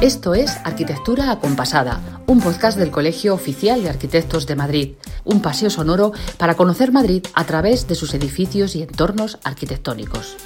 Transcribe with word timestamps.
Esto 0.00 0.34
es 0.34 0.58
Arquitectura 0.62 1.30
Acompasada, 1.30 2.20
un 2.26 2.42
podcast 2.42 2.78
del 2.78 2.90
Colegio 2.90 3.32
Oficial 3.32 3.82
de 3.82 3.88
Arquitectos 3.88 4.46
de 4.46 4.54
Madrid, 4.54 4.94
un 5.24 5.40
paseo 5.40 5.70
sonoro 5.70 6.12
para 6.36 6.54
conocer 6.54 6.92
Madrid 6.92 7.24
a 7.32 7.44
través 7.44 7.88
de 7.88 7.94
sus 7.94 8.12
edificios 8.12 8.76
y 8.76 8.82
entornos 8.82 9.38
arquitectónicos. 9.42 10.36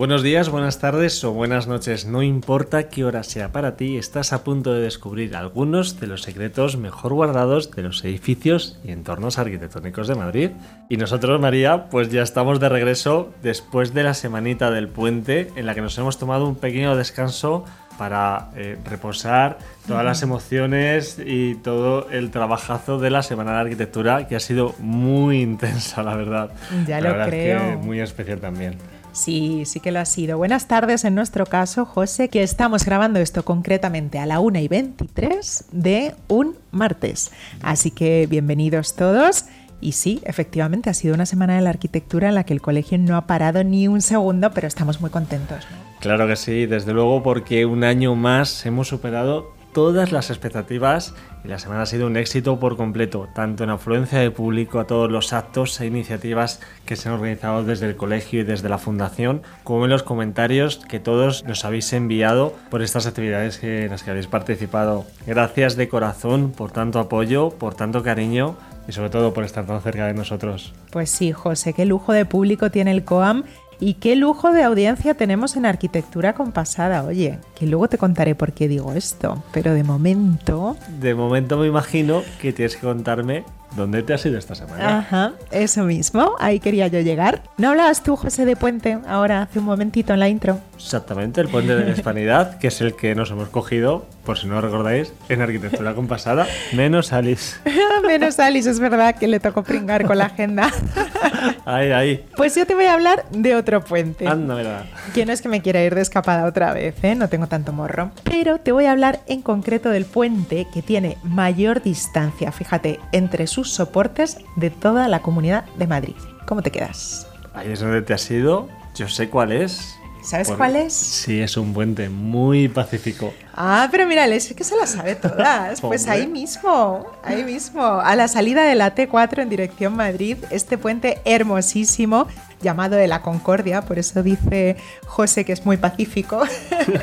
Buenos 0.00 0.22
días, 0.22 0.48
buenas 0.48 0.78
tardes 0.78 1.22
o 1.24 1.32
buenas 1.32 1.66
noches. 1.66 2.06
No 2.06 2.22
importa 2.22 2.88
qué 2.88 3.04
hora 3.04 3.22
sea 3.22 3.52
para 3.52 3.76
ti, 3.76 3.98
estás 3.98 4.32
a 4.32 4.44
punto 4.44 4.72
de 4.72 4.80
descubrir 4.80 5.36
algunos 5.36 6.00
de 6.00 6.06
los 6.06 6.22
secretos 6.22 6.78
mejor 6.78 7.12
guardados 7.12 7.70
de 7.70 7.82
los 7.82 8.02
edificios 8.02 8.80
y 8.82 8.92
entornos 8.92 9.38
arquitectónicos 9.38 10.08
de 10.08 10.14
Madrid. 10.14 10.50
Y 10.88 10.96
nosotros, 10.96 11.38
María, 11.38 11.90
pues 11.90 12.10
ya 12.10 12.22
estamos 12.22 12.60
de 12.60 12.70
regreso 12.70 13.34
después 13.42 13.92
de 13.92 14.04
la 14.04 14.14
semanita 14.14 14.70
del 14.70 14.88
puente 14.88 15.50
en 15.54 15.66
la 15.66 15.74
que 15.74 15.82
nos 15.82 15.98
hemos 15.98 16.18
tomado 16.18 16.48
un 16.48 16.56
pequeño 16.56 16.96
descanso 16.96 17.66
para 17.98 18.48
eh, 18.56 18.78
reposar 18.82 19.58
todas 19.86 20.02
las 20.06 20.22
emociones 20.22 21.20
y 21.22 21.56
todo 21.56 22.08
el 22.10 22.30
trabajazo 22.30 22.98
de 22.98 23.10
la 23.10 23.22
Semana 23.22 23.52
de 23.52 23.58
Arquitectura 23.58 24.26
que 24.26 24.34
ha 24.34 24.40
sido 24.40 24.74
muy 24.78 25.42
intensa, 25.42 26.02
la 26.02 26.16
verdad. 26.16 26.52
Ya 26.86 27.02
la 27.02 27.10
lo 27.10 27.16
verdad 27.16 27.28
creo. 27.28 27.58
Es 27.58 27.76
que 27.76 27.76
muy 27.76 28.00
especial 28.00 28.40
también. 28.40 28.78
Sí, 29.12 29.64
sí 29.66 29.80
que 29.80 29.90
lo 29.90 29.98
ha 29.98 30.04
sido. 30.04 30.38
Buenas 30.38 30.68
tardes 30.68 31.04
en 31.04 31.14
nuestro 31.14 31.46
caso, 31.46 31.84
José, 31.84 32.28
que 32.28 32.42
estamos 32.42 32.84
grabando 32.84 33.18
esto 33.18 33.44
concretamente 33.44 34.18
a 34.18 34.26
la 34.26 34.40
1 34.40 34.58
y 34.60 34.68
23 34.68 35.64
de 35.72 36.14
un 36.28 36.56
martes. 36.70 37.32
Así 37.62 37.90
que 37.90 38.26
bienvenidos 38.28 38.94
todos. 38.94 39.46
Y 39.80 39.92
sí, 39.92 40.20
efectivamente 40.24 40.90
ha 40.90 40.94
sido 40.94 41.14
una 41.14 41.26
semana 41.26 41.56
de 41.56 41.62
la 41.62 41.70
arquitectura 41.70 42.28
en 42.28 42.34
la 42.34 42.44
que 42.44 42.52
el 42.52 42.60
colegio 42.60 42.98
no 42.98 43.16
ha 43.16 43.26
parado 43.26 43.64
ni 43.64 43.88
un 43.88 44.02
segundo, 44.02 44.52
pero 44.52 44.68
estamos 44.68 45.00
muy 45.00 45.10
contentos. 45.10 45.66
Claro 46.00 46.26
que 46.26 46.36
sí, 46.36 46.66
desde 46.66 46.92
luego 46.92 47.22
porque 47.22 47.64
un 47.64 47.84
año 47.84 48.14
más 48.14 48.64
hemos 48.66 48.88
superado 48.88 49.54
todas 49.72 50.12
las 50.12 50.30
expectativas 50.30 51.14
y 51.44 51.48
la 51.48 51.58
semana 51.58 51.82
ha 51.82 51.86
sido 51.86 52.06
un 52.06 52.16
éxito 52.16 52.58
por 52.58 52.76
completo, 52.76 53.28
tanto 53.34 53.64
en 53.64 53.70
afluencia 53.70 54.18
de 54.18 54.30
público 54.30 54.78
a 54.78 54.86
todos 54.86 55.10
los 55.10 55.32
actos 55.32 55.80
e 55.80 55.86
iniciativas 55.86 56.60
que 56.84 56.96
se 56.96 57.08
han 57.08 57.14
organizado 57.14 57.64
desde 57.64 57.86
el 57.86 57.96
colegio 57.96 58.40
y 58.40 58.44
desde 58.44 58.68
la 58.68 58.78
fundación, 58.78 59.42
como 59.64 59.84
en 59.84 59.90
los 59.90 60.02
comentarios 60.02 60.76
que 60.88 61.00
todos 61.00 61.44
nos 61.44 61.64
habéis 61.64 61.92
enviado 61.92 62.54
por 62.70 62.82
estas 62.82 63.06
actividades 63.06 63.62
en 63.62 63.90
las 63.90 64.02
que 64.02 64.10
habéis 64.10 64.26
participado. 64.26 65.06
Gracias 65.26 65.76
de 65.76 65.88
corazón 65.88 66.52
por 66.52 66.72
tanto 66.72 66.98
apoyo, 66.98 67.50
por 67.50 67.74
tanto 67.74 68.02
cariño 68.02 68.56
y 68.88 68.92
sobre 68.92 69.10
todo 69.10 69.32
por 69.32 69.44
estar 69.44 69.66
tan 69.66 69.80
cerca 69.80 70.06
de 70.06 70.14
nosotros. 70.14 70.72
Pues 70.90 71.10
sí, 71.10 71.32
José, 71.32 71.72
qué 71.72 71.84
lujo 71.84 72.12
de 72.12 72.24
público 72.24 72.70
tiene 72.70 72.90
el 72.90 73.04
COAM 73.04 73.44
y 73.80 73.94
qué 73.94 74.14
lujo 74.14 74.52
de 74.52 74.62
audiencia 74.62 75.14
tenemos 75.14 75.56
en 75.56 75.64
Arquitectura 75.66 76.34
Compasada. 76.34 77.02
Oye, 77.04 77.38
que 77.54 77.66
luego 77.66 77.88
te 77.88 77.98
contaré 77.98 78.34
por 78.34 78.52
qué 78.52 78.68
digo 78.68 78.92
esto, 78.92 79.42
pero 79.52 79.72
de 79.72 79.82
momento... 79.82 80.76
De 81.00 81.14
momento 81.14 81.56
me 81.56 81.66
imagino 81.66 82.22
que 82.40 82.52
tienes 82.52 82.76
que 82.76 82.82
contarme 82.82 83.44
dónde 83.76 84.02
te 84.02 84.14
has 84.14 84.24
ido 84.26 84.38
esta 84.38 84.54
semana. 84.54 84.98
Ajá, 84.98 85.32
eso 85.50 85.84
mismo, 85.84 86.34
ahí 86.38 86.60
quería 86.60 86.88
yo 86.88 87.00
llegar. 87.00 87.42
¿No 87.56 87.70
hablabas 87.70 88.02
tú, 88.02 88.16
José, 88.16 88.44
de 88.44 88.56
Puente, 88.56 88.98
ahora 89.06 89.42
hace 89.42 89.58
un 89.58 89.64
momentito 89.64 90.12
en 90.12 90.20
la 90.20 90.28
intro? 90.28 90.60
Exactamente, 90.76 91.40
el 91.40 91.48
puente 91.48 91.74
de 91.76 91.84
la 91.84 91.90
Hispanidad, 91.96 92.58
que 92.58 92.68
es 92.68 92.80
el 92.80 92.94
que 92.94 93.14
nos 93.14 93.30
hemos 93.30 93.48
cogido, 93.48 94.06
por 94.24 94.38
si 94.38 94.46
no 94.46 94.54
lo 94.54 94.60
recordáis, 94.62 95.12
en 95.28 95.42
Arquitectura 95.42 95.94
Compasada, 95.94 96.46
menos 96.72 97.12
Alice. 97.12 97.56
Menos 98.06 98.40
Alice, 98.40 98.68
es 98.68 98.80
verdad 98.80 99.14
que 99.14 99.28
le 99.28 99.40
tocó 99.40 99.62
pringar 99.62 100.06
con 100.06 100.18
la 100.18 100.26
agenda. 100.26 100.70
Ahí, 101.64 101.92
ahí. 101.92 102.24
Pues 102.36 102.54
yo 102.54 102.66
te 102.66 102.74
voy 102.74 102.84
a 102.84 102.94
hablar 102.94 103.24
de 103.30 103.54
otro 103.54 103.82
puente. 103.84 104.26
Anda, 104.26 104.54
verdad. 104.54 104.84
Que 105.14 105.24
no 105.24 105.32
es 105.32 105.40
que 105.40 105.48
me 105.48 105.62
quiera 105.62 105.82
ir 105.82 105.94
de 105.94 106.00
escapada 106.00 106.44
otra 106.44 106.72
vez, 106.72 106.94
¿eh? 107.02 107.14
no 107.14 107.28
tengo 107.28 107.46
tanto 107.46 107.72
morro. 107.72 108.10
Pero 108.24 108.58
te 108.58 108.72
voy 108.72 108.86
a 108.86 108.92
hablar 108.92 109.20
en 109.26 109.42
concreto 109.42 109.90
del 109.90 110.04
puente 110.04 110.66
que 110.72 110.82
tiene 110.82 111.18
mayor 111.22 111.82
distancia, 111.82 112.52
fíjate, 112.52 112.98
entre 113.12 113.46
sus 113.46 113.59
soportes 113.64 114.38
de 114.56 114.70
toda 114.70 115.08
la 115.08 115.20
comunidad 115.22 115.64
de 115.76 115.86
Madrid. 115.86 116.14
¿Cómo 116.46 116.62
te 116.62 116.70
quedas? 116.70 117.26
Ahí 117.54 117.72
es 117.72 117.80
donde 117.80 118.02
te 118.02 118.14
has 118.14 118.30
ido. 118.30 118.68
Yo 118.96 119.08
sé 119.08 119.28
cuál 119.30 119.52
es. 119.52 119.94
¿Sabes 120.22 120.48
Por- 120.48 120.58
cuál 120.58 120.76
es? 120.76 120.92
Sí, 120.92 121.40
es 121.40 121.56
un 121.56 121.72
puente 121.72 122.08
muy 122.10 122.68
pacífico. 122.68 123.32
Ah, 123.54 123.88
pero 123.90 124.06
mira, 124.06 124.26
es 124.26 124.52
que 124.52 124.64
se 124.64 124.76
las 124.76 124.90
sabe 124.90 125.14
todas. 125.14 125.80
Pues 125.80 126.06
ahí 126.08 126.26
mismo, 126.26 127.06
ahí 127.24 127.42
mismo, 127.42 127.82
a 127.82 128.14
la 128.16 128.28
salida 128.28 128.64
de 128.64 128.74
la 128.74 128.94
T4 128.94 129.40
en 129.42 129.48
dirección 129.48 129.96
Madrid, 129.96 130.36
este 130.50 130.76
puente 130.76 131.20
hermosísimo 131.24 132.26
llamado 132.60 132.96
de 132.96 133.06
la 133.06 133.22
Concordia, 133.22 133.82
por 133.82 133.98
eso 133.98 134.22
dice 134.22 134.76
José 135.06 135.44
que 135.44 135.52
es 135.52 135.64
muy 135.64 135.76
pacífico. 135.76 136.42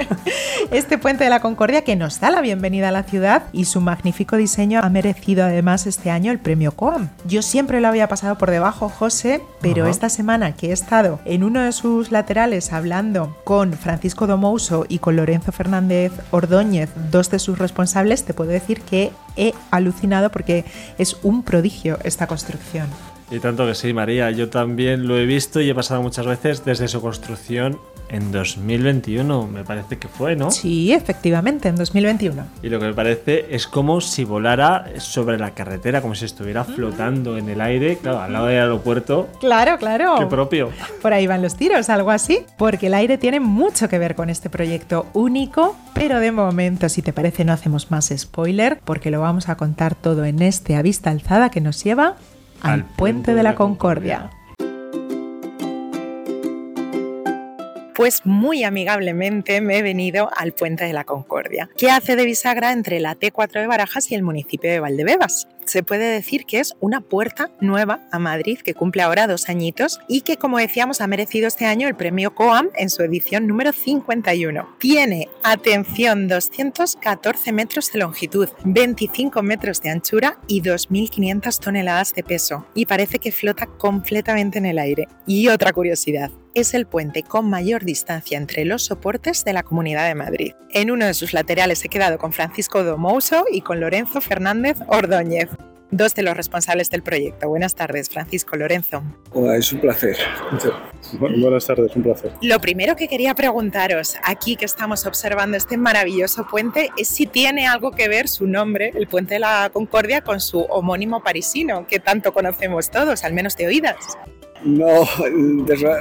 este 0.72 0.98
puente 0.98 1.24
de 1.24 1.30
la 1.30 1.40
Concordia 1.40 1.84
que 1.84 1.96
nos 1.96 2.20
da 2.20 2.30
la 2.30 2.42
bienvenida 2.42 2.90
a 2.90 2.92
la 2.92 3.04
ciudad 3.04 3.44
y 3.52 3.66
su 3.66 3.82
magnífico 3.82 4.36
diseño 4.36 4.82
ha 4.84 4.90
merecido 4.90 5.44
además 5.44 5.88
este 5.88 6.12
año 6.12 6.32
el 6.32 6.40
premio 6.40 6.72
COAM. 6.72 7.10
Yo 7.26 7.42
siempre 7.42 7.82
lo 7.82 7.88
había 7.88 8.08
pasado 8.08 8.38
por 8.38 8.52
debajo, 8.52 8.90
José, 8.90 9.42
pero 9.62 9.84
Ajá. 9.84 9.92
esta 9.92 10.10
semana 10.10 10.54
que 10.54 10.70
he 10.70 10.74
estado 10.74 11.20
en 11.26 11.44
uno 11.44 11.62
de 11.62 11.72
sus 11.72 12.12
laterales 12.12 12.74
hablando 12.74 13.36
con 13.44 13.74
Francisco 13.74 14.28
Domouso 14.28 14.86
y 14.88 15.00
con 15.00 15.16
Lorenzo 15.16 15.52
Fernández 15.52 16.12
Ordóñez, 16.32 16.90
dos 17.12 17.30
de 17.30 17.40
sus 17.40 17.58
responsables, 17.58 18.26
te 18.26 18.34
puedo 18.34 18.52
decir 18.52 18.82
que 18.82 19.12
he 19.36 19.54
alucinado 19.72 20.32
porque 20.32 20.66
es 20.98 21.18
un 21.24 21.44
prodigio 21.44 21.98
esta 22.04 22.28
construcción. 22.28 22.88
Y 23.30 23.40
tanto 23.40 23.66
que 23.66 23.76
sí, 23.76 23.94
María. 23.94 24.32
Yo 24.32 24.50
también 24.50 25.08
lo 25.08 25.18
he 25.18 25.26
visto 25.26 25.60
y 25.60 25.70
he 25.70 25.76
pasado 25.76 26.02
muchas 26.02 26.26
veces 26.26 26.64
desde 26.64 26.88
su 26.88 27.02
construcción 27.02 27.78
en 28.10 28.32
2021, 28.32 29.48
me 29.48 29.64
parece 29.64 29.98
que 29.98 30.08
fue, 30.08 30.36
¿no? 30.36 30.52
Sí, 30.52 30.94
efectivamente, 30.94 31.68
en 31.68 31.76
2021. 31.76 32.46
Y 32.64 32.70
lo 32.70 32.80
que 32.80 32.86
me 32.86 32.94
parece 32.94 33.48
es 33.54 33.68
como 33.68 34.00
si 34.00 34.24
volara 34.24 34.86
sobre 35.00 35.38
la 35.38 35.52
carretera, 35.52 36.02
como 36.02 36.16
si 36.16 36.26
estuviera 36.26 36.64
flotando 36.64 37.38
en 37.38 37.50
el 37.50 37.60
aire, 37.60 37.98
claro, 37.98 38.22
al 38.22 38.34
lado 38.34 38.46
del 38.48 38.60
aeropuerto. 38.60 39.28
Claro, 39.40 39.78
claro. 39.78 40.16
Qué 40.20 40.26
propio. 40.26 40.70
Por 41.02 41.14
ahí 41.14 41.28
van 41.28 41.42
los 41.42 41.56
tiros, 41.56 41.90
algo 41.90 42.12
así. 42.12 42.40
Porque 42.58 42.88
el 42.88 42.94
aire 42.94 43.18
tiene 43.18 43.40
mucho 43.40 43.90
que 43.90 44.00
ver 44.00 44.16
con 44.16 44.30
este 44.30 44.50
proyecto 44.50 45.08
único, 45.14 45.76
pero 45.94 46.20
de 46.20 46.32
momento, 46.32 46.88
si 46.90 47.02
te 47.02 47.14
parece, 47.14 47.44
no 47.44 47.54
hacemos 47.54 47.92
más 47.92 48.14
spoiler, 48.16 48.80
porque 48.86 49.12
lo 49.12 49.20
vamos 49.20 49.50
a 49.50 49.58
contar 49.58 49.96
todo 49.96 50.24
en 50.26 50.42
este 50.42 50.76
a 50.76 50.82
vista 50.82 51.10
alzada 51.10 51.50
que 51.50 51.60
nos 51.62 51.84
lleva 51.84 52.16
al, 52.62 52.86
Puente 52.86 53.34
de 53.34 53.44
la 53.44 53.56
Concordia. 53.56 54.30
Pues 57.96 58.26
muy 58.26 58.64
amigablemente 58.64 59.60
me 59.60 59.80
he 59.80 59.82
venido 59.82 60.30
al 60.38 60.52
Puente 60.52 60.86
de 60.86 60.94
la 60.94 61.04
Concordia, 61.04 61.70
que 61.78 61.90
hace 61.90 62.16
de 62.16 62.26
bisagra 62.26 62.72
entre 62.72 63.00
la 63.00 63.16
T4 63.16 63.62
de 63.62 63.68
Barajas 63.68 64.12
y 64.12 64.16
el 64.16 64.22
municipio 64.22 64.70
de 64.70 64.80
Valdebebas. 64.80 65.48
Se 65.68 65.84
puede 65.84 66.10
decir 66.10 66.46
que 66.46 66.60
es 66.60 66.76
una 66.80 67.02
puerta 67.02 67.52
nueva 67.60 68.08
a 68.14 68.20
Madrid 68.20 68.60
que 68.60 68.74
cumple 68.74 69.02
ahora 69.02 69.28
dos 69.28 69.50
añitos 69.50 70.00
y 70.08 70.22
que, 70.22 70.38
como 70.38 70.60
decíamos, 70.60 71.02
ha 71.02 71.08
merecido 71.08 71.48
este 71.48 71.66
año 71.66 71.90
el 71.90 71.96
premio 71.96 72.34
COAM 72.34 72.70
en 72.76 72.90
su 72.90 73.04
edición 73.04 73.48
número 73.48 73.74
51. 73.74 74.78
Tiene, 74.80 75.28
atención, 75.44 76.30
214 76.30 77.52
metros 77.52 77.92
de 77.92 78.00
longitud, 78.00 78.48
25 78.64 79.44
metros 79.44 79.82
de 79.82 79.90
anchura 79.90 80.40
y 80.48 80.62
2.500 80.62 81.60
toneladas 81.60 82.14
de 82.14 82.24
peso. 82.24 82.66
Y 82.74 82.86
parece 82.86 83.20
que 83.20 83.34
flota 83.34 83.66
completamente 83.66 84.60
en 84.60 84.68
el 84.68 84.80
aire. 84.80 85.10
Y 85.26 85.50
otra 85.50 85.74
curiosidad, 85.74 86.32
es 86.60 86.74
el 86.74 86.88
puente 86.88 87.22
con 87.22 87.48
mayor 87.48 87.86
distancia 87.86 88.36
entre 88.36 88.66
los 88.66 88.84
soportes 88.84 89.46
de 89.46 89.54
la 89.54 89.62
Comunidad 89.62 90.08
de 90.08 90.16
Madrid. 90.16 90.54
En 90.72 90.90
uno 90.90 91.06
de 91.06 91.14
sus 91.14 91.32
laterales 91.32 91.86
he 91.86 91.90
quedado 91.90 92.18
con 92.18 92.34
Francisco 92.34 92.84
Domouso 92.84 93.46
y 93.52 93.62
con 93.62 93.80
Lorenzo 93.80 94.22
Fernández 94.22 94.78
Ordóñez, 94.88 95.50
dos 95.92 96.16
de 96.16 96.24
los 96.24 96.36
responsables 96.36 96.90
del 96.90 97.02
proyecto. 97.04 97.48
Buenas 97.48 97.76
tardes, 97.76 98.10
Francisco 98.10 98.56
Lorenzo. 98.56 99.04
Hola, 99.32 99.56
es 99.58 99.72
un 99.72 99.80
placer. 99.80 100.18
Bu- 101.14 101.42
Buenas 101.42 101.66
tardes, 101.66 101.96
un 101.96 102.04
placer. 102.04 102.32
Lo 102.42 102.60
primero 102.60 102.96
que 102.96 103.08
quería 103.08 103.34
preguntaros, 103.36 104.16
aquí 104.24 104.56
que 104.56 104.66
estamos 104.66 105.06
observando 105.06 105.56
este 105.58 105.78
maravilloso 105.78 106.46
puente, 106.48 106.90
es 106.98 107.08
si 107.08 107.26
tiene 107.26 107.68
algo 107.68 107.92
que 107.92 108.08
ver 108.08 108.28
su 108.28 108.48
nombre, 108.48 108.92
el 108.96 109.08
Puente 109.08 109.36
de 109.36 109.40
la 109.40 109.70
Concordia, 109.72 110.22
con 110.22 110.42
su 110.42 110.60
homónimo 110.62 111.24
parisino, 111.24 111.88
que 111.88 112.00
tanto 112.00 112.34
conocemos 112.34 112.90
todos, 112.92 113.24
al 113.24 113.34
menos 113.34 113.56
de 113.56 113.68
oídas. 113.68 113.96
No, 114.64 115.06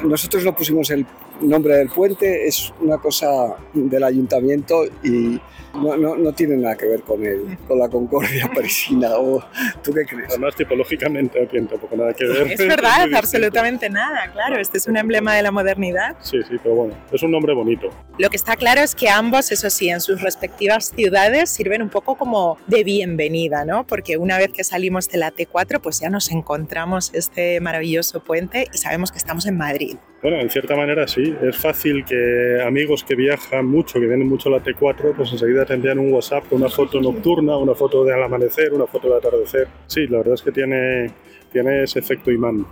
nosotros 0.04 0.44
no 0.44 0.54
pusimos 0.54 0.90
el 0.90 1.06
nombre 1.40 1.76
del 1.76 1.88
puente, 1.88 2.46
es 2.46 2.72
una 2.80 2.98
cosa 2.98 3.56
del 3.74 4.02
ayuntamiento 4.02 4.84
y 5.04 5.38
no, 5.74 5.94
no, 5.96 6.16
no 6.16 6.32
tiene 6.32 6.56
nada 6.56 6.74
que 6.74 6.86
ver 6.86 7.02
con, 7.02 7.24
el, 7.24 7.58
con 7.68 7.78
la 7.78 7.88
Concordia 7.88 8.50
parisina. 8.54 9.10
¿O 9.16 9.44
¿Tú 9.82 9.92
qué 9.92 10.06
crees? 10.06 10.30
Además, 10.30 10.56
tipológicamente 10.56 11.38
no 11.38 11.46
tiene 11.46 11.66
tampoco 11.66 11.96
nada 11.96 12.14
que 12.14 12.24
ver. 12.24 12.50
Es 12.50 12.58
verdad, 12.58 13.12
absolutamente 13.14 13.90
nada, 13.90 14.32
claro. 14.32 14.58
Este 14.58 14.78
es 14.78 14.86
un 14.86 14.96
un 14.96 15.00
emblema 15.00 15.34
de 15.34 15.42
la 15.42 15.50
modernidad. 15.50 16.16
Sí, 16.20 16.38
sí, 16.48 16.56
pero 16.62 16.74
bueno, 16.74 16.94
es 17.12 17.22
un 17.22 17.30
nombre 17.30 17.52
bonito. 17.54 17.90
Lo 18.18 18.30
que 18.30 18.36
está 18.36 18.56
claro 18.56 18.80
es 18.80 18.94
que 18.94 19.08
ambos, 19.08 19.52
eso 19.52 19.68
sí, 19.68 19.90
en 19.90 20.00
sus 20.00 20.22
respectivas 20.22 20.92
ciudades 20.96 21.50
sirven 21.50 21.82
un 21.82 21.90
poco 21.90 22.16
como 22.16 22.58
de 22.66 22.82
bienvenida, 22.82 23.64
¿no? 23.64 23.86
Porque 23.86 24.16
una 24.16 24.38
vez 24.38 24.50
que 24.52 24.64
salimos 24.64 25.08
de 25.08 25.18
la 25.18 25.32
T4, 25.32 25.80
pues 25.80 26.00
ya 26.00 26.08
nos 26.08 26.30
encontramos 26.30 27.12
este 27.14 27.60
maravilloso 27.60 28.20
puente 28.20 28.45
y 28.54 28.78
sabemos 28.78 29.12
que 29.12 29.18
estamos 29.18 29.46
en 29.46 29.56
Madrid. 29.56 29.96
Bueno, 30.22 30.40
en 30.40 30.50
cierta 30.50 30.76
manera 30.76 31.06
sí. 31.06 31.34
Es 31.42 31.56
fácil 31.56 32.04
que 32.04 32.62
amigos 32.66 33.04
que 33.04 33.14
viajan 33.14 33.66
mucho, 33.66 34.00
que 34.00 34.06
vienen 34.06 34.28
mucho 34.28 34.48
a 34.48 34.52
la 34.52 34.62
T4, 34.62 35.14
pues 35.16 35.32
enseguida 35.32 35.64
te 35.64 35.74
envían 35.74 35.98
un 35.98 36.12
WhatsApp 36.12 36.48
con 36.48 36.60
una 36.60 36.70
foto 36.70 37.00
nocturna, 37.00 37.56
una 37.56 37.74
foto 37.74 38.04
del 38.04 38.22
amanecer, 38.22 38.72
una 38.72 38.86
foto 38.86 39.08
del 39.08 39.18
atardecer. 39.18 39.68
Sí, 39.86 40.06
la 40.06 40.18
verdad 40.18 40.34
es 40.34 40.42
que 40.42 40.52
tiene, 40.52 41.10
tiene 41.52 41.84
ese 41.84 41.98
efecto 41.98 42.30
imán. 42.30 42.66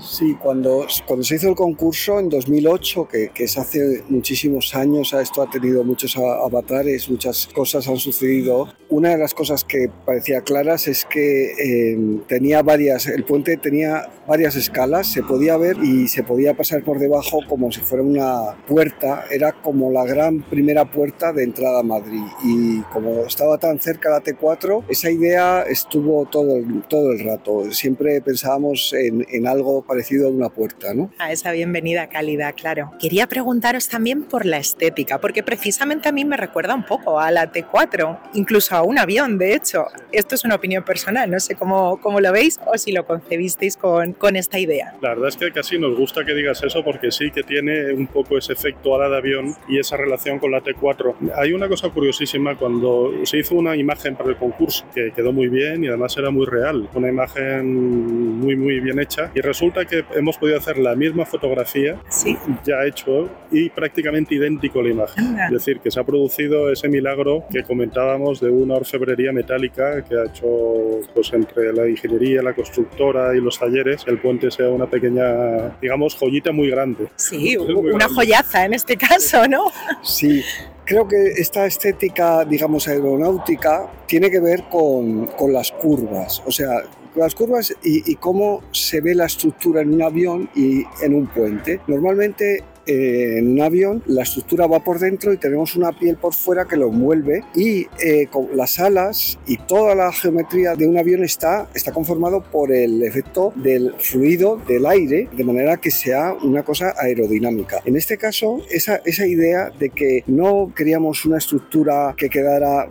Sí, 0.00 0.36
cuando, 0.40 0.86
cuando 1.06 1.24
se 1.24 1.36
hizo 1.36 1.48
el 1.48 1.54
concurso 1.54 2.18
en 2.18 2.28
2008, 2.28 3.08
que, 3.08 3.30
que 3.30 3.44
es 3.44 3.58
hace 3.58 4.02
muchísimos 4.08 4.74
años, 4.74 5.12
esto 5.12 5.42
ha 5.42 5.50
tenido 5.50 5.84
muchos 5.84 6.16
avatares, 6.16 7.10
muchas 7.10 7.48
cosas 7.48 7.86
han 7.88 7.96
sucedido. 7.96 8.68
Una 8.88 9.10
de 9.10 9.18
las 9.18 9.34
cosas 9.34 9.64
que 9.64 9.90
parecía 10.04 10.42
claras 10.42 10.88
es 10.88 11.04
que 11.04 11.52
eh, 11.52 11.98
tenía 12.26 12.62
varias, 12.62 13.06
el 13.06 13.24
puente 13.24 13.56
tenía 13.56 14.10
varias 14.26 14.56
escalas, 14.56 15.06
se 15.06 15.22
podía 15.22 15.56
ver 15.56 15.76
y 15.82 16.08
se 16.08 16.22
podía 16.22 16.54
pasar 16.54 16.82
por 16.82 16.98
debajo 16.98 17.40
como 17.48 17.70
si 17.72 17.80
fuera 17.80 18.02
una 18.04 18.56
puerta, 18.66 19.24
era 19.30 19.52
como 19.52 19.90
la 19.90 20.04
gran 20.04 20.42
primera 20.42 20.90
puerta 20.90 21.32
de 21.32 21.44
entrada 21.44 21.80
a 21.80 21.82
Madrid. 21.82 22.22
Y 22.44 22.80
como 22.92 23.20
estaba 23.26 23.58
tan 23.58 23.78
cerca 23.80 24.10
la 24.10 24.22
T4, 24.22 24.84
esa 24.88 25.10
idea 25.10 25.62
estuvo 25.62 26.26
todo 26.26 26.56
el, 26.56 26.82
todo 26.88 27.12
el 27.12 27.24
rato. 27.24 27.70
Siempre 27.72 28.20
pensábamos 28.20 28.92
en, 28.92 29.26
en 29.30 29.46
algo 29.50 29.82
parecido 29.82 30.28
a 30.28 30.30
una 30.30 30.48
puerta, 30.48 30.94
¿no? 30.94 31.10
A 31.18 31.32
esa 31.32 31.52
bienvenida 31.52 32.08
cálida, 32.08 32.52
claro. 32.52 32.92
Quería 33.00 33.26
preguntaros 33.26 33.88
también 33.88 34.22
por 34.22 34.46
la 34.46 34.58
estética, 34.58 35.20
porque 35.20 35.42
precisamente 35.42 36.08
a 36.08 36.12
mí 36.12 36.24
me 36.24 36.36
recuerda 36.36 36.74
un 36.74 36.84
poco 36.84 37.20
a 37.20 37.30
la 37.30 37.52
T4, 37.52 38.18
incluso 38.34 38.76
a 38.76 38.82
un 38.82 38.98
avión, 38.98 39.38
de 39.38 39.54
hecho. 39.54 39.86
Esto 40.12 40.34
es 40.34 40.44
una 40.44 40.56
opinión 40.56 40.84
personal, 40.84 41.30
no 41.30 41.40
sé 41.40 41.54
cómo, 41.54 42.00
cómo 42.00 42.20
lo 42.20 42.32
veis 42.32 42.58
o 42.66 42.76
si 42.78 42.92
lo 42.92 43.06
concebisteis 43.06 43.76
con, 43.76 44.12
con 44.12 44.36
esta 44.36 44.58
idea. 44.58 44.94
La 45.00 45.10
verdad 45.10 45.28
es 45.28 45.36
que 45.36 45.52
casi 45.52 45.78
nos 45.78 45.96
gusta 45.96 46.24
que 46.24 46.34
digas 46.34 46.62
eso 46.62 46.84
porque 46.84 47.10
sí 47.10 47.30
que 47.30 47.42
tiene 47.42 47.92
un 47.92 48.06
poco 48.06 48.38
ese 48.38 48.52
efecto 48.52 48.94
ala 48.94 49.08
de 49.08 49.16
avión 49.16 49.54
y 49.68 49.78
esa 49.78 49.96
relación 49.96 50.38
con 50.38 50.50
la 50.50 50.62
T4. 50.62 51.32
Hay 51.36 51.52
una 51.52 51.68
cosa 51.68 51.88
curiosísima 51.90 52.56
cuando 52.56 53.12
se 53.24 53.38
hizo 53.38 53.54
una 53.54 53.76
imagen 53.76 54.16
para 54.16 54.30
el 54.30 54.36
concurso 54.36 54.84
que 54.94 55.12
quedó 55.12 55.32
muy 55.32 55.48
bien 55.48 55.84
y 55.84 55.88
además 55.88 56.16
era 56.16 56.30
muy 56.30 56.46
real, 56.46 56.88
una 56.94 57.08
imagen 57.08 58.38
muy 58.40 58.56
muy 58.56 58.80
bien 58.80 58.98
hecha 58.98 59.30
y 59.34 59.39
resulta 59.40 59.84
que 59.84 60.04
hemos 60.14 60.38
podido 60.38 60.58
hacer 60.58 60.78
la 60.78 60.94
misma 60.94 61.24
fotografía 61.26 62.00
sí. 62.08 62.36
ya 62.64 62.84
hecho 62.84 63.28
y 63.50 63.70
prácticamente 63.70 64.34
idéntico 64.34 64.80
a 64.80 64.82
la 64.82 64.90
imagen. 64.90 65.38
Es 65.40 65.50
decir, 65.52 65.80
que 65.80 65.90
se 65.90 66.00
ha 66.00 66.04
producido 66.04 66.70
ese 66.70 66.88
milagro 66.88 67.44
que 67.50 67.62
comentábamos 67.62 68.40
de 68.40 68.50
una 68.50 68.74
orfebrería 68.74 69.32
metálica 69.32 70.04
que 70.04 70.16
ha 70.16 70.24
hecho 70.24 71.00
pues, 71.14 71.32
entre 71.32 71.72
la 71.72 71.88
ingeniería, 71.88 72.42
la 72.42 72.54
constructora 72.54 73.34
y 73.36 73.40
los 73.40 73.58
talleres, 73.58 74.04
el 74.06 74.18
puente 74.18 74.50
sea 74.50 74.68
una 74.68 74.86
pequeña, 74.86 75.78
digamos, 75.80 76.14
joyita 76.14 76.52
muy 76.52 76.70
grande. 76.70 77.08
Sí, 77.16 77.56
muy 77.58 77.74
una 77.74 77.98
grande. 78.06 78.14
joyaza 78.14 78.64
en 78.64 78.74
este 78.74 78.96
caso, 78.96 79.46
¿no? 79.46 79.64
Sí, 80.02 80.42
creo 80.84 81.06
que 81.06 81.32
esta 81.36 81.66
estética, 81.66 82.44
digamos, 82.44 82.88
aeronáutica 82.88 83.90
tiene 84.06 84.30
que 84.30 84.40
ver 84.40 84.64
con, 84.70 85.26
con 85.26 85.52
las 85.52 85.70
curvas. 85.72 86.42
O 86.46 86.50
sea, 86.50 86.82
las 87.14 87.34
curvas 87.34 87.74
y, 87.82 88.14
cómo 88.16 88.62
se 88.72 89.00
ve 89.00 89.14
la 89.14 89.26
estructura 89.26 89.82
en 89.82 89.94
un 89.94 90.02
avión 90.02 90.50
y 90.54 90.84
en 91.02 91.14
un 91.14 91.26
puente. 91.26 91.80
Normalmente 91.86 92.64
eh, 92.86 93.38
en 93.38 93.52
un 93.52 93.60
avión 93.60 94.02
la 94.06 94.22
estructura 94.22 94.66
va 94.66 94.82
por 94.82 94.98
dentro 94.98 95.32
y 95.32 95.36
tenemos 95.36 95.76
una 95.76 95.92
piel 95.92 96.16
por 96.16 96.34
fuera 96.34 96.66
que 96.66 96.76
lo 96.76 96.88
envuelve 96.88 97.44
y 97.54 97.86
eh, 98.02 98.26
con 98.30 98.48
las 98.56 98.78
alas 98.78 99.38
y 99.46 99.58
toda 99.58 99.94
la 99.94 100.12
geometría 100.12 100.74
de 100.74 100.86
un 100.86 100.98
avión 100.98 101.22
está, 101.22 101.68
está 101.74 101.92
conformado 101.92 102.42
por 102.42 102.72
el 102.72 103.02
efecto 103.02 103.52
del 103.54 103.94
fluido 103.98 104.56
del 104.66 104.86
aire 104.86 105.28
de 105.32 105.44
manera 105.44 105.76
que 105.76 105.90
sea 105.90 106.34
una 106.42 106.62
cosa 106.62 106.94
aerodinámica. 106.98 107.80
En 107.84 107.96
este 107.96 108.16
caso, 108.16 108.60
esa, 108.70 108.96
esa 109.04 109.26
idea 109.26 109.70
de 109.78 109.90
que 109.90 110.24
no 110.26 110.72
queríamos 110.74 111.24
una 111.24 111.38
estructura 111.38 112.14
que 112.16 112.28
quedara 112.28 112.88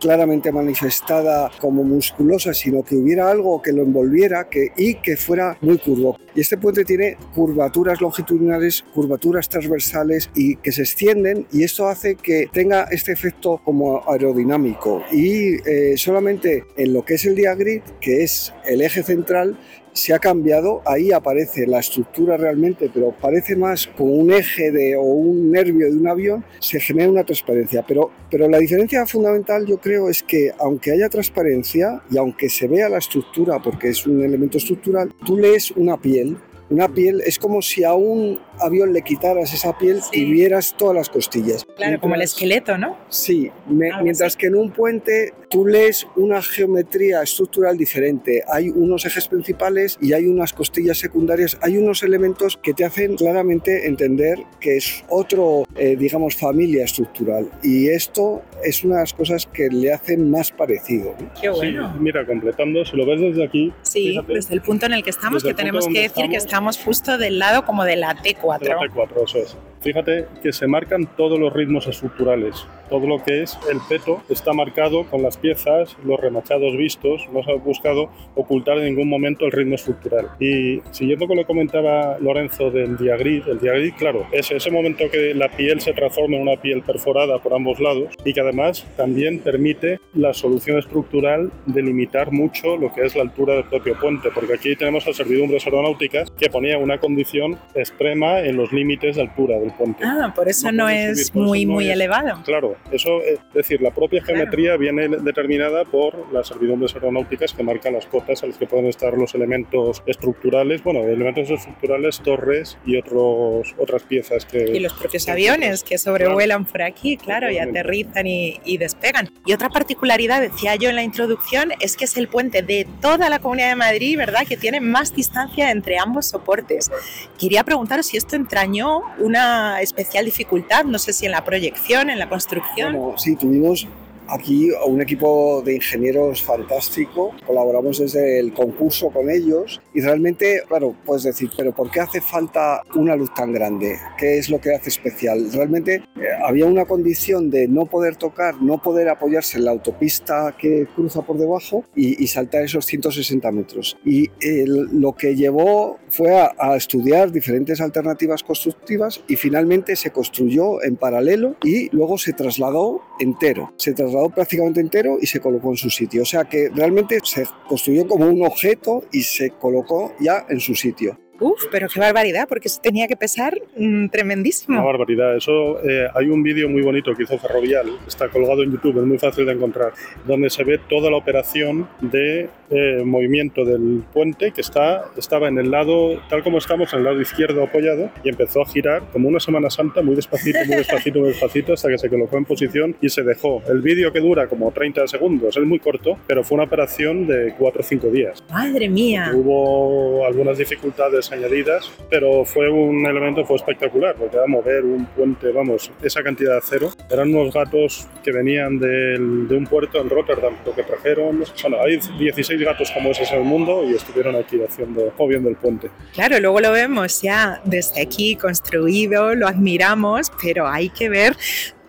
claramente 0.00 0.50
manifestada 0.50 1.50
como 1.60 1.84
musculosa, 1.84 2.54
sino 2.54 2.82
que 2.82 2.96
hubiera 2.96 3.30
algo 3.30 3.62
que 3.62 3.72
lo 3.72 3.82
envolviera 3.82 4.48
y 4.76 4.94
que 4.94 5.16
fuera 5.16 5.56
muy 5.60 5.78
curvo. 5.78 6.18
Y 6.34 6.40
este 6.40 6.56
puente 6.56 6.84
tiene 6.84 7.16
curvaturas 7.34 8.00
longitudinales, 8.00 8.84
curvaturas 8.94 9.48
transversales 9.48 10.30
y 10.34 10.56
que 10.56 10.72
se 10.72 10.82
extienden 10.82 11.46
y 11.52 11.64
esto 11.64 11.88
hace 11.88 12.16
que 12.16 12.48
tenga 12.52 12.84
este 12.84 13.12
efecto 13.12 13.60
como 13.64 14.02
aerodinámico. 14.08 15.02
Y 15.12 15.56
eh, 15.68 15.96
solamente 15.96 16.64
en 16.76 16.92
lo 16.92 17.04
que 17.04 17.14
es 17.14 17.24
el 17.26 17.36
diagrid, 17.36 17.82
que 18.00 18.22
es 18.24 18.52
el 18.64 18.80
eje 18.80 19.02
central, 19.02 19.58
se 19.92 20.14
ha 20.14 20.18
cambiado, 20.18 20.82
ahí 20.86 21.12
aparece 21.12 21.66
la 21.66 21.80
estructura 21.80 22.36
realmente, 22.36 22.90
pero 22.92 23.12
parece 23.20 23.56
más 23.56 23.86
como 23.86 24.12
un 24.12 24.32
eje 24.32 24.70
de, 24.70 24.96
o 24.96 25.02
un 25.02 25.50
nervio 25.50 25.90
de 25.90 25.96
un 25.96 26.08
avión, 26.08 26.44
se 26.58 26.80
genera 26.80 27.10
una 27.10 27.24
transparencia. 27.24 27.84
Pero, 27.86 28.10
pero 28.30 28.48
la 28.48 28.58
diferencia 28.58 29.04
fundamental 29.06 29.66
yo 29.66 29.78
creo 29.78 30.08
es 30.08 30.22
que 30.22 30.52
aunque 30.58 30.92
haya 30.92 31.08
transparencia 31.08 32.02
y 32.10 32.18
aunque 32.18 32.48
se 32.48 32.68
vea 32.68 32.88
la 32.88 32.98
estructura, 32.98 33.60
porque 33.62 33.88
es 33.88 34.06
un 34.06 34.22
elemento 34.22 34.58
estructural, 34.58 35.12
tú 35.24 35.36
lees 35.36 35.70
una 35.72 36.00
piel 36.00 36.36
una 36.70 36.88
piel, 36.88 37.20
es 37.26 37.38
como 37.38 37.60
si 37.62 37.82
a 37.82 37.94
un 37.94 38.38
avión 38.60 38.92
le 38.92 39.02
quitaras 39.02 39.52
esa 39.52 39.76
piel 39.76 40.02
sí. 40.02 40.20
y 40.20 40.30
vieras 40.30 40.74
todas 40.76 40.94
las 40.94 41.08
costillas. 41.08 41.64
Claro, 41.64 41.78
mientras, 41.78 42.00
como 42.00 42.14
el 42.14 42.22
esqueleto, 42.22 42.78
¿no? 42.78 42.96
Sí, 43.08 43.50
me, 43.68 43.90
mientras 44.02 44.36
que 44.36 44.46
en 44.46 44.56
un 44.56 44.70
puente 44.70 45.32
tú 45.48 45.66
lees 45.66 46.06
una 46.16 46.40
geometría 46.40 47.22
estructural 47.22 47.76
diferente. 47.76 48.42
Hay 48.48 48.70
unos 48.70 49.04
ejes 49.04 49.28
principales 49.28 49.98
y 50.00 50.12
hay 50.12 50.26
unas 50.26 50.52
costillas 50.52 50.98
secundarias, 50.98 51.58
hay 51.60 51.76
unos 51.76 52.02
elementos 52.02 52.56
que 52.56 52.72
te 52.72 52.84
hacen 52.84 53.16
claramente 53.16 53.86
entender 53.86 54.38
que 54.60 54.76
es 54.76 55.04
otro, 55.08 55.64
eh, 55.76 55.96
digamos, 55.96 56.36
familia 56.36 56.84
estructural. 56.84 57.50
Y 57.62 57.88
esto 57.88 58.42
es 58.62 58.84
una 58.84 58.96
de 58.96 59.00
las 59.02 59.12
cosas 59.12 59.46
que 59.46 59.68
le 59.68 59.92
hacen 59.92 60.30
más 60.30 60.52
parecido. 60.52 61.14
Qué 61.40 61.48
bueno. 61.50 61.92
Sí, 61.92 61.98
mira, 62.00 62.24
completando, 62.24 62.84
si 62.84 62.96
lo 62.96 63.04
ves 63.06 63.20
desde 63.20 63.44
aquí. 63.44 63.72
Sí, 63.82 64.10
fíjate, 64.10 64.34
desde 64.34 64.54
el 64.54 64.62
punto 64.62 64.86
en 64.86 64.92
el 64.92 65.02
que 65.02 65.10
estamos, 65.10 65.42
que 65.42 65.54
tenemos 65.54 65.86
que 65.86 66.02
decir 66.02 66.10
estamos, 66.10 66.30
que 66.30 66.36
estamos 66.36 66.78
justo 66.78 67.18
del 67.18 67.38
lado 67.38 67.64
como 67.64 67.84
de 67.84 67.96
la 67.96 68.14
T4. 68.58 68.60
De 68.60 68.68
la 68.68 68.80
T4, 68.80 69.24
eso 69.24 69.38
es. 69.38 69.56
Fíjate 69.80 70.26
que 70.42 70.52
se 70.52 70.66
marcan 70.66 71.08
todos 71.16 71.38
los 71.38 71.52
ritmos 71.52 71.86
estructurales. 71.86 72.66
Todo 72.90 73.06
lo 73.06 73.22
que 73.22 73.42
es 73.42 73.58
el 73.70 73.78
peto 73.88 74.20
está 74.28 74.52
marcado 74.52 75.04
con 75.04 75.22
las 75.22 75.38
piezas, 75.38 75.96
los 76.04 76.20
remachados 76.20 76.76
vistos. 76.76 77.26
No 77.32 77.42
se 77.42 77.52
ha 77.52 77.54
buscado 77.54 78.10
ocultar 78.34 78.76
en 78.78 78.84
ningún 78.84 79.08
momento 79.08 79.46
el 79.46 79.52
ritmo 79.52 79.76
estructural. 79.76 80.28
Y 80.38 80.82
siguiendo 80.90 81.26
con 81.26 81.36
lo 81.36 81.44
que 81.44 81.46
comentaba 81.46 82.18
Lorenzo 82.18 82.70
del 82.70 82.98
diagrid, 82.98 83.48
el 83.48 83.58
diagrid, 83.58 83.94
claro, 83.94 84.26
es 84.32 84.50
ese 84.50 84.70
momento 84.70 85.04
que 85.10 85.34
la 85.34 85.48
piel 85.48 85.80
se 85.80 85.94
transforma 85.94 86.36
en 86.36 86.42
una 86.42 86.60
piel 86.60 86.82
perforada 86.82 87.38
por 87.38 87.54
ambos 87.54 87.80
lados 87.80 88.14
y 88.24 88.34
que 88.34 88.40
además 88.40 88.86
también 88.96 89.38
permite 89.38 90.00
la 90.12 90.34
solución 90.34 90.78
estructural 90.78 91.50
de 91.66 91.82
limitar 91.82 92.32
mucho 92.32 92.76
lo 92.76 92.92
que 92.92 93.06
es 93.06 93.16
la 93.16 93.22
altura 93.22 93.54
del 93.54 93.64
propio 93.64 93.98
puente, 93.98 94.28
porque 94.34 94.54
aquí 94.54 94.76
tenemos 94.76 95.06
a 95.06 95.14
servidumbres 95.14 95.64
aeronáuticas 95.64 96.30
que 96.32 96.50
ponía 96.50 96.76
una 96.76 96.98
condición 96.98 97.58
extrema 97.74 98.40
en 98.40 98.56
los 98.56 98.72
límites 98.72 99.16
de 99.16 99.22
altura 99.22 99.58
del 99.58 99.69
puente. 99.72 100.04
Ah, 100.04 100.32
por 100.34 100.48
eso 100.48 100.70
no, 100.72 100.84
no 100.84 100.88
es 100.88 101.28
subir, 101.28 101.42
muy, 101.42 101.66
no 101.66 101.72
muy 101.74 101.88
es, 101.88 101.94
elevado. 101.94 102.42
Claro, 102.44 102.76
eso 102.90 103.22
es 103.22 103.38
decir, 103.54 103.80
la 103.80 103.90
propia 103.90 104.22
geometría 104.22 104.76
claro. 104.76 104.78
viene 104.78 105.08
determinada 105.22 105.84
por 105.84 106.32
las 106.32 106.48
servidumbres 106.48 106.94
aeronáuticas 106.94 107.52
que 107.52 107.62
marcan 107.62 107.94
las 107.94 108.06
cotas 108.06 108.42
a 108.42 108.46
las 108.46 108.58
que 108.58 108.66
pueden 108.66 108.86
estar 108.86 109.14
los 109.14 109.34
elementos 109.34 110.02
estructurales, 110.06 110.82
bueno, 110.82 111.00
elementos 111.00 111.50
estructurales, 111.50 112.20
torres 112.20 112.78
y 112.84 112.96
otros, 112.96 113.74
otras 113.78 114.02
piezas 114.02 114.44
que... 114.44 114.70
Y 114.74 114.80
los 114.80 114.92
propios 114.92 115.28
aviones 115.28 115.82
que 115.82 115.98
sobrevuelan 115.98 116.64
claro. 116.64 116.72
por 116.72 116.82
aquí, 116.82 117.16
claro, 117.16 117.50
y 117.50 117.58
aterrizan 117.58 118.26
y, 118.26 118.60
y 118.64 118.78
despegan. 118.78 119.30
Y 119.46 119.52
otra 119.52 119.68
particularidad, 119.68 120.40
decía 120.40 120.76
yo 120.76 120.90
en 120.90 120.96
la 120.96 121.02
introducción, 121.02 121.72
es 121.80 121.96
que 121.96 122.04
es 122.04 122.16
el 122.16 122.28
puente 122.28 122.62
de 122.62 122.86
toda 123.00 123.28
la 123.28 123.38
Comunidad 123.38 123.70
de 123.70 123.76
Madrid, 123.76 124.16
¿verdad?, 124.16 124.46
que 124.48 124.56
tiene 124.56 124.80
más 124.80 125.14
distancia 125.14 125.70
entre 125.70 125.98
ambos 125.98 126.26
soportes. 126.26 126.90
Quería 127.38 127.64
preguntaros 127.64 128.06
si 128.06 128.16
esto 128.16 128.36
entrañó 128.36 129.02
una 129.18 129.59
especial 129.80 130.24
dificultad, 130.24 130.84
no 130.84 130.98
sé 130.98 131.12
si 131.12 131.26
en 131.26 131.32
la 131.32 131.44
proyección, 131.44 132.10
en 132.10 132.18
la 132.18 132.28
construcción. 132.28 132.96
Sí, 133.16 133.36
tuvimos 133.36 133.86
aquí 134.30 134.70
un 134.86 135.00
equipo 135.00 135.62
de 135.64 135.74
ingenieros 135.76 136.42
fantástico, 136.42 137.32
colaboramos 137.46 137.98
desde 137.98 138.38
el 138.38 138.52
concurso 138.52 139.10
con 139.10 139.30
ellos 139.30 139.80
y 139.94 140.00
realmente, 140.00 140.62
claro, 140.68 140.94
puedes 141.04 141.24
decir, 141.24 141.50
pero 141.56 141.72
¿por 141.72 141.90
qué 141.90 142.00
hace 142.00 142.20
falta 142.20 142.82
una 142.94 143.16
luz 143.16 143.32
tan 143.34 143.52
grande? 143.52 143.96
¿Qué 144.18 144.38
es 144.38 144.50
lo 144.50 144.60
que 144.60 144.74
hace 144.74 144.88
especial? 144.88 145.50
Realmente 145.52 146.02
había 146.44 146.66
una 146.66 146.84
condición 146.84 147.50
de 147.50 147.68
no 147.68 147.86
poder 147.86 148.16
tocar, 148.16 148.60
no 148.62 148.82
poder 148.82 149.08
apoyarse 149.08 149.58
en 149.58 149.64
la 149.64 149.70
autopista 149.72 150.54
que 150.58 150.86
cruza 150.94 151.22
por 151.22 151.38
debajo 151.38 151.84
y, 151.94 152.26
saltar 152.30 152.62
esos 152.62 152.86
160 152.86 153.50
metros. 153.50 153.96
Y 154.04 154.30
lo 154.66 155.14
que 155.14 155.34
llevó 155.34 155.98
fue 156.10 156.38
a, 156.38 156.52
a, 156.58 156.76
estudiar 156.76 157.32
diferentes 157.32 157.80
alternativas 157.80 158.42
constructivas 158.42 159.20
y 159.26 159.34
finalmente 159.34 159.96
se 159.96 160.10
construyó 160.10 160.82
en 160.84 160.96
paralelo 160.96 161.56
y 161.64 161.88
luego 161.94 162.18
se 162.18 162.32
trasladó 162.32 163.02
entero. 163.18 163.72
Se 163.76 163.92
trasladó 163.94 164.19
prácticamente 164.28 164.80
entero 164.80 165.18
y 165.20 165.26
se 165.26 165.40
colocó 165.40 165.70
en 165.70 165.76
su 165.76 165.90
sitio. 165.90 166.22
O 166.22 166.26
sea 166.26 166.44
que 166.44 166.68
realmente 166.68 167.18
se 167.24 167.46
construyó 167.68 168.06
como 168.06 168.26
un 168.26 168.44
objeto 168.44 169.04
y 169.12 169.22
se 169.22 169.50
colocó 169.50 170.12
ya 170.20 170.46
en 170.48 170.60
su 170.60 170.74
sitio. 170.74 171.18
Uf, 171.40 171.64
pero 171.70 171.88
qué 171.88 171.98
barbaridad, 171.98 172.46
porque 172.46 172.68
eso 172.68 172.80
tenía 172.82 173.08
que 173.08 173.16
pesar 173.16 173.58
mm, 173.76 174.08
tremendísimo. 174.08 174.76
Una 174.76 174.86
barbaridad. 174.86 175.36
Eso 175.36 175.82
eh, 175.82 176.06
hay 176.14 176.28
un 176.28 176.42
vídeo 176.42 176.68
muy 176.68 176.82
bonito 176.82 177.14
que 177.14 177.22
hizo 177.22 177.38
Ferrovial, 177.38 177.86
está 178.06 178.28
colgado 178.28 178.62
en 178.62 178.72
YouTube, 178.72 178.98
es 178.98 179.06
muy 179.06 179.18
fácil 179.18 179.46
de 179.46 179.52
encontrar, 179.52 179.92
donde 180.26 180.50
se 180.50 180.64
ve 180.64 180.78
toda 180.78 181.10
la 181.10 181.16
operación 181.16 181.88
de 182.00 182.48
eh, 182.70 183.02
movimiento 183.04 183.64
del 183.64 184.04
puente 184.12 184.52
que 184.52 184.60
está, 184.60 185.06
estaba 185.16 185.48
en 185.48 185.58
el 185.58 185.70
lado, 185.70 186.20
tal 186.28 186.42
como 186.42 186.58
estamos, 186.58 186.92
en 186.92 187.00
el 187.00 187.04
lado 187.06 187.20
izquierdo 187.20 187.64
apoyado, 187.64 188.10
y 188.22 188.28
empezó 188.28 188.62
a 188.62 188.66
girar 188.66 189.02
como 189.12 189.28
una 189.28 189.40
Semana 189.40 189.70
Santa, 189.70 190.02
muy 190.02 190.14
despacito, 190.14 190.58
muy 190.66 190.76
despacito, 190.76 191.20
muy 191.20 191.28
despacito, 191.28 191.72
hasta 191.72 191.88
que 191.88 191.98
se 191.98 192.10
colocó 192.10 192.36
en 192.36 192.44
posición 192.44 192.96
y 193.00 193.08
se 193.08 193.22
dejó. 193.22 193.62
El 193.68 193.80
vídeo 193.80 194.12
que 194.12 194.20
dura 194.20 194.46
como 194.46 194.70
30 194.70 195.06
segundos, 195.08 195.56
es 195.56 195.64
muy 195.64 195.78
corto, 195.78 196.18
pero 196.26 196.44
fue 196.44 196.56
una 196.56 196.64
operación 196.64 197.26
de 197.26 197.54
4 197.58 197.80
o 197.80 197.84
5 197.84 198.08
días. 198.08 198.44
¡Madre 198.50 198.88
mía! 198.88 199.32
Hubo 199.34 200.26
algunas 200.26 200.58
dificultades 200.58 201.29
añadidas, 201.32 201.90
pero 202.08 202.44
fue 202.44 202.68
un 202.70 203.06
elemento 203.06 203.44
fue 203.44 203.56
espectacular, 203.56 204.14
porque 204.16 204.38
a 204.38 204.46
mover 204.46 204.84
un 204.84 205.06
puente, 205.06 205.50
vamos, 205.52 205.90
esa 206.02 206.22
cantidad 206.22 206.52
de 206.52 206.58
acero, 206.58 206.90
eran 207.10 207.34
unos 207.34 207.52
gatos 207.54 208.08
que 208.22 208.32
venían 208.32 208.78
del, 208.78 209.48
de 209.48 209.56
un 209.56 209.66
puerto 209.66 210.00
en 210.00 210.10
Rotterdam, 210.10 210.54
lo 210.64 210.74
que 210.74 210.82
trajeron, 210.82 211.44
bueno, 211.62 211.76
hay 211.84 211.98
16 212.18 212.60
gatos 212.60 212.90
como 212.90 213.10
esos 213.10 213.30
en 213.32 213.38
el 213.38 213.44
mundo 213.44 213.84
y 213.88 213.94
estuvieron 213.94 214.36
aquí 214.36 214.60
haciendo, 214.62 215.12
moviendo 215.18 215.48
el 215.48 215.56
puente. 215.56 215.90
Claro, 216.14 216.38
luego 216.40 216.60
lo 216.60 216.72
vemos 216.72 217.22
ya 217.22 217.60
desde 217.64 218.00
aquí 218.00 218.36
construido, 218.36 219.34
lo 219.34 219.46
admiramos, 219.46 220.30
pero 220.42 220.66
hay 220.66 220.88
que 220.88 221.08
ver 221.08 221.36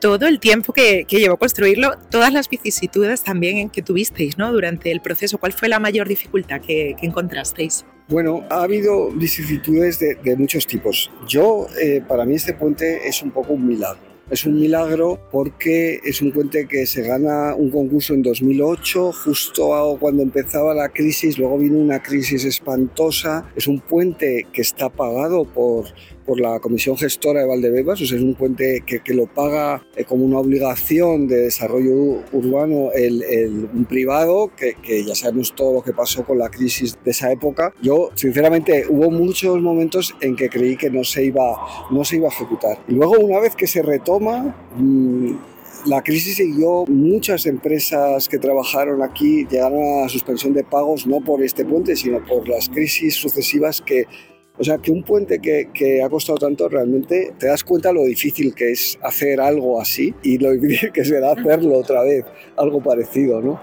todo 0.02 0.28
el 0.28 0.40
tiempo 0.40 0.74
que, 0.74 1.06
que, 1.08 1.20
llevó 1.20 1.38
construirlo, 1.38 1.94
todas 2.10 2.34
las 2.34 2.50
vicisitudes 2.50 3.24
también 3.24 3.70
que 3.70 3.82
tuvisteis 3.82 4.38
¿no? 4.38 4.52
durante 4.52 4.92
el 4.92 5.00
proceso. 5.00 5.38
¿Cuál 5.38 5.54
fue 5.54 5.70
la 5.70 5.80
mayor 5.80 6.08
dificultad 6.08 6.60
que, 6.60 6.96
que 7.00 7.06
encontrasteis? 7.06 7.86
Bueno, 8.12 8.44
ha 8.50 8.63
habido 8.63 9.10
vicisitudes 9.10 9.98
de, 9.98 10.36
muchos 10.36 10.68
tipos. 10.68 11.10
Yo, 11.30 11.68
eh, 11.82 12.03
para 12.06 12.25
mí 12.25 12.36
este 12.36 12.53
puente 12.53 13.08
es 13.08 13.24
un 13.24 13.32
poco 13.32 13.53
un 13.53 13.65
milagro. 13.65 14.01
Es 14.30 14.46
un 14.46 14.60
milagro 14.60 15.18
porque 15.32 16.01
es 16.03 16.22
un 16.22 16.34
puente 16.34 16.68
que 16.68 16.86
se 16.86 17.03
gana 17.03 17.56
un 17.56 17.72
concurso 17.72 18.13
en 18.13 18.22
2008, 18.22 19.13
justo 19.13 19.98
cuando 19.98 20.24
empezaba 20.24 20.74
la 20.74 20.89
crisis, 20.89 21.38
luego 21.38 21.58
vino 21.58 21.77
una 21.77 22.03
crisis 22.03 22.44
espantosa. 22.44 23.50
Es 23.56 23.68
un 23.68 23.80
puente 23.80 24.46
que 24.51 24.62
está 24.62 24.89
pagado 24.89 25.46
por 25.46 25.86
por 26.32 26.40
la 26.40 26.62
Comisión 26.62 26.96
Gestora 26.96 27.42
de 27.42 27.46
Valdebebas, 27.46 28.00
o 28.02 28.06
sea, 28.06 28.18
es 28.18 28.24
un 28.24 28.36
puente 28.36 28.86
que, 28.86 29.02
que 29.02 29.14
lo 29.14 29.26
paga 29.26 29.86
eh, 29.98 30.06
como 30.06 30.24
una 30.24 30.40
obligación 30.40 31.28
de 31.28 31.42
desarrollo 31.42 32.24
urbano 32.32 32.90
el, 32.96 33.22
el, 33.24 33.68
un 33.74 33.84
privado, 33.84 34.50
que, 34.56 34.76
que, 34.82 35.04
ya 35.04 35.14
sabemos 35.14 35.54
todo 35.54 35.74
lo 35.74 35.82
que 35.82 35.92
pasó 35.92 36.24
con 36.24 36.38
la 36.38 36.50
crisis 36.50 36.98
de 37.04 37.12
esa 37.12 37.34
época. 37.34 37.74
Yo, 37.82 38.12
sinceramente, 38.16 38.86
hubo 38.88 39.12
muchos 39.12 39.60
momentos 39.60 40.16
en 40.22 40.38
que 40.38 40.48
creí 40.48 40.78
que 40.78 40.90
no 40.90 41.04
se 41.04 41.26
iba, 41.26 41.54
no 41.92 42.06
se 42.06 42.16
iba 42.16 42.30
a 42.30 42.32
ejecutar. 42.32 42.80
Y 42.88 42.94
luego, 42.94 43.20
una 43.20 43.42
vez 43.42 43.54
que 43.54 43.68
se 43.68 43.82
retoma, 43.82 44.56
mmm, 44.78 45.34
la 45.86 46.02
crisis 46.02 46.38
siguió, 46.38 46.86
muchas 46.88 47.46
empresas 47.46 48.30
que 48.30 48.38
trabajaron 48.38 49.02
aquí 49.02 49.46
llegaron 49.50 50.06
a 50.06 50.08
suspensión 50.08 50.54
de 50.54 50.64
pagos 50.64 51.06
no 51.06 51.20
por 51.20 51.44
este 51.44 51.66
puente, 51.66 51.98
sino 51.98 52.24
por 52.26 52.48
las 52.48 52.70
crisis 52.70 53.16
sucesivas 53.16 53.82
que 53.82 54.06
o 54.62 54.63
sea, 54.63 54.77
que 54.77 54.91
un 54.91 55.01
puente 55.01 55.39
que, 55.39 55.70
que, 55.74 56.03
ha 56.03 56.10
costado 56.10 56.38
tanto, 56.38 56.70
realmente 56.70 57.34
te 57.39 57.48
das 57.48 57.63
cuenta 57.63 57.91
lo 57.91 58.03
difícil 58.03 58.53
que 58.53 58.72
es 58.72 59.00
hacer 59.01 59.41
algo 59.41 59.82
así 59.82 60.13
y 60.22 60.38
lo 60.38 60.51
difícil 60.51 60.91
que 60.91 61.03
será 61.03 61.32
hacerlo 61.32 61.80
otra 61.80 62.03
vez, 62.03 62.25
algo 62.58 62.80
parecido, 62.80 63.41
¿no? 63.41 63.60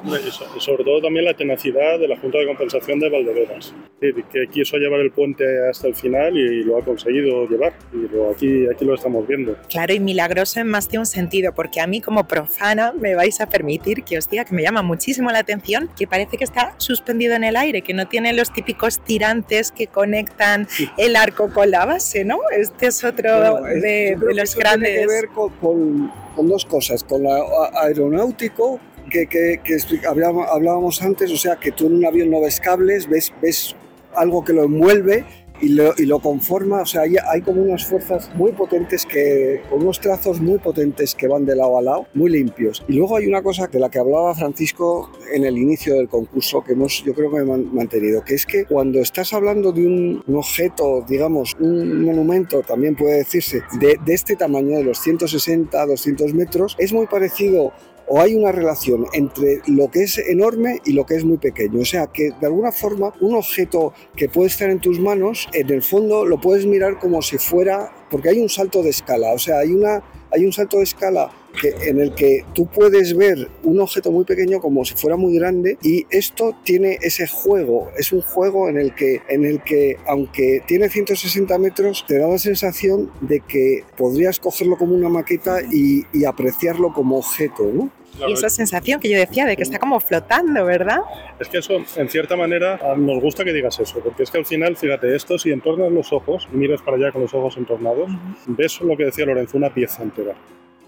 Y 0.56 0.60
sobre 0.60 0.82
todo 0.82 1.00
también 1.00 1.24
la 1.24 1.34
tenacidad 1.34 2.00
de 2.00 2.08
la 2.08 2.16
Junta 2.18 2.38
de 2.38 2.46
Compensación 2.48 2.98
de 2.98 3.10
Valdeveras, 3.10 3.72
que 4.00 4.48
quiso 4.50 4.76
llevar 4.76 4.98
el 4.98 5.12
puente 5.12 5.44
hasta 5.70 5.86
el 5.86 5.94
final 5.94 6.36
y 6.36 6.64
lo 6.64 6.78
ha 6.78 6.84
conseguido 6.84 7.46
llevar. 7.46 7.74
Y 7.92 8.12
lo, 8.12 8.30
aquí, 8.30 8.66
aquí 8.66 8.84
lo 8.84 8.96
estamos 8.96 9.24
viendo. 9.28 9.56
Claro, 9.68 9.94
y 9.94 10.00
milagroso 10.00 10.58
en 10.58 10.66
más 10.66 10.88
de 10.88 10.98
un 10.98 11.06
sentido, 11.06 11.54
porque 11.54 11.80
a 11.80 11.86
mí 11.86 12.00
como 12.00 12.26
profana 12.26 12.92
me 12.92 13.14
vais 13.14 13.40
a 13.40 13.48
permitir 13.48 14.02
que 14.02 14.18
os 14.18 14.28
diga 14.28 14.44
que 14.44 14.54
me 14.54 14.62
llama 14.62 14.82
muchísimo 14.82 15.30
la 15.30 15.38
atención 15.38 15.88
que 15.96 16.08
parece 16.08 16.36
que 16.38 16.44
está 16.44 16.74
suspendido 16.78 17.36
en 17.36 17.44
el 17.44 17.54
aire, 17.54 17.82
que 17.82 17.94
no 17.94 18.08
tiene 18.08 18.32
los 18.32 18.52
típicos 18.52 18.98
tirantes 18.98 19.70
que 19.70 19.86
conectan 19.86 20.66
el 20.96 21.16
arco 21.16 21.50
con 21.52 21.70
la 21.70 21.84
base, 21.84 22.24
¿no? 22.24 22.38
Este 22.56 22.86
es 22.86 23.04
otro 23.04 23.52
bueno, 23.52 23.66
de, 23.66 24.16
de, 24.20 24.34
los 24.34 24.54
grandes. 24.54 24.90
Tiene 24.90 25.06
que 25.06 25.12
ver 25.12 25.28
con, 25.28 25.50
con, 25.54 26.12
con, 26.34 26.48
dos 26.48 26.64
cosas, 26.64 27.04
con 27.04 27.22
lo 27.22 27.78
aeronáutico, 27.78 28.80
que, 29.10 29.26
que, 29.26 29.60
hablábamos 30.06 31.02
antes, 31.02 31.30
o 31.32 31.36
sea, 31.36 31.56
que 31.56 31.72
tú 31.72 31.86
en 31.86 31.96
un 31.96 32.06
avión 32.06 32.30
no 32.30 32.40
ves 32.40 32.60
cables, 32.60 33.08
ves, 33.08 33.32
ves 33.40 33.74
algo 34.14 34.44
que 34.44 34.52
lo 34.52 34.64
envuelve 34.64 35.24
y 35.60 36.06
lo, 36.06 36.20
conforma, 36.20 36.82
o 36.82 36.86
sea, 36.86 37.02
hay, 37.02 37.16
hay, 37.30 37.42
como 37.42 37.62
unas 37.62 37.84
fuerzas 37.84 38.30
muy 38.34 38.52
potentes 38.52 39.04
que, 39.04 39.62
con 39.68 39.82
unos 39.82 40.00
trazos 40.00 40.40
muy 40.40 40.58
potentes 40.58 41.14
que 41.14 41.28
van 41.28 41.44
de 41.44 41.56
lado 41.56 41.78
a 41.78 41.82
lado, 41.82 42.06
muy 42.14 42.30
limpios. 42.30 42.84
Y 42.88 42.94
luego 42.94 43.16
hay 43.16 43.26
una 43.26 43.42
cosa 43.42 43.66
de 43.66 43.78
la 43.78 43.88
que 43.90 43.98
hablaba 43.98 44.34
Francisco 44.34 45.10
en 45.32 45.44
el 45.44 45.58
inicio 45.58 45.94
del 45.94 46.08
concurso, 46.08 46.62
que 46.62 46.72
hemos, 46.72 47.04
yo 47.04 47.14
creo 47.14 47.30
que 47.30 47.38
han 47.38 47.74
mantenido, 47.74 48.24
que 48.24 48.34
es 48.34 48.46
que 48.46 48.64
cuando 48.64 49.00
estás 49.00 49.32
hablando 49.32 49.72
de 49.72 49.86
un, 49.86 50.22
un 50.26 50.36
objeto, 50.36 51.04
digamos, 51.08 51.56
un 51.58 52.04
monumento, 52.04 52.62
también 52.62 52.94
puede 52.94 53.18
decirse, 53.18 53.62
de, 53.80 53.98
de 54.04 54.14
este 54.14 54.36
tamaño, 54.36 54.76
de 54.76 54.84
los 54.84 54.98
160, 55.00 55.86
200 55.86 56.34
metros, 56.34 56.76
es 56.78 56.92
muy 56.92 57.06
parecido 57.06 57.72
o 58.08 58.20
hay 58.20 58.34
una 58.34 58.52
relación 58.52 59.06
entre 59.12 59.60
lo 59.66 59.90
que 59.90 60.02
es 60.02 60.18
enorme 60.18 60.80
y 60.84 60.92
lo 60.92 61.06
que 61.06 61.16
es 61.16 61.24
muy 61.24 61.38
pequeño. 61.38 61.80
O 61.80 61.84
sea, 61.84 62.06
que 62.06 62.30
de 62.40 62.46
alguna 62.46 62.72
forma 62.72 63.12
un 63.20 63.34
objeto 63.34 63.92
que 64.16 64.28
puede 64.28 64.48
estar 64.48 64.70
en 64.70 64.80
tus 64.80 64.98
manos, 64.98 65.48
en 65.52 65.70
el 65.70 65.82
fondo 65.82 66.24
lo 66.24 66.40
puedes 66.40 66.66
mirar 66.66 66.98
como 66.98 67.22
si 67.22 67.38
fuera, 67.38 67.92
porque 68.10 68.30
hay 68.30 68.40
un 68.40 68.48
salto 68.48 68.82
de 68.82 68.90
escala, 68.90 69.32
o 69.32 69.38
sea, 69.38 69.58
hay, 69.58 69.72
una, 69.72 70.02
hay 70.30 70.44
un 70.44 70.52
salto 70.52 70.78
de 70.78 70.84
escala 70.84 71.30
que, 71.60 71.74
en 71.88 72.00
el 72.00 72.14
que 72.14 72.44
tú 72.54 72.66
puedes 72.66 73.16
ver 73.16 73.48
un 73.62 73.80
objeto 73.80 74.10
muy 74.10 74.24
pequeño 74.24 74.60
como 74.60 74.84
si 74.84 74.94
fuera 74.94 75.16
muy 75.16 75.34
grande 75.36 75.78
y 75.82 76.06
esto 76.10 76.54
tiene 76.64 76.98
ese 77.02 77.26
juego, 77.26 77.90
es 77.96 78.12
un 78.12 78.22
juego 78.22 78.68
en 78.68 78.78
el 78.78 78.94
que, 78.94 79.22
en 79.28 79.44
el 79.44 79.62
que 79.62 79.98
aunque 80.06 80.62
tiene 80.66 80.88
160 80.88 81.58
metros, 81.58 82.04
te 82.06 82.18
da 82.18 82.28
la 82.28 82.38
sensación 82.38 83.10
de 83.20 83.40
que 83.40 83.84
podrías 83.96 84.38
cogerlo 84.38 84.76
como 84.76 84.94
una 84.94 85.08
maqueta 85.08 85.60
y, 85.62 86.06
apreciarlo 86.28 86.92
como 86.92 87.16
objeto, 87.16 87.70
¿no? 87.72 87.90
Y 88.26 88.32
esa 88.32 88.48
sensación 88.48 89.00
que 89.00 89.08
yo 89.08 89.16
decía 89.16 89.46
de 89.46 89.56
que 89.56 89.62
está 89.62 89.78
como 89.78 90.00
flotando, 90.00 90.64
¿verdad? 90.64 91.00
Es 91.38 91.48
que 91.48 91.58
eso, 91.58 91.74
en 91.96 92.08
cierta 92.08 92.36
manera, 92.36 92.80
nos 92.96 93.22
gusta 93.22 93.44
que 93.44 93.52
digas 93.52 93.78
eso, 93.78 94.00
porque 94.00 94.24
es 94.24 94.30
que 94.30 94.38
al 94.38 94.46
final, 94.46 94.76
fíjate, 94.76 95.14
esto 95.14 95.38
si 95.38 95.50
entornas 95.50 95.92
los 95.92 96.12
ojos 96.12 96.48
miras 96.50 96.82
para 96.82 96.96
allá 96.96 97.12
con 97.12 97.22
los 97.22 97.34
ojos 97.34 97.56
entornados, 97.56 98.10
uh 98.10 98.12
-huh. 98.12 98.56
ves 98.56 98.80
lo 98.80 98.96
que 98.96 99.04
decía 99.04 99.24
Lorenzo, 99.24 99.56
una 99.56 99.72
pieza 99.72 100.02
entera 100.02 100.34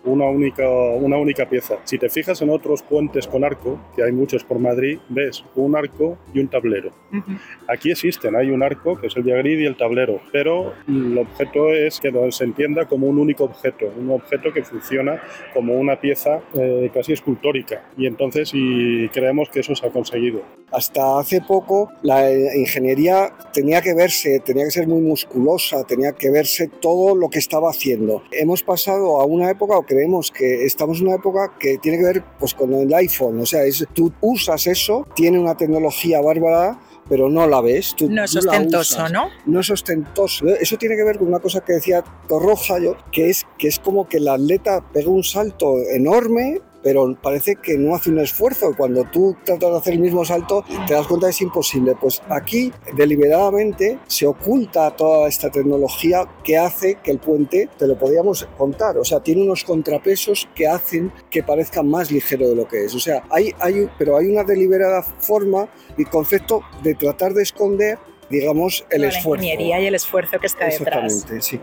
una 0.04 0.26
única, 0.26 0.68
una 0.68 1.16
única 1.16 1.48
pieza. 1.48 1.78
Si 1.84 1.98
te 1.98 2.08
fijas 2.08 2.40
en 2.42 2.50
otros 2.50 2.82
puentes 2.82 3.26
con 3.26 3.44
arco, 3.44 3.78
que 3.94 4.02
hay 4.02 4.12
muchos 4.12 4.44
por 4.44 4.58
Madrid, 4.58 4.98
ves 5.08 5.44
un 5.54 5.76
arco 5.76 6.18
y 6.32 6.40
un 6.40 6.48
tablero. 6.48 6.90
Uh 7.12 7.16
-huh. 7.16 7.38
Aquí 7.68 7.90
existen, 7.90 8.34
hay 8.36 8.50
un 8.50 8.62
arco 8.62 8.98
que 8.98 9.08
es 9.08 9.16
el 9.16 9.24
diagrid 9.24 9.58
y 9.58 9.66
el 9.66 9.76
tablero, 9.76 10.20
pero 10.32 10.72
el 10.88 11.18
objeto 11.18 11.72
es 11.72 12.00
que 12.00 12.10
se 12.30 12.44
entienda 12.44 12.86
como 12.86 13.06
un 13.06 13.18
único 13.18 13.44
objeto, 13.44 13.86
un 13.98 14.10
objeto 14.10 14.52
que 14.52 14.62
funciona 14.62 15.20
como 15.54 15.74
una 15.74 16.00
pieza 16.00 16.40
eh, 16.54 16.90
casi 16.92 17.12
escultórica. 17.12 17.82
Y 17.96 18.06
entonces 18.06 18.50
y 18.54 19.08
creemos 19.08 19.48
que 19.50 19.60
eso 19.60 19.74
se 19.74 19.86
ha 19.86 19.90
conseguido. 19.90 20.42
Hasta 20.72 21.18
hace 21.18 21.40
poco 21.40 21.90
la 22.02 22.30
ingeniería 22.32 23.32
tenía 23.52 23.82
que 23.82 23.94
verse, 23.94 24.40
tenía 24.40 24.64
que 24.64 24.70
ser 24.70 24.86
muy 24.86 25.00
musculosa, 25.00 25.84
tenía 25.84 26.12
que 26.12 26.30
verse 26.30 26.68
todo 26.68 27.16
lo 27.16 27.28
que 27.28 27.38
estaba 27.38 27.70
haciendo. 27.70 28.22
Hemos 28.30 28.62
pasado 28.62 29.20
a 29.20 29.24
una 29.24 29.50
época 29.50 29.76
creemos 29.90 30.30
que 30.30 30.64
estamos 30.64 31.00
en 31.00 31.08
una 31.08 31.16
época 31.16 31.54
que 31.58 31.78
tiene 31.78 31.98
que 31.98 32.04
ver 32.04 32.24
pues, 32.38 32.54
con 32.54 32.72
el 32.72 32.94
iPhone. 32.94 33.40
O 33.40 33.46
sea, 33.46 33.64
es, 33.64 33.84
tú 33.92 34.12
usas 34.20 34.68
eso, 34.68 35.04
tiene 35.16 35.36
una 35.36 35.56
tecnología 35.56 36.20
bárbara, 36.20 36.78
pero 37.08 37.28
no 37.28 37.44
la 37.48 37.60
ves. 37.60 37.94
Tú, 37.96 38.08
no 38.08 38.22
es 38.22 38.36
ostentoso, 38.36 39.08
¿no? 39.08 39.30
No 39.46 39.58
es 39.58 39.68
ostentoso. 39.68 40.46
Eso 40.46 40.76
tiene 40.76 40.94
que 40.94 41.02
ver 41.02 41.18
con 41.18 41.26
una 41.26 41.40
cosa 41.40 41.60
que 41.62 41.72
decía 41.72 42.04
Torroja, 42.28 42.78
yo, 42.78 42.96
que 43.10 43.30
es, 43.30 43.48
que 43.58 43.66
es 43.66 43.80
como 43.80 44.08
que 44.08 44.18
el 44.18 44.28
atleta 44.28 44.80
pega 44.92 45.10
un 45.10 45.24
salto 45.24 45.80
enorme 45.80 46.60
pero 46.82 47.14
parece 47.20 47.56
que 47.56 47.76
no 47.76 47.94
hace 47.94 48.10
un 48.10 48.18
esfuerzo. 48.18 48.74
Cuando 48.76 49.04
tú 49.04 49.36
tratas 49.44 49.70
de 49.70 49.76
hacer 49.78 49.92
el 49.94 50.00
mismo 50.00 50.24
salto, 50.24 50.64
te 50.86 50.94
das 50.94 51.06
cuenta 51.06 51.26
que 51.26 51.30
es 51.30 51.40
imposible. 51.40 51.94
Pues 52.00 52.22
aquí, 52.28 52.72
deliberadamente, 52.96 53.98
se 54.06 54.26
oculta 54.26 54.90
toda 54.96 55.28
esta 55.28 55.50
tecnología 55.50 56.26
que 56.44 56.56
hace 56.56 56.96
que 57.02 57.10
el 57.10 57.18
puente, 57.18 57.68
te 57.78 57.86
lo 57.86 57.98
podíamos 57.98 58.48
contar, 58.56 58.98
o 58.98 59.04
sea, 59.04 59.20
tiene 59.20 59.42
unos 59.42 59.64
contrapesos 59.64 60.48
que 60.54 60.66
hacen 60.66 61.12
que 61.30 61.42
parezca 61.42 61.82
más 61.82 62.10
ligero 62.10 62.48
de 62.48 62.56
lo 62.56 62.66
que 62.66 62.84
es. 62.84 62.94
O 62.94 63.00
sea, 63.00 63.24
hay, 63.30 63.52
hay, 63.60 63.88
pero 63.98 64.16
hay 64.16 64.26
una 64.26 64.44
deliberada 64.44 65.02
forma 65.02 65.68
y 65.96 66.04
concepto 66.04 66.62
de 66.82 66.94
tratar 66.94 67.34
de 67.34 67.42
esconder 67.42 67.98
digamos, 68.30 68.86
el 68.90 69.04
esfuerzo. 69.04 69.42
La 69.42 69.52
ingeniería 69.52 69.80
y 69.80 69.86
el 69.86 69.94
esfuerzo 69.96 70.38
que 70.38 70.46
está 70.46 70.66
detrás. 70.66 71.12
Exactamente, 71.12 71.42
sí. 71.42 71.60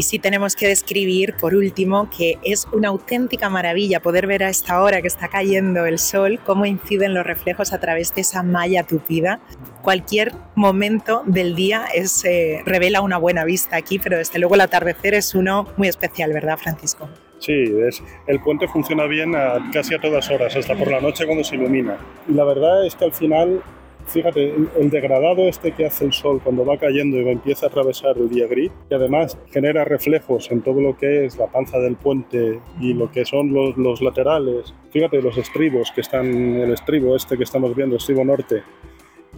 Y 0.00 0.02
sí 0.02 0.18
tenemos 0.18 0.56
que 0.56 0.66
describir, 0.66 1.34
por 1.38 1.54
último, 1.54 2.08
que 2.08 2.38
es 2.42 2.66
una 2.72 2.88
auténtica 2.88 3.50
maravilla 3.50 4.00
poder 4.00 4.26
ver 4.26 4.42
a 4.44 4.48
esta 4.48 4.82
hora 4.82 5.02
que 5.02 5.08
está 5.08 5.28
cayendo 5.28 5.84
el 5.84 5.98
sol, 5.98 6.40
cómo 6.46 6.64
inciden 6.64 7.12
los 7.12 7.26
reflejos 7.26 7.74
a 7.74 7.80
través 7.80 8.14
de 8.14 8.22
esa 8.22 8.42
malla 8.42 8.82
tupida. 8.82 9.40
Cualquier 9.82 10.32
momento 10.54 11.22
del 11.26 11.54
día 11.54 11.84
es, 11.92 12.24
eh, 12.24 12.62
revela 12.64 13.02
una 13.02 13.18
buena 13.18 13.44
vista 13.44 13.76
aquí, 13.76 13.98
pero 13.98 14.16
desde 14.16 14.38
luego 14.38 14.54
el 14.54 14.62
atardecer 14.62 15.12
es 15.12 15.34
uno 15.34 15.68
muy 15.76 15.88
especial, 15.88 16.32
¿verdad, 16.32 16.56
Francisco? 16.56 17.10
Sí, 17.38 17.52
es, 17.86 18.02
el 18.26 18.40
puente 18.40 18.68
funciona 18.68 19.04
bien 19.04 19.34
casi 19.70 19.92
a 19.92 20.00
todas 20.00 20.30
horas, 20.30 20.56
hasta 20.56 20.74
por 20.76 20.90
la 20.90 21.02
noche 21.02 21.26
cuando 21.26 21.44
se 21.44 21.56
ilumina. 21.56 21.98
Y 22.26 22.32
la 22.32 22.44
verdad 22.44 22.86
es 22.86 22.94
que 22.94 23.04
al 23.04 23.12
final 23.12 23.62
Fíjate, 24.06 24.54
el 24.78 24.90
degradado 24.90 25.42
este 25.42 25.72
que 25.72 25.86
hace 25.86 26.04
el 26.04 26.12
sol 26.12 26.40
cuando 26.42 26.64
va 26.64 26.78
cayendo 26.78 27.20
y 27.20 27.28
empieza 27.28 27.66
a 27.66 27.68
atravesar 27.68 28.18
el 28.18 28.28
día 28.28 28.46
gris, 28.46 28.72
y 28.90 28.94
además 28.94 29.38
genera 29.50 29.84
reflejos 29.84 30.50
en 30.50 30.62
todo 30.62 30.80
lo 30.80 30.96
que 30.96 31.26
es 31.26 31.38
la 31.38 31.46
panza 31.46 31.78
del 31.78 31.96
puente 31.96 32.60
y 32.80 32.92
lo 32.92 33.10
que 33.10 33.24
son 33.24 33.52
los, 33.52 34.02
laterales. 34.02 34.74
Fíjate, 34.90 35.22
los 35.22 35.36
estribos 35.36 35.92
que 35.92 36.00
están, 36.00 36.26
el 36.26 36.72
estribo 36.72 37.14
este 37.14 37.36
que 37.36 37.44
estamos 37.44 37.74
viendo, 37.76 37.96
estribo 37.96 38.24
norte, 38.24 38.62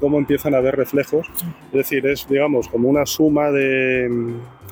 cómo 0.01 0.19
empiezan 0.19 0.55
a 0.55 0.61
ver 0.61 0.77
reflejos. 0.77 1.27
Es 1.67 1.73
decir, 1.73 2.07
es, 2.07 2.27
digamos, 2.29 2.69
como 2.69 2.89
una 2.89 3.05
suma 3.05 3.51
de, 3.51 4.09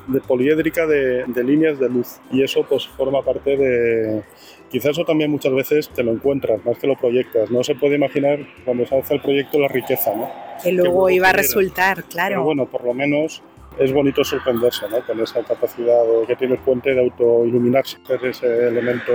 de 0.07 0.19
poliédrica 0.21 0.87
de, 0.87 1.25
de 1.25 1.43
líneas 1.43 1.79
de 1.79 1.89
luz. 1.89 2.19
Y 2.31 2.43
eso 2.43 2.65
pues 2.67 2.87
forma 2.87 3.21
parte 3.21 3.55
de, 3.57 4.23
Quizás 4.71 4.91
eso 4.91 5.03
también 5.03 5.29
muchas 5.29 5.53
veces 5.53 5.89
te 5.89 6.01
lo 6.01 6.11
encuentras, 6.11 6.63
más 6.65 6.77
que 6.77 6.87
lo 6.87 6.95
proyectas. 6.95 7.51
No 7.51 7.61
se 7.63 7.75
puede 7.75 7.95
imaginar 7.95 8.39
cuando 8.63 8.85
se 8.85 8.97
hace 8.97 9.15
el 9.15 9.21
proyecto 9.21 9.59
la 9.59 9.67
riqueza, 9.67 10.15
¿no? 10.15 10.29
Que 10.63 10.71
luego 10.71 11.09
iba 11.09 11.29
a 11.29 11.33
resultar, 11.33 12.05
claro. 12.05 12.35
Pero 12.35 12.43
bueno, 12.43 12.65
por 12.67 12.85
lo 12.85 12.93
menos 12.93 13.43
es 13.77 13.91
bonito 13.91 14.23
sorprenderse 14.23 14.87
¿no? 14.89 15.05
con 15.05 15.19
esa 15.19 15.43
capacidad 15.43 16.03
que 16.27 16.35
tiene 16.35 16.55
el 16.55 16.59
puente 16.59 16.93
de 16.93 17.01
autoiluminarse, 17.01 17.97
ese 18.23 18.67
elemento 18.67 19.11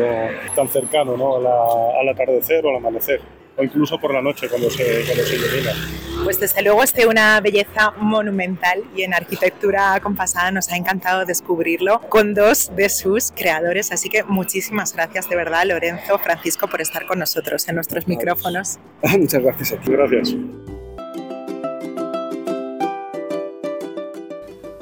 tan 0.54 0.68
cercano 0.68 1.16
¿no? 1.16 1.36
al 1.36 2.08
atardecer 2.08 2.64
o 2.64 2.70
al 2.70 2.76
amanecer 2.76 3.20
o 3.56 3.64
incluso 3.64 3.98
por 3.98 4.12
la 4.12 4.22
noche 4.22 4.48
cuando 4.48 4.70
se, 4.70 5.04
cuando 5.04 5.25
se 5.25 5.36
ilumina. 5.36 5.72
Pues 6.25 6.40
desde 6.40 6.62
luego 6.62 6.82
es 6.82 6.92
de 6.94 7.06
una 7.06 7.40
belleza 7.40 7.92
monumental 7.98 8.82
y 8.94 9.02
en 9.02 9.14
arquitectura 9.14 9.98
compasada 10.00 10.50
nos 10.50 10.70
ha 10.70 10.76
encantado 10.76 11.25
descubrirlo 11.25 12.00
con 12.08 12.34
dos 12.34 12.75
de 12.75 12.88
sus 12.88 13.32
creadores, 13.32 13.92
así 13.92 14.08
que 14.08 14.25
muchísimas 14.25 14.94
gracias 14.94 15.28
de 15.28 15.36
verdad 15.36 15.64
Lorenzo, 15.66 16.18
Francisco 16.18 16.68
por 16.68 16.80
estar 16.80 17.06
con 17.06 17.18
nosotros 17.18 17.68
en 17.68 17.76
nuestros 17.76 18.06
micrófonos. 18.08 18.78
Muchas 19.02 19.42
gracias 19.42 19.72
a 19.72 19.76
ti. 19.76 19.90
Gracias. 19.90 20.34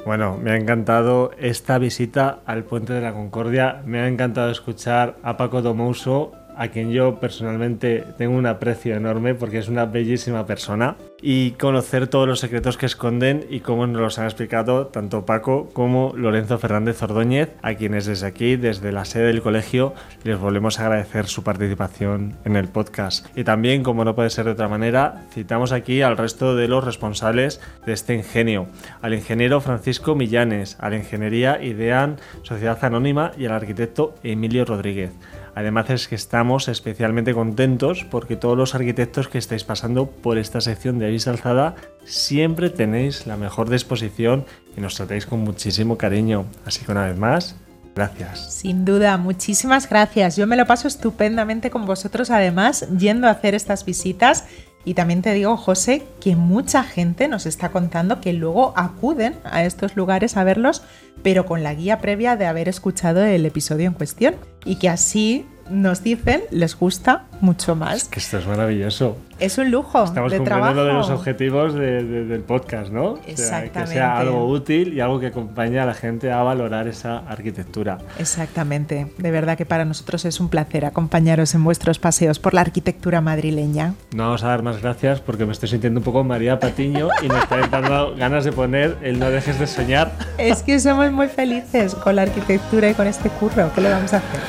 Bueno, 0.05 0.37
me 0.37 0.51
ha 0.51 0.55
encantado 0.55 1.31
esta 1.39 1.79
visita 1.79 2.41
al 2.45 2.63
Puente 2.63 2.93
de 2.93 3.01
la 3.01 3.13
Concordia. 3.13 3.81
Me 3.85 4.01
ha 4.01 4.07
encantado 4.07 4.51
escuchar 4.51 5.15
a 5.23 5.35
Paco 5.35 5.63
Domouso 5.63 6.31
a 6.57 6.69
quien 6.69 6.91
yo 6.91 7.19
personalmente 7.19 8.03
tengo 8.17 8.35
un 8.35 8.45
aprecio 8.45 8.95
enorme 8.95 9.35
porque 9.35 9.57
es 9.57 9.67
una 9.67 9.85
bellísima 9.85 10.45
persona 10.45 10.95
y 11.21 11.51
conocer 11.51 12.07
todos 12.07 12.27
los 12.27 12.39
secretos 12.39 12.77
que 12.77 12.85
esconden 12.85 13.45
y 13.49 13.61
cómo 13.61 13.87
nos 13.87 14.01
los 14.01 14.19
han 14.19 14.25
explicado 14.25 14.87
tanto 14.87 15.25
Paco 15.25 15.69
como 15.73 16.13
Lorenzo 16.15 16.59
Fernández 16.59 17.01
Ordóñez, 17.01 17.49
a 17.61 17.73
quienes 17.73 18.05
desde 18.05 18.27
aquí, 18.27 18.55
desde 18.55 18.91
la 18.91 19.05
sede 19.05 19.27
del 19.27 19.41
colegio, 19.41 19.93
les 20.23 20.37
volvemos 20.37 20.79
a 20.79 20.85
agradecer 20.85 21.25
su 21.27 21.43
participación 21.43 22.35
en 22.45 22.55
el 22.55 22.67
podcast. 22.67 23.25
Y 23.35 23.43
también, 23.43 23.83
como 23.83 24.05
no 24.05 24.15
puede 24.15 24.29
ser 24.29 24.45
de 24.45 24.51
otra 24.51 24.67
manera, 24.67 25.25
citamos 25.31 25.71
aquí 25.71 26.01
al 26.01 26.17
resto 26.17 26.55
de 26.55 26.67
los 26.67 26.83
responsables 26.83 27.59
de 27.85 27.93
este 27.93 28.13
ingenio, 28.13 28.67
al 29.01 29.13
ingeniero 29.13 29.61
Francisco 29.61 30.15
Millanes, 30.15 30.77
a 30.79 30.89
la 30.89 30.97
ingeniería 30.97 31.61
Idean 31.63 32.17
Sociedad 32.43 32.83
Anónima 32.83 33.31
y 33.37 33.45
al 33.45 33.53
arquitecto 33.53 34.15
Emilio 34.23 34.65
Rodríguez. 34.65 35.11
Además 35.55 35.89
es 35.89 36.07
que 36.09 36.15
estamos 36.15 36.67
especialmente 36.67 37.33
contentos 37.33 38.05
porque 38.11 38.35
todos 38.35 38.57
los 38.57 38.75
arquitectos 38.75 39.29
que 39.29 39.37
estáis 39.37 39.63
pasando 39.63 40.07
por 40.07 40.37
esta 40.37 40.59
sección 40.59 40.99
de 40.99 41.07
Avisa 41.07 41.31
Alzada 41.31 41.75
siempre 42.03 42.69
tenéis 42.69 43.25
la 43.25 43.37
mejor 43.37 43.69
disposición 43.69 44.45
y 44.75 44.81
nos 44.81 44.95
tratáis 44.95 45.25
con 45.25 45.39
muchísimo 45.39 45.97
cariño. 45.97 46.45
Así 46.65 46.83
que 46.85 46.91
una 46.91 47.07
vez 47.07 47.17
más, 47.17 47.55
Gracias. 47.95 48.53
Sin 48.53 48.83
duda, 48.83 49.15
muchísimas 49.15 49.89
gracias. 49.89 50.35
Yo 50.35 50.47
me 50.47 50.57
lo 50.57 50.65
paso 50.65 50.89
estupendamente 50.89 51.69
con 51.69 51.85
vosotros, 51.85 52.29
además, 52.29 52.89
yendo 52.89 53.27
a 53.27 53.31
hacer 53.31 53.55
estas 53.55 53.85
visitas. 53.85 54.43
Y 54.85 54.93
también 54.93 55.23
te 55.23 55.33
digo, 55.33 55.57
José, 55.57 56.03
que 56.21 56.35
mucha 56.35 56.83
gente 56.83 57.27
nos 57.27 57.47
está 57.47 57.69
contando 57.69 58.21
que 58.21 58.33
luego 58.33 58.73
acuden 58.75 59.35
a 59.43 59.63
estos 59.65 59.95
lugares 59.95 60.37
a 60.37 60.43
verlos, 60.43 60.83
pero 61.23 61.45
con 61.47 61.63
la 61.63 61.73
guía 61.73 61.99
previa 61.99 62.37
de 62.37 62.45
haber 62.45 62.69
escuchado 62.69 63.23
el 63.23 63.45
episodio 63.45 63.87
en 63.87 63.93
cuestión. 63.93 64.35
Y 64.63 64.75
que 64.75 64.89
así 64.89 65.45
nos 65.69 66.03
dicen 66.03 66.43
les 66.51 66.77
gusta 66.77 67.25
mucho 67.41 67.75
más. 67.75 68.05
que 68.05 68.19
esto 68.19 68.37
es 68.37 68.47
maravilloso. 68.47 69.17
Es 69.37 69.57
un 69.57 69.69
lujo 69.69 70.01
Estamos 70.05 70.31
de 70.31 70.37
cumpliendo 70.37 70.43
trabajo. 70.45 70.71
uno 70.73 70.83
de 70.85 70.93
los 70.93 71.09
objetivos 71.09 71.73
de- 71.73 72.03
de- 72.05 72.23
del 72.25 72.39
podcast, 72.41 72.89
¿no? 72.89 73.03
O 73.03 73.15
sea, 73.17 73.23
que 73.25 73.31
Exactamente. 73.33 73.93
sea 73.93 74.17
algo 74.17 74.45
útil 74.47 74.93
y 74.93 75.01
algo 75.01 75.19
que 75.19 75.27
acompañe 75.27 75.77
a 75.77 75.85
la 75.85 75.93
gente 75.93 76.31
a 76.31 76.41
valorar 76.41 76.87
esa 76.87 77.17
arquitectura. 77.27 77.97
Exactamente. 78.17 79.07
De 79.17 79.31
verdad 79.31 79.57
que 79.57 79.65
para 79.65 79.83
nosotros 79.83 80.23
es 80.23 80.39
un 80.39 80.47
placer 80.47 80.85
acompañaros 80.85 81.53
en 81.53 81.63
vuestros 81.65 81.99
paseos 81.99 82.39
por 82.39 82.53
la 82.53 82.61
arquitectura 82.61 83.19
madrileña. 83.19 83.93
No 84.15 84.23
vamos 84.23 84.43
a 84.43 84.47
dar 84.47 84.63
más 84.63 84.81
gracias 84.81 85.19
porque 85.19 85.45
me 85.45 85.51
estoy 85.51 85.67
sintiendo 85.67 85.99
un 85.99 86.03
poco 86.05 86.23
María 86.23 86.57
Patiño 86.59 87.09
y 87.21 87.27
me 87.27 87.37
está 87.37 87.67
dando 87.67 88.15
ganas 88.17 88.45
de 88.45 88.53
poner 88.53 88.97
el 89.03 89.19
No 89.19 89.29
dejes 89.29 89.59
de 89.59 89.67
soñar. 89.67 90.13
Es 90.37 90.63
que 90.63 90.79
somos 90.79 91.11
muy 91.11 91.27
felices 91.27 91.93
con 91.95 92.15
la 92.15 92.21
arquitectura 92.21 92.89
y 92.89 92.93
con 92.93 93.05
este 93.05 93.29
curro. 93.29 93.69
¿Qué 93.75 93.81
le 93.81 93.89
vamos 93.89 94.13
a 94.13 94.17
hacer? 94.17 94.39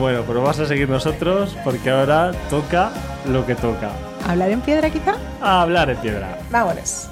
Bueno, 0.00 0.22
pues 0.22 0.36
vamos 0.36 0.58
a 0.58 0.66
seguir 0.66 0.88
nosotros 0.88 1.56
porque 1.62 1.90
ahora 1.90 2.31
toca 2.50 2.92
lo 3.30 3.46
que 3.46 3.54
toca. 3.54 3.90
¿Hablar 4.26 4.50
en 4.50 4.60
piedra 4.60 4.90
quizá? 4.90 5.16
A 5.40 5.62
hablar 5.62 5.90
en 5.90 5.96
piedra. 5.98 6.38
Vámonos. 6.50 7.08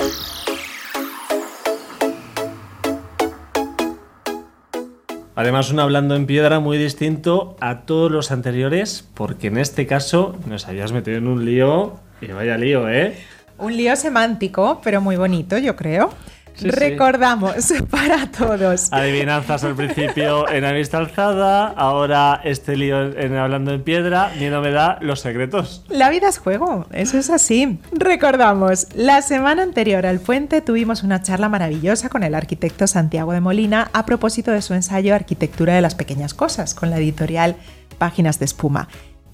Además, 5.34 5.70
un 5.70 5.80
hablando 5.80 6.16
en 6.16 6.26
piedra 6.26 6.60
muy 6.60 6.76
distinto 6.76 7.56
a 7.60 7.80
todos 7.86 8.10
los 8.10 8.30
anteriores, 8.30 9.08
porque 9.14 9.46
en 9.46 9.56
este 9.56 9.86
caso 9.86 10.36
nos 10.46 10.68
habías 10.68 10.92
metido 10.92 11.16
en 11.16 11.26
un 11.28 11.46
lío, 11.46 11.94
y 12.20 12.26
vaya 12.26 12.58
lío, 12.58 12.88
¿eh? 12.90 13.16
Un 13.56 13.74
lío 13.74 13.96
semántico, 13.96 14.80
pero 14.84 15.00
muy 15.00 15.16
bonito, 15.16 15.56
yo 15.56 15.76
creo. 15.76 16.10
Sí, 16.54 16.64
sí. 16.64 16.70
Recordamos 16.70 17.54
para 17.90 18.30
todos. 18.30 18.92
Adivinanzas 18.92 19.64
al 19.64 19.74
principio 19.74 20.48
en 20.48 20.62
la 20.62 20.72
vista 20.72 20.98
alzada, 20.98 21.68
ahora 21.68 22.40
este 22.44 22.76
lío 22.76 23.16
en 23.16 23.36
hablando 23.36 23.72
en 23.72 23.82
piedra, 23.82 24.32
miedo 24.38 24.60
me 24.60 24.70
da 24.70 24.98
los 25.00 25.20
secretos. 25.20 25.84
La 25.88 26.10
vida 26.10 26.28
es 26.28 26.38
juego, 26.38 26.86
eso 26.92 27.18
es 27.18 27.30
así. 27.30 27.78
Recordamos, 27.92 28.88
la 28.94 29.22
semana 29.22 29.62
anterior 29.62 30.06
al 30.06 30.20
puente 30.20 30.60
tuvimos 30.60 31.02
una 31.02 31.22
charla 31.22 31.48
maravillosa 31.48 32.08
con 32.08 32.22
el 32.22 32.34
arquitecto 32.34 32.86
Santiago 32.86 33.32
de 33.32 33.40
Molina 33.40 33.90
a 33.92 34.04
propósito 34.04 34.50
de 34.50 34.62
su 34.62 34.74
ensayo 34.74 35.14
Arquitectura 35.14 35.74
de 35.74 35.80
las 35.80 35.94
Pequeñas 35.94 36.34
Cosas 36.34 36.74
con 36.74 36.90
la 36.90 36.98
editorial 36.98 37.56
Páginas 37.98 38.38
de 38.38 38.46
Espuma. 38.46 38.88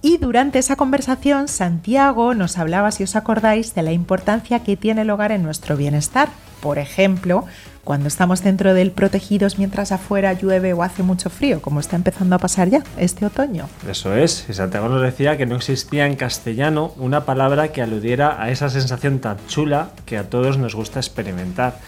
Y 0.07 0.19
durante 0.19 0.61
esa 0.61 0.77
conversación, 0.77 1.49
Santiago 1.49 2.33
nos 2.33 2.59
hablaba, 2.59 2.93
si 2.93 3.03
os 3.03 3.17
acordáis, 3.17 3.75
de 3.75 3.83
la 3.83 3.91
importancia 3.91 4.63
que 4.63 4.77
tiene 4.77 5.03
el 5.03 5.11
hogar 5.11 5.33
en 5.33 5.43
nuestro 5.43 5.77
bienestar. 5.77 6.29
Por 6.61 6.79
ejemplo, 6.79 7.45
cuando 7.83 8.07
estamos 8.07 8.45
dentro 8.45 8.73
del 8.73 8.93
protegidos 8.93 9.59
mientras 9.59 9.91
afuera 9.91 10.33
llueve 10.33 10.75
o 10.75 10.85
hace 10.85 11.03
mucho 11.03 11.29
frío, 11.29 11.61
como 11.61 11.81
está 11.81 11.97
empezando 11.97 12.37
a 12.37 12.39
pasar 12.39 12.71
ya 12.71 12.85
este 12.97 13.27
otoño. 13.27 13.69
Eso 13.91 14.15
es, 14.15 14.47
y 14.49 14.55
Santiago 14.55 14.89
nos 14.89 15.03
decía 15.03 15.37
que 15.37 15.45
no 15.45 15.57
existía 15.57 16.07
en 16.07 16.15
castellano 16.15 16.93
una 16.99 17.25
palabra 17.25 17.73
que 17.73 17.83
aludiera 17.83 18.41
a 18.41 18.53
esa 18.53 18.71
sensación 18.71 19.19
tan 19.19 19.39
chula 19.49 19.91
que 20.05 20.19
a 20.19 20.31
todos 20.31 20.57
nos 20.57 20.77
gusta 20.77 21.01
experimentar. 21.01 21.81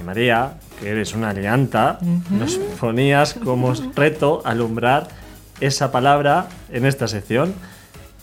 Y 0.00 0.02
María, 0.02 0.54
que 0.80 0.88
eres 0.88 1.14
una 1.14 1.28
alianta, 1.28 1.98
nos 2.30 2.56
ponías 2.56 3.34
como 3.34 3.74
reto 3.94 4.40
alumbrar 4.46 5.08
esa 5.60 5.92
palabra 5.92 6.46
en 6.72 6.86
esta 6.86 7.08
sección. 7.08 7.54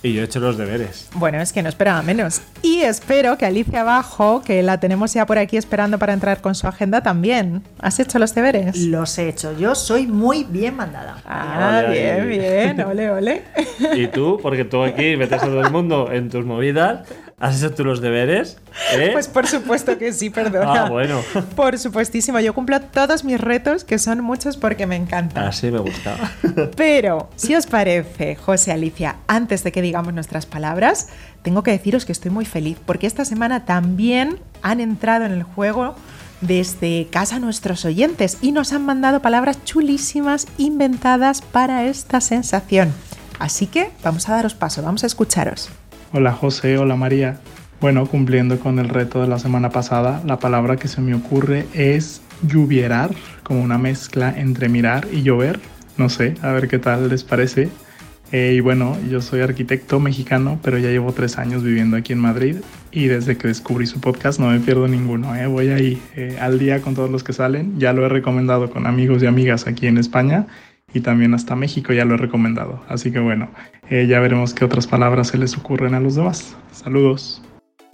Y 0.03 0.13
yo 0.13 0.21
he 0.21 0.25
hecho 0.25 0.39
los 0.39 0.57
deberes. 0.59 1.09
Bueno, 1.15 1.41
es 1.41 1.51
que 1.51 1.63
no 1.63 1.69
esperaba 1.69 2.03
menos. 2.03 2.41
Y 2.61 2.81
espero 2.81 3.35
que 3.35 3.47
Alicia 3.47 3.81
Abajo, 3.81 4.43
que 4.45 4.61
la 4.61 4.79
tenemos 4.79 5.11
ya 5.15 5.25
por 5.25 5.39
aquí 5.39 5.57
esperando 5.57 5.97
para 5.97 6.13
entrar 6.13 6.39
con 6.39 6.53
su 6.53 6.67
agenda 6.67 7.01
también. 7.01 7.63
¿Has 7.79 7.99
hecho 7.99 8.19
los 8.19 8.35
deberes? 8.35 8.77
Los 8.77 9.17
he 9.17 9.27
hecho. 9.27 9.57
Yo 9.57 9.73
soy 9.73 10.05
muy 10.05 10.43
bien 10.43 10.75
mandada. 10.75 11.17
Ah, 11.25 11.81
Ole, 11.87 11.99
bien, 11.99 12.21
ole. 12.21 12.27
bien, 12.37 12.81
ole, 12.81 13.09
ole. 13.09 13.43
¿Y 13.95 14.07
tú? 14.07 14.39
Porque 14.39 14.65
tú 14.65 14.83
aquí 14.83 15.17
metes 15.17 15.41
a 15.41 15.45
todo 15.47 15.61
el 15.61 15.71
mundo 15.71 16.11
en 16.11 16.29
tus 16.29 16.45
movidas. 16.45 17.07
¿Has 17.39 17.61
hecho 17.61 17.71
tú 17.71 17.83
los 17.83 18.01
deberes? 18.01 18.57
¿Eh? 18.93 19.09
Pues 19.13 19.27
por 19.27 19.45
supuesto 19.45 19.95
que 19.99 20.11
sí, 20.11 20.31
perdona. 20.31 20.85
Ah, 20.85 20.89
bueno. 20.89 21.21
Por 21.55 21.77
supuestísimo, 21.77 22.39
yo 22.39 22.55
cumplo 22.55 22.81
todos 22.81 23.23
mis 23.23 23.39
retos, 23.39 23.83
que 23.83 23.99
son 23.99 24.23
muchos 24.23 24.57
porque 24.57 24.87
me 24.87 24.95
encantan. 24.95 25.43
Así 25.43 25.69
me 25.69 25.77
gustaba. 25.77 26.31
Pero, 26.75 27.29
si 27.35 27.53
os 27.53 27.67
parece, 27.67 28.35
José 28.37 28.71
Alicia, 28.71 29.17
antes 29.27 29.63
de 29.63 29.71
que 29.71 29.83
digamos 29.83 30.15
nuestras 30.15 30.47
palabras, 30.47 31.09
tengo 31.43 31.61
que 31.61 31.69
deciros 31.69 32.05
que 32.05 32.11
estoy 32.11 32.31
muy 32.31 32.45
feliz 32.45 32.79
porque 32.83 33.05
esta 33.05 33.23
semana 33.23 33.65
también 33.65 34.39
han 34.63 34.79
entrado 34.79 35.25
en 35.25 35.33
el 35.33 35.43
juego 35.43 35.93
desde 36.41 37.07
casa 37.11 37.37
nuestros 37.37 37.85
oyentes 37.85 38.39
y 38.41 38.51
nos 38.51 38.73
han 38.73 38.83
mandado 38.83 39.21
palabras 39.21 39.63
chulísimas 39.63 40.47
inventadas 40.57 41.43
para 41.43 41.85
esta 41.85 42.19
sensación. 42.19 42.91
Así 43.37 43.67
que 43.67 43.91
vamos 44.03 44.27
a 44.27 44.33
daros 44.33 44.55
paso, 44.55 44.81
vamos 44.81 45.03
a 45.03 45.07
escucharos. 45.07 45.69
Hola 46.13 46.31
José, 46.31 46.77
hola 46.77 46.95
María. 46.95 47.41
Bueno, 47.81 48.05
cumpliendo 48.05 48.57
con 48.61 48.79
el 48.79 48.87
reto 48.87 49.21
de 49.21 49.27
la 49.27 49.39
semana 49.39 49.71
pasada, 49.71 50.21
la 50.25 50.39
palabra 50.39 50.77
que 50.77 50.87
se 50.87 51.01
me 51.01 51.13
ocurre 51.13 51.65
es 51.73 52.21
lluvierar, 52.43 53.11
como 53.43 53.61
una 53.61 53.77
mezcla 53.77 54.33
entre 54.35 54.69
mirar 54.69 55.05
y 55.11 55.23
llover. 55.23 55.59
No 55.97 56.07
sé, 56.07 56.35
a 56.41 56.53
ver 56.53 56.69
qué 56.69 56.79
tal 56.79 57.09
les 57.09 57.25
parece. 57.25 57.69
Eh, 58.31 58.53
y 58.55 58.61
bueno, 58.61 58.97
yo 59.09 59.19
soy 59.19 59.41
arquitecto 59.41 59.99
mexicano, 59.99 60.59
pero 60.63 60.77
ya 60.77 60.89
llevo 60.89 61.11
tres 61.11 61.37
años 61.37 61.61
viviendo 61.61 61.97
aquí 61.97 62.13
en 62.13 62.19
Madrid 62.19 62.57
y 62.91 63.07
desde 63.07 63.37
que 63.37 63.49
descubrí 63.49 63.85
su 63.85 63.99
podcast 63.99 64.39
no 64.39 64.47
me 64.49 64.61
pierdo 64.61 64.87
ninguno. 64.87 65.35
¿eh? 65.35 65.45
Voy 65.47 65.69
ahí 65.69 66.01
eh, 66.15 66.37
al 66.39 66.57
día 66.57 66.81
con 66.81 66.95
todos 66.95 67.09
los 67.09 67.25
que 67.25 67.33
salen. 67.33 67.79
Ya 67.79 67.91
lo 67.91 68.05
he 68.05 68.09
recomendado 68.09 68.69
con 68.69 68.87
amigos 68.87 69.23
y 69.23 69.25
amigas 69.25 69.67
aquí 69.67 69.87
en 69.87 69.97
España 69.97 70.47
y 70.97 71.01
también 71.01 71.33
hasta 71.33 71.55
México 71.55 71.93
ya 71.93 72.05
lo 72.05 72.15
he 72.15 72.17
recomendado. 72.17 72.83
Así 72.89 73.11
que 73.11 73.19
bueno, 73.19 73.49
eh, 73.89 74.07
ya 74.07 74.19
veremos 74.19 74.53
qué 74.53 74.65
otras 74.65 74.87
palabras 74.87 75.29
se 75.29 75.37
les 75.37 75.57
ocurren 75.57 75.93
a 75.93 75.99
los 75.99 76.15
demás. 76.15 76.55
Saludos. 76.71 77.41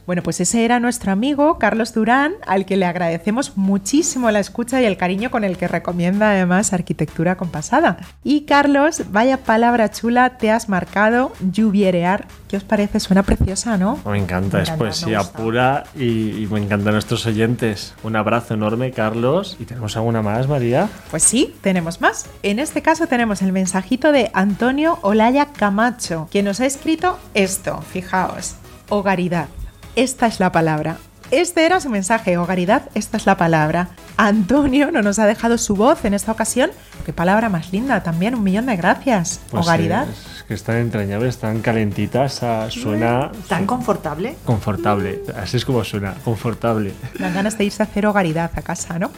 Bueno, 0.06 0.22
pues 0.22 0.42
ese 0.42 0.66
era 0.66 0.80
nuestro 0.80 1.12
amigo 1.12 1.58
Carlos 1.60 1.94
Durán, 1.94 2.34
al 2.46 2.66
que 2.66 2.76
le 2.76 2.86
agradecemos 2.86 3.56
muchísimo 3.56 4.30
la 4.32 4.40
escucha 4.40 4.82
y 4.82 4.86
el 4.86 4.98
cariño 4.98 5.32
con 5.32 5.44
el 5.44 5.58
que 5.58 5.68
recomienda 5.68 6.32
además 6.32 6.74
arquitectura 6.74 7.38
compasada. 7.38 7.98
Y 8.24 8.42
Carlos, 8.42 9.04
vaya 9.12 9.38
palabra 9.38 9.92
chula 9.92 10.38
te 10.38 10.52
has 10.52 10.68
marcado, 10.68 11.32
lluvierear. 11.52 12.28
¿Qué 12.50 12.58
os 12.58 12.64
parece? 12.64 13.00
Suena 13.00 13.24
preciosa, 13.24 13.78
¿no? 13.78 13.98
Me 14.06 14.18
encanta, 14.18 14.58
Me 14.58 14.64
es 14.64 14.70
encanta, 14.70 14.86
poesía 14.86 15.24
pura 15.24 15.86
y, 15.96 16.44
y 16.44 16.48
me 16.52 16.60
encantan 16.60 16.94
nuestros 16.94 17.26
oyentes. 17.26 17.94
Un 18.04 18.16
abrazo 18.16 18.54
enorme, 18.54 18.92
Carlos. 18.92 19.58
¿Y 19.60 19.66
tenemos 19.66 19.96
alguna 19.96 20.22
más, 20.22 20.48
María? 20.48 20.90
Pues 21.12 21.24
sí, 21.24 21.56
tenemos 21.62 22.02
más. 22.02 22.28
En 22.44 22.60
este 22.60 22.82
caso 22.82 23.08
tenemos 23.08 23.42
el 23.42 23.54
mensajito 23.54 24.12
de 24.12 24.30
Antonio 24.34 25.00
Olaya 25.02 25.48
Camacho, 25.48 26.28
quien 26.30 26.46
nos 26.46 26.60
ha 26.60 26.66
escrito 26.66 27.18
esto, 27.34 27.82
fijaos, 27.82 28.56
hogaridad. 28.90 29.48
Esta 29.96 30.26
es 30.26 30.40
la 30.40 30.52
palabra. 30.52 30.98
Este 31.34 31.66
era 31.66 31.80
su 31.80 31.90
mensaje, 31.90 32.38
hogaridad, 32.38 32.84
esta 32.94 33.18
es 33.18 33.26
la 33.26 33.38
palabra. 33.38 33.88
Antonio 34.18 34.92
no 34.92 35.02
nos 35.02 35.18
ha 35.18 35.26
dejado 35.26 35.58
su 35.58 35.76
voz 35.76 36.06
en 36.06 36.14
esta 36.14 36.32
ocasión. 36.32 36.70
Qué 37.08 37.12
palabra 37.12 37.50
más 37.50 37.72
linda 37.74 38.04
también, 38.04 38.36
un 38.36 38.44
millón 38.44 38.68
de 38.68 38.76
gracias. 38.76 39.40
Pues, 39.50 39.66
hogaridad. 39.66 40.08
eh, 40.08 40.12
es 40.38 40.44
que 40.44 40.54
están 40.54 40.76
entrañables, 40.78 41.34
están 41.34 41.62
calentitas, 41.62 42.44
ah, 42.44 42.68
suena 42.70 43.32
Tan 43.50 43.66
confortable. 43.66 44.36
confortable. 44.46 45.22
Así 45.36 45.58
es 45.58 45.66
como 45.66 45.84
suena, 45.84 46.14
confortable. 46.24 46.94
Dan 47.18 47.34
ganas 47.34 47.58
de 47.58 47.64
irse 47.66 47.82
a 47.82 47.88
hacer 47.88 48.06
hogaridad 48.06 48.52
a 48.56 48.62
casa, 48.62 49.00
¿no? 49.00 49.10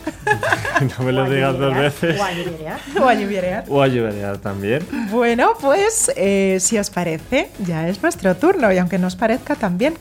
no 0.97 1.03
me 1.05 1.11
lo 1.11 1.29
digas 1.29 1.57
dos 1.59 1.75
veces. 1.75 2.17
O 2.17 2.23
a 2.23 2.31
lluvierear. 2.31 2.79
o 3.01 3.09
a 3.09 3.13
lluvierear. 3.13 3.63
O 3.67 3.81
a 3.81 3.87
llover 3.87 4.37
también. 4.37 4.87
Bueno, 5.11 5.51
pues 5.59 6.09
eh, 6.15 6.59
si 6.61 6.77
os 6.77 6.89
parece, 6.89 7.49
ya 7.59 7.89
es 7.89 8.01
nuestro 8.01 8.37
turno 8.37 8.71
y 8.71 8.77
aunque 8.77 8.97
no 8.99 9.07
os 9.07 9.17
parezca 9.17 9.55
también. 9.55 9.95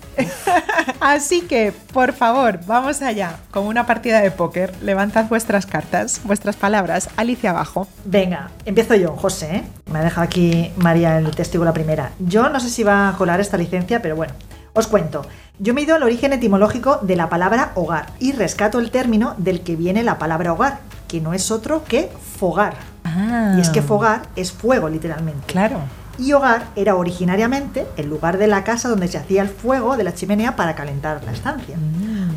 Así 1.00 1.42
que, 1.42 1.72
por 1.92 2.04
favor, 2.12 2.61
vamos 2.67 3.01
allá 3.03 3.37
con 3.51 3.67
una 3.67 3.87
partida 3.87 4.21
de 4.21 4.31
póker. 4.31 4.73
Levantad 4.83 5.27
vuestras 5.29 5.67
cartas, 5.67 6.21
vuestras 6.25 6.57
palabras, 6.57 7.09
Alicia 7.17 7.51
abajo. 7.51 7.88
Venga, 8.05 8.51
empiezo 8.64 8.95
yo, 8.95 9.17
José. 9.17 9.57
¿eh? 9.57 9.64
Me 9.90 9.99
ha 9.99 10.03
dejado 10.03 10.27
aquí 10.27 10.73
María 10.77 11.19
el 11.19 11.31
testigo 11.35 11.64
la 11.64 11.73
primera. 11.73 12.11
Yo 12.19 12.49
no 12.49 12.61
sé 12.61 12.69
si 12.71 12.83
va 12.83 13.09
a 13.09 13.17
colar 13.17 13.40
esta 13.40 13.57
licencia, 13.57 14.03
pero 14.03 14.17
bueno, 14.17 14.35
os 14.73 14.87
cuento. 14.87 15.27
Yo 15.59 15.73
me 15.73 15.81
he 15.81 15.85
ido 15.85 15.95
al 15.95 16.03
origen 16.03 16.33
etimológico 16.33 16.99
de 17.03 17.17
la 17.17 17.29
palabra 17.29 17.71
hogar 17.77 18.07
y 18.19 18.33
rescato 18.33 18.81
el 18.81 18.90
término 18.90 19.35
del 19.38 19.61
que 19.62 19.77
viene 19.77 20.03
la 20.03 20.19
palabra 20.19 20.53
hogar, 20.53 20.81
que 21.07 21.21
no 21.21 21.33
es 21.33 21.51
otro 21.51 21.85
que 21.85 22.11
fogar. 22.38 22.75
Ah, 23.05 23.55
Y 23.57 23.61
es 23.61 23.69
que 23.69 23.83
fogar 23.83 24.23
es 24.35 24.51
fuego, 24.51 24.88
literalmente. 24.88 25.47
Claro. 25.47 25.79
Y 26.18 26.33
hogar 26.33 26.68
era 26.77 26.94
originariamente 26.94 27.87
el 27.96 28.09
lugar 28.09 28.38
de 28.38 28.46
la 28.46 28.64
casa 28.64 28.88
donde 28.88 29.09
se 29.09 29.18
hacía 29.18 29.42
el 29.42 29.48
fuego 29.48 29.96
de 29.96 30.05
la 30.05 30.14
chimenea 30.14 30.57
para 30.57 30.74
calentar 30.74 31.22
la 31.24 31.33
estancia. 31.33 31.77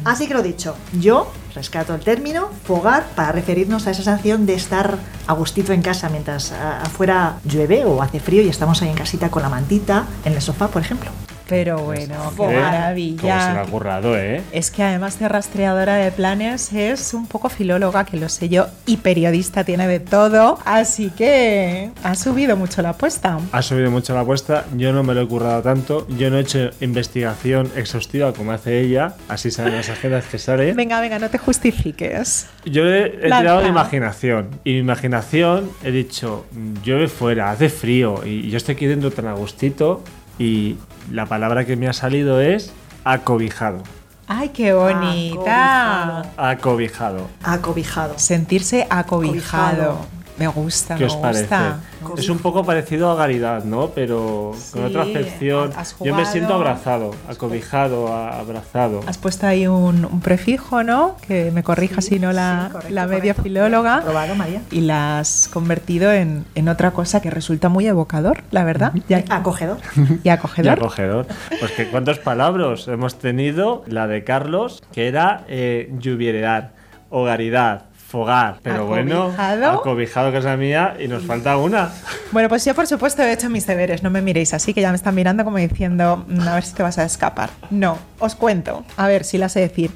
Así 0.04 0.28
que 0.28 0.34
lo 0.34 0.42
dicho, 0.42 0.76
yo 0.94 1.32
rescato 1.54 1.94
el 1.94 2.02
término 2.02 2.50
fogar 2.64 3.06
para 3.16 3.32
referirnos 3.32 3.88
a 3.88 3.92
esa 3.92 4.04
sensación 4.04 4.46
de 4.46 4.54
estar 4.54 4.98
a 5.28 5.34
gustito 5.34 5.74
en 5.74 5.82
casa 5.82 6.10
mientras 6.10 6.52
afuera 6.52 7.40
llueve 7.44 7.84
o 7.86 8.02
hace 8.02 8.20
frío 8.20 8.42
y 8.42 8.50
estamos 8.50 8.82
ahí 8.82 8.90
en 8.90 8.96
casita 8.96 9.30
con 9.30 9.44
la 9.44 9.50
mantita 9.50 10.06
en 10.24 10.34
el 10.34 10.42
sofá, 10.42 10.70
por 10.70 10.82
ejemplo. 10.82 11.12
Pero 11.48 11.78
bueno, 11.80 12.16
qué 12.16 12.24
¿Eh? 12.24 12.36
Cómo 12.36 12.50
se 12.52 12.56
maravilla. 12.60 13.62
ha 13.62 13.66
currado, 13.66 14.18
¿eh? 14.18 14.42
Es 14.52 14.70
que 14.72 14.84
además 14.84 15.18
de 15.20 15.28
rastreadora 15.30 15.96
de 15.96 16.12
planes 16.12 16.74
es 16.74 17.14
un 17.14 17.26
poco 17.28 17.50
filóloga, 17.50 18.06
que 18.06 18.18
lo 18.18 18.28
sé 18.30 18.50
yo, 18.50 18.68
y 18.86 18.98
periodista 18.98 19.64
tiene 19.64 19.88
de 19.88 20.00
todo, 20.00 20.60
así 20.66 21.10
que 21.10 21.92
ha 22.04 22.16
subido 22.16 22.58
mucho 22.58 22.82
la 22.82 22.90
apuesta. 22.90 23.40
Ha 23.52 23.62
subido 23.62 23.90
mucho 23.92 24.14
la 24.14 24.22
apuesta, 24.22 24.66
yo 24.76 24.92
no 24.92 25.04
me 25.04 25.14
lo 25.14 25.22
he 25.22 25.28
currado 25.28 25.62
tanto, 25.62 26.06
yo 26.10 26.30
no 26.30 26.38
he 26.38 26.42
hecho 26.42 26.70
investigación 26.82 27.72
exhaustiva 27.76 28.34
como 28.34 28.52
hace 28.52 28.82
ella, 28.82 29.16
así 29.30 29.50
salen 29.52 29.76
las 29.76 29.90
agendas 29.90 30.26
que 30.26 30.38
salen. 30.40 30.76
Venga, 30.76 31.00
venga, 31.00 31.18
no 31.20 31.30
te 31.30 31.38
justifiques. 31.38 32.48
Yo 32.66 32.86
he, 32.86 33.06
he 33.06 33.22
tirado 33.24 33.62
de 33.62 33.70
imaginación 33.70 34.50
y 34.64 34.74
mi 34.74 34.80
imaginación 34.80 35.70
he 35.84 35.92
dicho, 35.92 36.46
"Mm, 36.52 36.74
llueve 36.84 37.08
fuera, 37.08 37.52
hace 37.52 37.70
frío 37.70 38.26
y 38.26 38.50
yo 38.50 38.58
estoy 38.58 38.76
aquí 38.76 38.86
dentro 38.86 39.12
tan 39.12 39.28
a 39.28 39.34
gustito 39.34 40.04
y 40.40 40.76
la 41.12 41.26
palabra 41.26 41.66
que 41.66 41.76
me 41.76 41.88
ha 41.88 41.94
salido 41.94 42.42
es 42.42 42.72
acobijado. 43.04 43.84
Ay, 44.28 44.50
qué 44.50 44.74
bonita. 44.74 46.24
Acobijado. 46.36 47.30
Acobijado. 47.44 48.20
Sentirse 48.20 48.86
acobijado. 48.90 49.94
Acobijado. 49.94 50.17
Me 50.40 50.48
gusta, 50.48 50.96
¿Qué 50.96 51.02
me 51.06 51.08
os 51.08 51.16
parece? 51.16 51.42
gusta. 51.44 51.80
Es 52.18 52.30
un 52.30 52.38
poco 52.40 52.64
parecido 52.64 53.10
a 53.12 53.16
Garidad, 53.16 53.64
¿no? 53.64 53.90
Pero 53.90 54.54
con 54.72 54.86
otra 54.86 55.02
acepción. 55.04 55.72
Yo 56.02 56.16
me 56.16 56.26
siento 56.26 56.54
abrazado, 56.54 57.16
acobijado, 57.28 58.08
abrazado. 58.14 59.02
Has 59.08 59.18
puesto 59.18 59.48
ahí 59.48 59.66
un, 59.68 60.06
un 60.06 60.22
prefijo, 60.22 60.84
¿no? 60.84 61.16
Que 61.28 61.50
me 61.52 61.64
corrija 61.64 62.02
si 62.02 62.20
no 62.20 62.32
la, 62.34 62.66
Sí, 62.68 62.72
correcto, 62.74 62.94
la 62.94 63.08
correcto. 63.08 63.44
filóloga. 63.44 64.02
Probado, 64.04 64.36
María. 64.36 64.62
Y 64.72 64.82
la 64.82 65.20
has 65.20 65.50
convertido 65.52 66.12
en, 66.14 66.46
en 66.56 66.70
otra 66.70 66.92
cosa 66.92 67.20
que 67.22 67.32
resulta 67.32 67.70
muy 67.70 67.88
evocador, 67.88 68.44
la 68.52 68.64
verdad. 68.64 68.94
Ya- 69.10 69.24
Acogedor. 69.30 69.78
y 70.24 70.28
Y 70.28 70.30
acogedor. 70.30 70.74
acogedor. 70.78 71.26
Pues 71.60 71.72
que 71.72 71.88
cuántos 71.90 72.20
palabras 72.20 72.88
hemos 72.88 73.18
tenido. 73.18 73.84
La 73.88 74.06
de 74.08 74.24
Carlos, 74.24 74.84
que 74.92 75.08
era 75.08 75.46
eh, 75.48 75.92
lluvierear, 76.00 76.72
hogaridad, 77.10 77.86
fogar. 78.08 78.60
Pero 78.64 78.86
bueno, 78.86 79.34
Acobijado. 79.38 80.32
que 80.32 80.38
es 80.38 80.44
la 80.46 80.56
mía 80.58 80.96
y 81.00 81.08
nos 81.08 81.24
falta 81.26 81.58
una. 81.58 81.92
Bueno, 82.32 82.48
pues 82.50 82.64
yo 82.66 82.74
por 82.74 82.88
supuesto 82.88 83.22
he 83.24 83.32
hecho 83.34 83.50
mis 83.50 83.68
deberes, 83.68 84.02
no 84.04 84.10
me 84.10 84.22
miréis 84.22 84.54
así, 84.54 84.74
que 84.74 84.82
ya 84.82 84.90
me 84.92 84.96
están 84.96 85.14
mirando 85.16 85.44
como 85.44 85.58
diciendo, 85.58 86.24
"Mm, 86.28 86.42
a 86.48 86.54
ver 86.56 86.64
si 86.64 86.74
te 86.74 86.84
vas 86.84 86.98
a 86.98 87.04
escapar. 87.04 87.50
No, 87.70 87.98
os 88.20 88.36
cuento, 88.36 88.86
a 88.96 89.08
ver 89.08 89.24
si 89.24 89.38
la 89.38 89.50
sé 89.50 89.60
decir. 89.62 89.92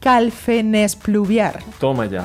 Calfenespluviar. 0.00 1.58
Toma 1.80 2.06
ya. 2.06 2.24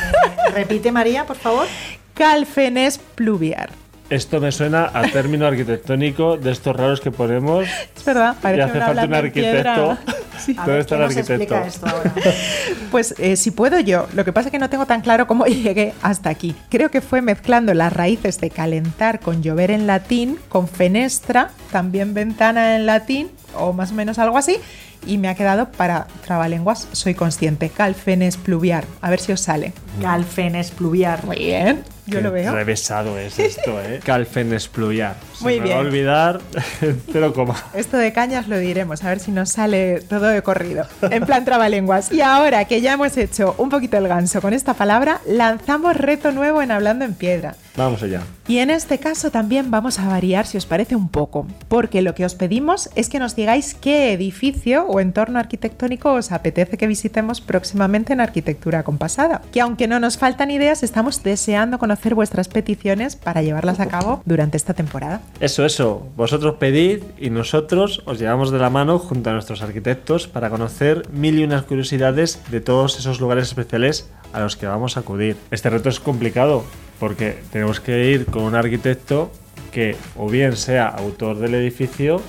Repite, 0.54 0.90
María, 0.90 1.24
por 1.24 1.36
favor. 1.36 1.66
Calfenespluviar. 2.14 3.70
Esto 4.12 4.42
me 4.42 4.52
suena 4.52 4.90
a 4.92 5.04
término 5.10 5.46
arquitectónico 5.46 6.36
de 6.36 6.52
estos 6.52 6.76
raros 6.76 7.00
que 7.00 7.10
ponemos. 7.10 7.66
Es 7.96 8.04
verdad, 8.04 8.36
Y 8.38 8.42
parece 8.42 8.62
hace 8.62 8.76
una 8.76 8.86
falta 8.86 9.04
un 9.06 9.14
arquitecto. 9.14 9.98
Sí. 10.38 10.52
¿Dónde 10.52 10.80
está 10.80 10.96
¿qué 10.96 11.02
el 11.02 11.08
arquitecto? 11.08 11.56
esto 11.56 11.86
ahora? 11.86 12.12
Pues 12.90 13.14
eh, 13.18 13.36
si 13.36 13.52
puedo 13.52 13.80
yo, 13.80 14.06
lo 14.12 14.26
que 14.26 14.34
pasa 14.34 14.48
es 14.48 14.52
que 14.52 14.58
no 14.58 14.68
tengo 14.68 14.84
tan 14.84 15.00
claro 15.00 15.26
cómo 15.26 15.46
llegué 15.46 15.94
hasta 16.02 16.28
aquí. 16.28 16.54
Creo 16.68 16.90
que 16.90 17.00
fue 17.00 17.22
mezclando 17.22 17.72
las 17.72 17.90
raíces 17.90 18.38
de 18.38 18.50
calentar 18.50 19.18
con 19.18 19.42
llover 19.42 19.70
en 19.70 19.86
latín, 19.86 20.38
con 20.50 20.68
fenestra, 20.68 21.48
también 21.70 22.12
ventana 22.12 22.76
en 22.76 22.84
latín, 22.84 23.30
o 23.54 23.72
más 23.72 23.92
o 23.92 23.94
menos 23.94 24.18
algo 24.18 24.36
así, 24.36 24.58
y 25.06 25.18
me 25.18 25.28
ha 25.28 25.34
quedado 25.34 25.70
para 25.70 26.06
trabalenguas, 26.24 26.88
soy 26.92 27.14
consciente. 27.14 27.70
Calfenes 27.70 28.36
pluviar. 28.36 28.84
A 29.00 29.10
ver 29.10 29.20
si 29.20 29.32
os 29.32 29.40
sale. 29.40 29.72
Calfenes 30.00 30.70
pluviar. 30.70 31.24
Muy 31.24 31.36
bien. 31.36 31.84
Yo 32.04 32.18
Qué 32.18 32.22
lo 32.24 32.32
veo. 32.32 32.52
Revesado 32.52 33.16
es 33.16 33.38
esto, 33.38 33.80
¿eh? 33.80 34.00
Calfenespluviar. 34.04 35.14
Se 35.38 35.44
Muy 35.44 35.58
me 35.60 35.66
bien. 35.66 35.76
va 35.76 35.80
a 35.82 35.84
olvidar, 35.84 36.40
pero 37.12 37.32
coma. 37.32 37.54
Esto 37.74 37.96
de 37.96 38.12
cañas 38.12 38.48
lo 38.48 38.58
diremos, 38.58 39.04
a 39.04 39.08
ver 39.08 39.20
si 39.20 39.30
nos 39.30 39.50
sale 39.50 40.00
todo 40.00 40.26
de 40.26 40.42
corrido. 40.42 40.84
En 41.02 41.24
plan 41.24 41.44
trabalenguas. 41.44 42.10
Y 42.10 42.20
ahora 42.20 42.64
que 42.64 42.80
ya 42.80 42.94
hemos 42.94 43.16
hecho 43.16 43.54
un 43.56 43.68
poquito 43.68 43.98
el 43.98 44.08
ganso 44.08 44.40
con 44.42 44.52
esta 44.52 44.74
palabra, 44.74 45.20
lanzamos 45.26 45.96
reto 45.96 46.32
nuevo 46.32 46.60
en 46.60 46.72
Hablando 46.72 47.04
en 47.04 47.14
Piedra. 47.14 47.54
Vamos 47.76 48.02
allá. 48.02 48.20
Y 48.48 48.58
en 48.58 48.70
este 48.70 48.98
caso 48.98 49.30
también 49.30 49.70
vamos 49.70 49.98
a 50.00 50.06
variar, 50.08 50.46
si 50.46 50.58
os 50.58 50.66
parece 50.66 50.96
un 50.96 51.08
poco, 51.08 51.46
porque 51.68 52.02
lo 52.02 52.14
que 52.14 52.24
os 52.24 52.34
pedimos 52.34 52.90
es 52.96 53.08
que 53.08 53.20
nos 53.20 53.36
digáis 53.36 53.74
qué 53.74 54.12
edificio 54.12 54.84
o 54.92 55.00
entorno 55.00 55.38
arquitectónico 55.38 56.12
os 56.12 56.32
apetece 56.32 56.76
que 56.76 56.86
visitemos 56.86 57.40
próximamente 57.40 58.12
en 58.12 58.20
Arquitectura 58.20 58.84
Compasada. 58.84 59.40
Que 59.50 59.60
aunque 59.60 59.88
no 59.88 59.98
nos 59.98 60.18
faltan 60.18 60.50
ideas, 60.50 60.82
estamos 60.82 61.22
deseando 61.22 61.78
conocer 61.78 62.14
vuestras 62.14 62.48
peticiones 62.48 63.16
para 63.16 63.42
llevarlas 63.42 63.80
a 63.80 63.88
cabo 63.88 64.22
durante 64.26 64.58
esta 64.58 64.74
temporada. 64.74 65.22
Eso, 65.40 65.64
eso. 65.64 66.06
Vosotros 66.14 66.56
pedid 66.60 67.02
y 67.18 67.30
nosotros 67.30 68.02
os 68.04 68.18
llevamos 68.18 68.50
de 68.50 68.58
la 68.58 68.68
mano 68.68 68.98
junto 68.98 69.30
a 69.30 69.32
nuestros 69.32 69.62
arquitectos 69.62 70.28
para 70.28 70.50
conocer 70.50 71.08
mil 71.10 71.38
y 71.38 71.44
unas 71.44 71.62
curiosidades 71.62 72.40
de 72.50 72.60
todos 72.60 72.98
esos 72.98 73.20
lugares 73.20 73.48
especiales 73.48 74.10
a 74.34 74.40
los 74.40 74.56
que 74.56 74.66
vamos 74.66 74.96
a 74.96 75.00
acudir. 75.00 75.36
Este 75.50 75.70
reto 75.70 75.88
es 75.88 76.00
complicado 76.00 76.64
porque 77.00 77.38
tenemos 77.50 77.80
que 77.80 78.10
ir 78.10 78.26
con 78.26 78.42
un 78.42 78.54
arquitecto 78.54 79.30
que 79.72 79.96
o 80.16 80.28
bien 80.28 80.56
sea 80.56 80.88
autor 80.88 81.38
del 81.38 81.54
edificio 81.54 82.20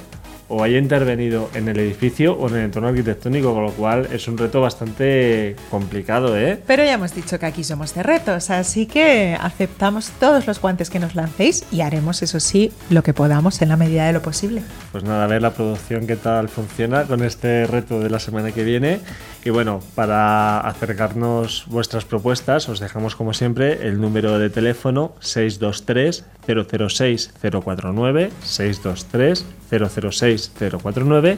o 0.47 0.63
haya 0.63 0.77
intervenido 0.77 1.49
en 1.53 1.67
el 1.67 1.79
edificio 1.79 2.33
o 2.33 2.47
en 2.49 2.55
el 2.55 2.61
entorno 2.65 2.89
arquitectónico, 2.89 3.53
con 3.53 3.63
lo 3.63 3.71
cual 3.71 4.07
es 4.11 4.27
un 4.27 4.37
reto 4.37 4.61
bastante 4.61 5.55
complicado, 5.69 6.37
¿eh? 6.37 6.59
Pero 6.65 6.83
ya 6.83 6.93
hemos 6.93 7.15
dicho 7.15 7.39
que 7.39 7.45
aquí 7.45 7.63
somos 7.63 7.93
de 7.95 8.03
retos, 8.03 8.49
así 8.49 8.85
que 8.85 9.37
aceptamos 9.39 10.11
todos 10.19 10.47
los 10.47 10.61
guantes 10.61 10.89
que 10.89 10.99
nos 10.99 11.15
lancéis 11.15 11.65
y 11.71 11.81
haremos, 11.81 12.21
eso 12.21 12.39
sí, 12.39 12.71
lo 12.89 13.03
que 13.03 13.13
podamos 13.13 13.61
en 13.61 13.69
la 13.69 13.77
medida 13.77 14.05
de 14.05 14.13
lo 14.13 14.21
posible. 14.21 14.61
Pues 14.91 15.03
nada, 15.03 15.23
a 15.23 15.27
ver 15.27 15.41
la 15.41 15.53
producción 15.53 16.07
qué 16.07 16.15
tal 16.15 16.49
funciona 16.49 17.03
con 17.03 17.23
este 17.23 17.67
reto 17.67 17.99
de 17.99 18.09
la 18.09 18.19
semana 18.19 18.51
que 18.51 18.63
viene. 18.63 18.99
Y 19.45 19.49
bueno, 19.49 19.81
para 19.93 20.59
acercarnos 20.61 21.65
vuestras 21.67 22.05
propuestas, 22.05 22.69
os 22.69 22.79
dejamos 22.79 23.15
como 23.15 23.33
siempre 23.33 23.87
el 23.87 23.99
número 23.99 24.39
de 24.39 24.49
teléfono 24.49 25.15
623 25.19 26.25
006 26.47 27.33
049 27.41 28.31
623 28.41 29.45
006 29.69 30.51
049 30.81 31.37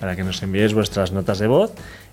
para 0.00 0.16
que 0.16 0.24
nos 0.24 0.42
enviéis 0.42 0.74
vuestras 0.74 1.12
notas 1.12 1.38
de 1.38 1.46
voz 1.46 1.72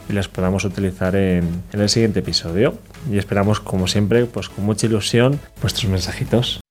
y 0.10 0.14
las 0.14 0.30
podamos 0.30 0.64
utilizar 0.64 1.16
en, 1.16 1.64
en 1.74 1.82
el 1.82 1.90
siguiente 1.90 2.20
episodio. 2.20 2.78
Y 3.12 3.18
esperamos, 3.18 3.60
como 3.60 3.88
siempre, 3.88 4.26
pues 4.26 4.48
con 4.48 4.64
mucha 4.64 4.86
ilusión, 4.86 5.40
vuestros 5.62 5.92
mensajitos. 5.92 6.62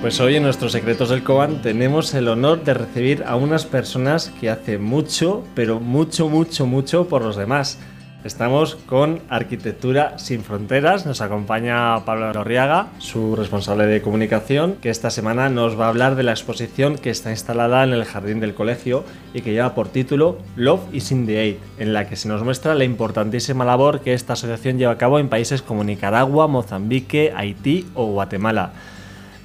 Pues 0.00 0.18
hoy 0.18 0.36
en 0.36 0.44
nuestros 0.44 0.72
secretos 0.72 1.10
del 1.10 1.22
Coban 1.22 1.60
tenemos 1.60 2.14
el 2.14 2.28
honor 2.28 2.64
de 2.64 2.72
recibir 2.72 3.22
a 3.26 3.36
unas 3.36 3.66
personas 3.66 4.32
que 4.40 4.48
hacen 4.48 4.82
mucho, 4.82 5.44
pero 5.54 5.78
mucho, 5.78 6.30
mucho, 6.30 6.64
mucho 6.64 7.06
por 7.06 7.20
los 7.22 7.36
demás. 7.36 7.78
Estamos 8.24 8.76
con 8.86 9.20
Arquitectura 9.28 10.18
Sin 10.18 10.42
Fronteras, 10.42 11.04
nos 11.04 11.20
acompaña 11.20 12.02
Pablo 12.06 12.32
Norriaga, 12.32 12.88
su 12.96 13.36
responsable 13.36 13.84
de 13.84 14.00
comunicación, 14.00 14.76
que 14.80 14.88
esta 14.88 15.10
semana 15.10 15.50
nos 15.50 15.78
va 15.78 15.84
a 15.84 15.88
hablar 15.90 16.16
de 16.16 16.22
la 16.22 16.32
exposición 16.32 16.96
que 16.96 17.10
está 17.10 17.30
instalada 17.30 17.84
en 17.84 17.92
el 17.92 18.06
jardín 18.06 18.40
del 18.40 18.54
colegio 18.54 19.04
y 19.34 19.42
que 19.42 19.52
lleva 19.52 19.74
por 19.74 19.88
título 19.88 20.38
Love 20.56 20.94
is 20.94 21.12
in 21.12 21.26
the 21.26 21.38
Aid, 21.38 21.56
en 21.78 21.92
la 21.92 22.08
que 22.08 22.16
se 22.16 22.28
nos 22.28 22.42
muestra 22.42 22.74
la 22.74 22.84
importantísima 22.84 23.66
labor 23.66 24.00
que 24.00 24.14
esta 24.14 24.32
asociación 24.32 24.78
lleva 24.78 24.92
a 24.92 24.98
cabo 24.98 25.18
en 25.18 25.28
países 25.28 25.60
como 25.60 25.84
Nicaragua, 25.84 26.46
Mozambique, 26.46 27.34
Haití 27.36 27.86
o 27.94 28.06
Guatemala. 28.06 28.72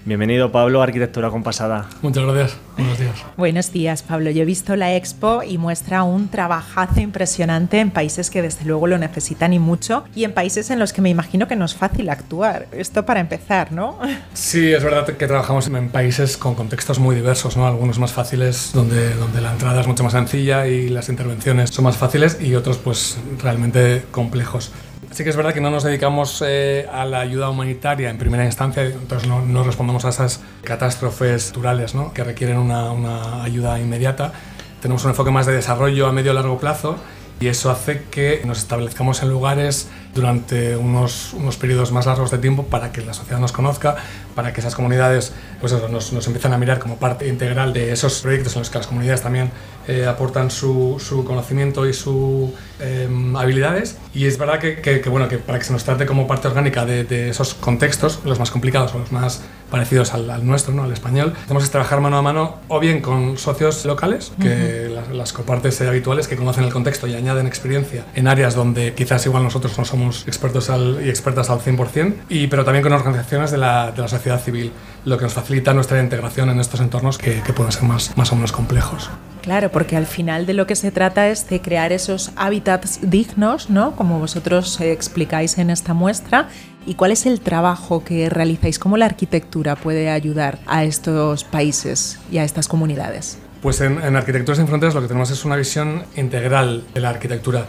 Bienvenido 0.08 0.52
Pablo, 0.52 0.84
Arquitectura 0.84 1.32
Compasada. 1.32 1.90
Muchas 2.04 2.26
gracias. 2.26 2.58
Buenos 2.78 3.00
días. 3.00 3.26
Buenos 3.38 3.72
días, 3.72 4.04
Pablo. 4.04 4.30
Yo 4.30 4.44
he 4.44 4.46
visto 4.46 4.76
la 4.76 4.96
expo 4.96 5.42
y 5.42 5.58
muestra 5.58 6.04
un 6.04 6.28
trabajazo 6.28 7.00
impresionante 7.00 7.80
en 7.80 7.90
países 7.90 8.30
que 8.30 8.44
desde 8.44 8.66
luego 8.66 8.86
lo 8.86 9.00
necesitan 9.00 9.54
y 9.54 9.58
mucho 9.58 10.04
y 10.14 10.24
en 10.24 10.34
países 10.34 10.70
en 10.70 10.78
los 10.78 10.94
que 10.94 11.02
me 11.02 11.10
imagino 11.10 11.48
que 11.48 11.56
no 11.56 11.66
es 11.66 11.74
fácil 11.74 12.12
actuar. 12.12 12.68
Esto 12.72 13.04
para 13.04 13.20
empezar, 13.20 13.72
¿no? 13.72 13.98
Sí, 14.36 14.72
es 14.72 14.84
verdad 14.84 15.08
que 15.08 15.26
trabajamos 15.26 15.66
en 15.66 15.90
países 15.90 16.38
con 16.38 16.54
contextos 16.54 17.00
muy 17.00 17.16
diversos, 17.16 17.58
¿no? 17.58 17.66
Algunos 17.66 17.98
más 17.98 18.14
fáciles, 18.14 18.74
donde, 18.76 19.16
donde 19.16 19.42
la 19.42 19.54
entrada 19.54 19.82
es 19.82 19.88
mucho 19.88 20.04
más 20.04 20.14
sencilla 20.14 20.68
y 20.68 20.90
las 20.90 21.10
intervenciones 21.10 21.72
son 21.72 21.84
más 21.84 21.98
fáciles, 21.98 22.38
y 22.40 22.54
otros, 22.54 22.78
pues, 22.78 23.18
realmente 23.42 24.04
complejos. 24.12 24.72
Sí 25.16 25.24
que 25.24 25.30
es 25.30 25.38
verdad 25.38 25.54
que 25.54 25.62
no 25.62 25.72
nos 25.72 25.86
dedicamos 25.86 26.44
eh, 26.46 26.90
a 26.92 27.06
la 27.06 27.22
ayuda 27.22 27.50
humanitaria 27.50 28.10
en 28.10 28.18
primera 28.18 28.44
instancia, 28.44 28.84
entonces 28.84 29.30
no, 29.30 29.64
respondemos 29.64 30.04
a 30.04 30.10
esas 30.10 30.42
catástrofes 30.62 31.52
naturales 31.52 31.96
¿no? 31.96 32.12
que 32.14 32.22
requieren 32.22 32.58
una, 32.58 32.92
una 32.92 33.42
ayuda 33.42 33.80
inmediata. 33.80 34.34
Tenemos 34.82 35.06
un 35.06 35.12
enfoque 35.12 35.32
más 35.32 35.46
de 35.46 35.54
desarrollo 35.54 36.08
a 36.08 36.12
medio 36.12 36.34
y 36.34 36.36
largo 36.36 36.60
plazo 36.60 36.98
y 37.40 37.48
eso 37.48 37.72
hace 37.72 38.04
que 38.12 38.42
nos 38.44 38.58
establezcamos 38.58 39.24
en 39.24 39.30
lugares 39.30 39.88
durante 40.16 40.78
unos, 40.78 41.34
unos 41.34 41.58
periodos 41.58 41.92
más 41.92 42.06
largos 42.06 42.32
de 42.32 42.38
tiempo 42.38 42.64
para 42.64 42.92
que 42.92 43.02
la 43.02 43.14
sociedad 43.14 43.40
nos 43.40 43.52
conozca, 43.52 43.98
para 44.34 44.54
que 44.54 44.62
esas 44.62 44.74
comunidades 44.74 45.34
pues 45.60 45.74
eso, 45.74 45.88
nos, 45.90 46.14
nos 46.14 46.26
empiecen 46.28 46.54
a 46.54 46.58
mirar 46.58 46.80
como 46.80 46.98
parte 46.98 47.28
integral 47.28 47.74
de 47.74 47.92
esos 47.92 48.22
proyectos 48.22 48.56
en 48.56 48.60
los 48.62 48.70
que 48.70 48.78
las 48.78 48.88
comunidades 48.88 49.22
también 49.22 49.52
eh, 49.88 50.06
aportan 50.08 50.50
su, 50.50 50.98
su, 51.00 51.24
conocimiento 51.26 51.88
y 51.88 51.94
sus 51.94 52.50
eh, 52.80 53.08
habilidades. 53.36 53.98
Y 54.14 54.26
es 54.26 54.38
verdad 54.38 54.60
que, 54.60 54.82
que, 54.82 55.02
que, 55.02 55.10
bueno, 55.10 55.28
que 55.28 55.38
para 55.38 55.60
que 55.60 55.66
se 55.66 55.74
nos 55.74 55.84
trate 55.84 56.06
como 56.06 56.28
parte 56.28 56.48
orgánica 56.48 56.86
de, 56.86 57.04
de, 57.04 57.30
esos 57.30 57.54
contextos, 57.54 58.20
los 58.26 58.40
más 58.40 58.52
complicados 58.52 58.96
o 58.96 59.00
los 59.00 59.12
más 59.12 59.42
parecidos 59.70 60.14
al, 60.14 60.30
al 60.30 60.46
nuestro, 60.46 60.74
¿no? 60.74 60.84
al 60.84 60.92
español, 60.92 61.34
tenemos 61.44 61.64
que 61.66 61.70
trabajar 61.70 62.00
mano 62.00 62.18
a 62.18 62.22
mano 62.22 62.60
o 62.68 62.80
bien 62.80 63.02
con 63.02 63.38
socios 63.38 63.86
locales, 63.86 64.32
que 64.40 64.48
uh 64.48 64.52
-huh. 64.52 64.96
las, 64.96 65.10
las, 65.10 65.34
copartes 65.34 65.82
habituales 65.82 66.28
que 66.28 66.36
conocen 66.36 66.64
el 66.64 66.72
contexto 66.72 67.08
y 67.08 67.16
añaden 67.16 67.46
experiencia 67.48 68.06
en 68.16 68.28
áreas 68.28 68.56
donde 68.56 68.94
quizás 68.94 69.26
igual 69.26 69.44
nosotros 69.44 69.78
no 69.78 69.86
somos 69.86 70.05
expertos 70.28 70.70
al, 70.70 71.02
y 71.06 71.10
expertas 71.10 71.50
al 71.50 71.60
100%, 71.60 72.14
y, 72.30 72.48
pero 72.48 72.64
también 72.64 72.84
con 72.84 72.94
organizaciones 72.94 73.52
de 73.52 73.58
la, 73.58 73.92
de 73.92 74.02
la 74.02 74.08
sociedad 74.08 74.42
civil, 74.42 74.72
lo 75.06 75.18
que 75.18 75.24
nos 75.24 75.34
facilita 75.34 75.74
nuestra 75.74 76.02
integración 76.02 76.50
en 76.50 76.60
estos 76.60 76.80
entornos 76.80 77.18
que, 77.18 77.42
que 77.42 77.54
pueden 77.54 77.72
ser 77.72 77.84
más, 77.84 78.16
más 78.18 78.32
o 78.32 78.36
menos 78.36 78.52
complejos. 78.52 79.10
Claro, 79.46 79.70
porque 79.72 79.96
al 79.96 80.08
final 80.08 80.48
de 80.48 80.54
lo 80.54 80.66
que 80.66 80.76
se 80.76 80.90
trata 80.90 81.28
es 81.28 81.48
de 81.48 81.62
crear 81.62 81.92
esos 81.92 82.32
hábitats 82.36 83.00
dignos, 83.04 83.70
¿no? 83.70 83.96
Como 83.96 84.18
vosotros 84.18 84.82
eh, 84.82 84.92
explicáis 84.92 85.60
en 85.60 85.70
esta 85.70 85.94
muestra. 85.94 86.50
¿Y 86.88 86.96
cuál 86.96 87.12
es 87.12 87.28
el 87.28 87.42
trabajo 87.42 88.04
que 88.04 88.28
realizáis? 88.28 88.80
¿Cómo 88.80 88.98
la 88.98 89.06
arquitectura 89.06 89.76
puede 89.76 90.10
ayudar 90.10 90.58
a 90.66 90.84
estos 90.84 91.44
países 91.44 92.20
y 92.32 92.40
a 92.40 92.44
estas 92.44 92.68
comunidades? 92.68 93.38
Pues 93.62 93.82
en, 93.82 94.02
en 94.02 94.16
Arquitectura 94.16 94.56
sin 94.56 94.68
Fronteras 94.68 94.96
lo 94.96 95.02
que 95.02 95.08
tenemos 95.08 95.30
es 95.30 95.46
una 95.46 95.56
visión 95.56 96.04
integral 96.16 96.84
de 96.94 97.02
la 97.02 97.10
arquitectura. 97.10 97.66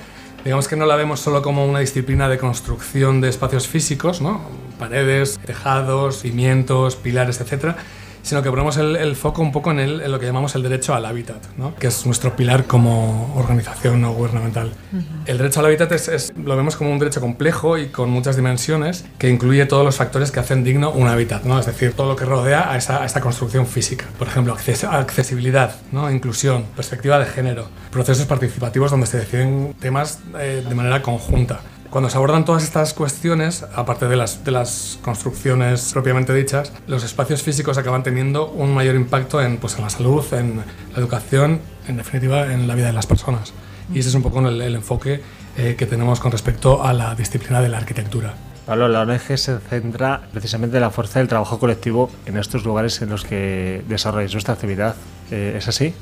Digamos 0.46 0.68
que 0.68 0.76
no 0.76 0.87
la 0.87 0.94
vemos 0.94 1.18
solo 1.18 1.42
como 1.42 1.66
una 1.66 1.80
disciplina 1.80 2.28
de 2.28 2.38
construcción 2.38 3.20
de 3.20 3.28
espacios 3.28 3.66
físicos, 3.66 4.20
¿no? 4.20 4.42
paredes, 4.78 5.40
tejados, 5.44 6.20
cimientos, 6.20 6.94
pilares, 6.94 7.40
etcétera, 7.40 7.78
sino 8.26 8.42
que 8.42 8.50
ponemos 8.50 8.76
el, 8.76 8.96
el 8.96 9.14
foco 9.14 9.40
un 9.40 9.52
poco 9.52 9.70
en, 9.70 9.78
el, 9.78 10.00
en, 10.00 10.10
lo 10.10 10.18
que 10.18 10.26
llamamos 10.26 10.56
el 10.56 10.62
derecho 10.64 10.96
al 10.96 11.06
hábitat, 11.06 11.40
¿no? 11.56 11.76
que 11.76 11.86
es 11.86 12.04
nuestro 12.06 12.34
pilar 12.34 12.64
como 12.64 13.32
organización 13.36 14.00
no 14.00 14.12
gubernamental. 14.12 14.72
Uh 14.92 14.96
-huh. 14.96 15.02
El 15.26 15.38
derecho 15.38 15.60
al 15.60 15.66
hábitat 15.66 15.92
es, 15.92 16.08
es, 16.08 16.32
lo 16.36 16.56
vemos 16.56 16.74
como 16.74 16.90
un 16.90 16.98
derecho 16.98 17.20
complejo 17.20 17.78
y 17.78 17.86
con 17.86 18.10
muchas 18.10 18.34
dimensiones 18.34 19.04
que 19.18 19.28
incluye 19.28 19.64
todos 19.66 19.84
los 19.84 19.94
factores 19.94 20.32
que 20.32 20.40
hacen 20.40 20.64
digno 20.64 20.90
un 20.90 21.06
hábitat, 21.06 21.44
¿no? 21.44 21.60
es 21.60 21.66
decir, 21.66 21.92
todo 21.92 22.08
lo 22.08 22.16
que 22.16 22.24
rodea 22.24 22.72
a 22.72 22.76
esa, 22.76 23.00
a 23.00 23.06
esta 23.06 23.20
construcción 23.20 23.64
física. 23.64 24.06
Por 24.18 24.26
ejemplo, 24.26 24.52
acces 24.52 24.82
accesibilidad, 24.82 25.76
¿no? 25.92 26.10
inclusión, 26.10 26.64
perspectiva 26.74 27.20
de 27.20 27.26
género, 27.26 27.68
procesos 27.92 28.26
participativos 28.26 28.90
donde 28.90 29.06
se 29.06 29.18
deciden 29.18 29.76
temas 29.78 30.18
eh, 30.40 30.64
de 30.68 30.74
manera 30.74 31.00
conjunta. 31.00 31.60
Cuando 31.96 32.11
se 32.11 32.18
abordan 32.18 32.44
todas 32.44 32.62
estas 32.62 32.92
cuestiones, 32.92 33.64
aparte 33.74 34.06
de 34.06 34.16
las, 34.16 34.44
de 34.44 34.50
las 34.50 34.98
construcciones 35.00 35.94
propiamente 35.94 36.35
dichas, 36.35 36.70
los 36.87 37.02
espacios 37.04 37.42
físicos 37.42 37.78
acaban 37.78 38.02
teniendo 38.02 38.50
un 38.50 38.74
mayor 38.74 38.96
impacto 38.96 39.40
en, 39.40 39.56
pues, 39.56 39.76
en 39.76 39.82
la 39.82 39.88
salud, 39.88 40.22
en 40.35 40.59
la 40.92 40.98
educación, 40.98 41.59
en 41.88 41.96
definitiva, 41.96 42.52
en 42.52 42.68
la 42.68 42.74
vida 42.74 42.88
de 42.88 42.92
las 42.92 43.06
personas. 43.06 43.54
Y 43.90 44.00
ese 44.00 44.11
es 44.11 44.14
un 44.14 44.22
poco 44.22 44.46
el, 44.46 44.61
el 44.61 44.74
enfoque 44.74 45.22
eh, 45.56 45.74
que 45.78 45.87
tenemos 45.87 46.20
con 46.20 46.32
respecto 46.32 46.85
a 46.85 46.92
la 46.92 47.14
disciplina 47.14 47.62
de 47.62 47.70
la 47.70 47.78
arquitectura. 47.78 48.35
Pablo, 48.66 48.88
la 48.88 49.00
ONG 49.00 49.38
se 49.38 49.59
centra 49.59 50.20
precisamente 50.32 50.76
en 50.76 50.82
la 50.82 50.90
fuerza 50.90 51.20
del 51.20 51.28
trabajo 51.28 51.59
colectivo 51.59 52.11
en 52.26 52.37
estos 52.37 52.66
lugares 52.66 53.00
en 53.00 53.09
los 53.09 53.24
que 53.24 53.82
desarrolláis 53.88 54.32
vuestra 54.32 54.52
actividad. 54.52 54.96
Eh, 55.30 55.54
¿Es 55.56 55.66
así? 55.66 55.94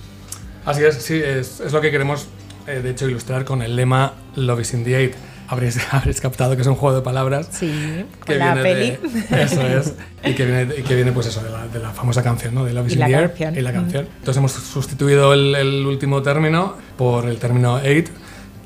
Así 0.66 0.82
es, 0.82 0.96
sí, 0.96 1.22
es, 1.24 1.60
es 1.60 1.72
lo 1.72 1.80
que 1.80 1.92
queremos, 1.92 2.26
eh, 2.66 2.80
de 2.82 2.90
hecho, 2.90 3.08
ilustrar 3.08 3.44
con 3.44 3.62
el 3.62 3.76
lema 3.76 4.14
Love 4.34 4.62
is 4.62 4.74
in 4.74 4.82
the 4.82 4.96
Aid 4.96 5.12
habréis, 5.48 5.78
habréis 5.92 6.20
captado 6.20 6.54
que 6.56 6.62
es 6.62 6.68
un 6.68 6.74
juego 6.74 6.96
de 6.96 7.02
palabras. 7.02 7.48
Sí, 7.50 8.04
que 8.24 8.36
la 8.36 8.54
viene 8.54 8.62
peli. 8.98 9.10
de- 9.30 9.42
eso 9.42 9.62
es. 9.66 9.94
Y 10.24 10.34
que 10.34 10.46
viene, 10.46 10.74
y 10.78 10.82
que 10.82 10.94
viene 10.94 11.12
pues 11.12 11.26
eso, 11.26 11.42
de 11.42 11.50
la, 11.50 11.66
de 11.68 11.78
la 11.80 11.90
famosa 11.90 12.22
canción, 12.22 12.54
¿no? 12.54 12.64
De 12.64 12.72
Love 12.72 12.86
is 12.86 12.92
Y 12.92 12.94
in 12.94 13.00
la 13.00 13.06
the 13.08 13.12
Air 13.14 13.28
canción. 13.28 13.56
y 13.56 13.60
la 13.60 13.70
Mm. 13.70 13.74
canción. 13.74 14.08
Entonces 14.18 14.36
hemos 14.38 14.52
sustituido 14.52 15.34
el, 15.34 15.54
el 15.54 15.84
último 15.86 16.22
término 16.22 16.76
por 16.96 17.26
el 17.26 17.36
término 17.38 17.76
aid, 17.76 18.06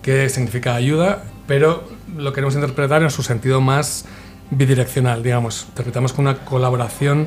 que 0.03 0.29
significa 0.29 0.75
ayuda, 0.77 1.25
pero 1.49 1.89
lo 2.17 2.33
queremos 2.33 2.55
interpretar 2.55 3.03
en 3.03 3.11
su 3.11 3.23
sentido 3.25 3.61
más 3.61 4.05
bidireccional, 4.51 5.23
digamos. 5.23 5.67
Interpretamos 5.71 6.13
con 6.13 6.27
una 6.27 6.39
colaboración 6.45 7.27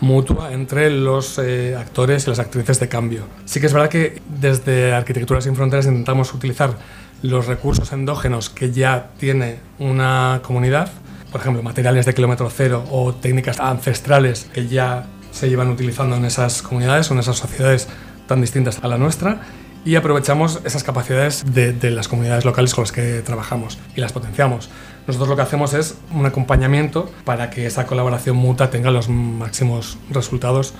mutua 0.00 0.52
entre 0.52 0.90
los 0.90 1.38
eh, 1.38 1.74
actores 1.78 2.26
y 2.26 2.30
las 2.30 2.38
actrices 2.38 2.80
de 2.80 2.88
cambio. 2.88 3.24
Sí 3.44 3.60
que 3.60 3.66
es 3.66 3.72
verdad 3.72 3.88
que 3.88 4.20
desde 4.28 4.92
Arquitectura 4.92 5.40
sin 5.40 5.56
Fronteras 5.56 5.86
intentamos 5.86 6.32
utilizar 6.32 6.70
los 7.22 7.46
recursos 7.46 7.92
endógenos 7.92 8.50
que 8.50 8.72
ya 8.72 9.10
tiene 9.18 9.58
una 9.78 10.40
comunidad, 10.42 10.90
por 11.30 11.40
ejemplo, 11.40 11.62
materiales 11.62 12.06
de 12.06 12.14
kilómetro 12.14 12.50
cero 12.50 12.84
o 12.90 13.14
técnicas 13.14 13.60
ancestrales 13.60 14.48
que 14.52 14.66
ya 14.66 15.06
se 15.30 15.48
llevan 15.48 15.68
utilizando 15.68 16.16
en 16.16 16.24
esas 16.24 16.62
comunidades 16.62 17.10
o 17.10 17.14
en 17.14 17.20
esas 17.20 17.36
sociedades 17.36 17.88
tan 18.26 18.40
distintas 18.40 18.82
a 18.82 18.88
la 18.88 18.98
nuestra 18.98 19.40
y 19.84 19.96
aprovechamos 19.96 20.60
esas 20.64 20.82
capacidades 20.82 21.44
de, 21.54 21.72
de 21.72 21.90
las 21.90 22.08
comunidades 22.08 22.44
locales 22.44 22.74
con 22.74 22.82
las 22.82 22.92
que 22.92 23.22
trabajamos 23.22 23.78
y 23.96 24.00
las 24.00 24.12
potenciamos. 24.12 24.68
Nosotros 25.06 25.28
lo 25.28 25.36
que 25.36 25.42
hacemos 25.42 25.72
es 25.74 25.96
un 26.12 26.26
acompañamiento 26.26 27.10
para 27.24 27.50
que 27.50 27.66
esa 27.66 27.86
colaboración 27.86 28.36
mutua 28.36 28.70
tenga 28.70 28.90
los 28.90 29.08
máximos 29.08 29.98
resultados, 30.10 30.74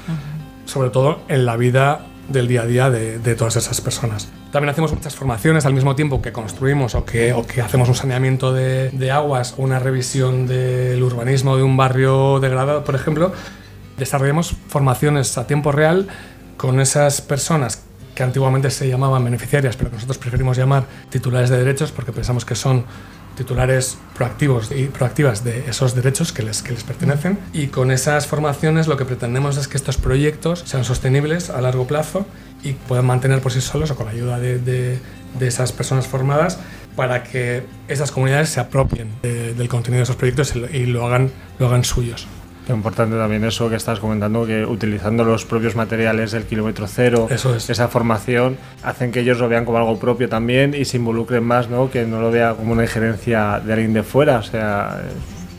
sobre 0.67 0.91
todo 0.91 1.21
en 1.29 1.47
la 1.47 1.57
vida 1.57 2.07
del 2.31 2.49
día 2.49 2.63
a 2.63 2.67
día 2.67 2.91
de, 2.91 3.19
de 3.19 3.35
todas 3.35 3.57
esas 3.57 3.81
personas. 3.81 4.29
También 4.53 4.71
hacemos 4.71 4.93
muchas 4.93 5.15
formaciones 5.15 5.67
al 5.67 5.75
mismo 5.75 5.95
tiempo 5.95 6.23
que 6.23 6.33
construimos 6.33 6.95
o 6.95 7.05
que, 7.05 7.33
o 7.33 7.47
que 7.47 7.61
hacemos 7.61 7.89
un 7.89 7.95
saneamiento 7.95 8.53
de, 8.53 8.91
de 8.91 9.11
aguas, 9.11 9.55
una 9.59 9.79
revisión 9.79 10.47
del 10.47 11.03
urbanismo 11.03 11.57
de 11.57 11.63
un 11.63 11.77
barrio 11.77 12.41
degradado, 12.41 12.85
por 12.85 12.95
ejemplo. 12.95 13.33
Desarrollamos 13.99 14.55
formaciones 14.69 15.37
a 15.37 15.47
tiempo 15.47 15.73
real 15.73 16.09
con 16.57 16.81
esas 16.81 17.21
personas 17.21 17.83
que 18.15 18.23
antiguamente 18.23 18.71
se 18.71 18.89
llamaban 18.89 19.25
beneficiarias, 19.25 19.77
pero 19.77 19.91
que 19.91 19.97
nosotros 19.97 20.19
preferimos 20.19 20.57
llamar 20.57 20.85
titulares 21.11 21.51
de 21.51 21.59
derechos 21.59 21.93
porque 21.93 22.13
pensamos 22.13 22.45
que 22.45 22.55
son 22.55 22.85
titulares 23.37 23.97
proactivos 24.15 24.71
y 24.71 24.85
proactivas 24.87 25.45
de 25.45 25.65
esos 25.69 25.95
derechos 25.95 26.33
que 26.33 26.43
les, 26.43 26.63
que 26.63 26.73
les 26.73 26.85
pertenecen. 26.85 27.39
Y 27.53 27.69
con 27.69 27.91
esas 27.91 28.27
formaciones 28.27 28.87
lo 28.87 28.97
que 28.97 29.05
pretendemos 29.05 29.57
es 29.57 29.69
que 29.69 29.77
estos 29.77 29.97
proyectos 29.97 30.63
sean 30.67 30.85
sostenibles 30.85 31.51
a 31.51 31.61
largo 31.61 31.87
plazo 31.87 32.27
y 32.63 32.73
puedan 32.73 33.07
mantener 33.07 33.41
por 33.41 33.53
sí 33.53 33.61
solos 33.61 33.91
o 33.91 33.97
con 33.97 34.07
la 34.07 34.13
ayuda 34.13 34.39
de, 34.39 34.59
de- 34.59 34.99
esas 35.41 35.73
personas 35.73 36.07
formadas 36.07 36.59
para 36.97 37.23
que 37.23 37.63
esas 37.89 38.11
comunidades 38.11 38.51
se 38.51 38.61
apropien 38.61 39.09
de- 39.23 39.55
del 39.55 39.69
contenido 39.69 40.01
de 40.01 40.03
esos 40.05 40.17
proyectos 40.17 40.55
y 40.73 40.87
lo 40.87 41.07
hagan, 41.07 41.31
lo 41.59 41.69
hagan 41.69 41.85
suyos. 41.85 42.27
Importante 42.75 43.17
también 43.17 43.45
eso 43.45 43.69
que 43.69 43.77
estás 43.77 44.01
comentando, 44.01 44.47
que 44.47 44.65
utilizando 44.65 45.25
los 45.25 45.45
propios 45.45 45.77
materiales 45.77 46.33
del 46.33 46.45
kilómetro 46.45 46.87
cero, 46.87 47.27
Eso 47.31 47.55
es. 47.55 47.69
esa 47.71 47.89
formación, 47.89 48.57
hacen 48.83 49.13
que 49.13 49.21
ellos 49.21 49.39
lo 49.39 49.49
vean 49.49 49.65
como 49.65 49.79
algo 49.79 49.99
propio 49.99 50.29
también 50.29 50.75
y 50.75 50.85
se 50.85 50.97
involucren 50.97 51.45
más, 51.45 51.69
¿no? 51.69 51.91
Que 51.91 52.05
no 52.07 52.21
lo 52.21 52.31
vea 52.31 52.55
como 52.55 52.73
una 52.73 52.83
injerencia 52.83 53.61
de 53.65 53.73
alguien 53.73 53.93
de 53.93 54.03
fuera. 54.03 54.39
O 54.39 54.43
sea, 54.43 55.01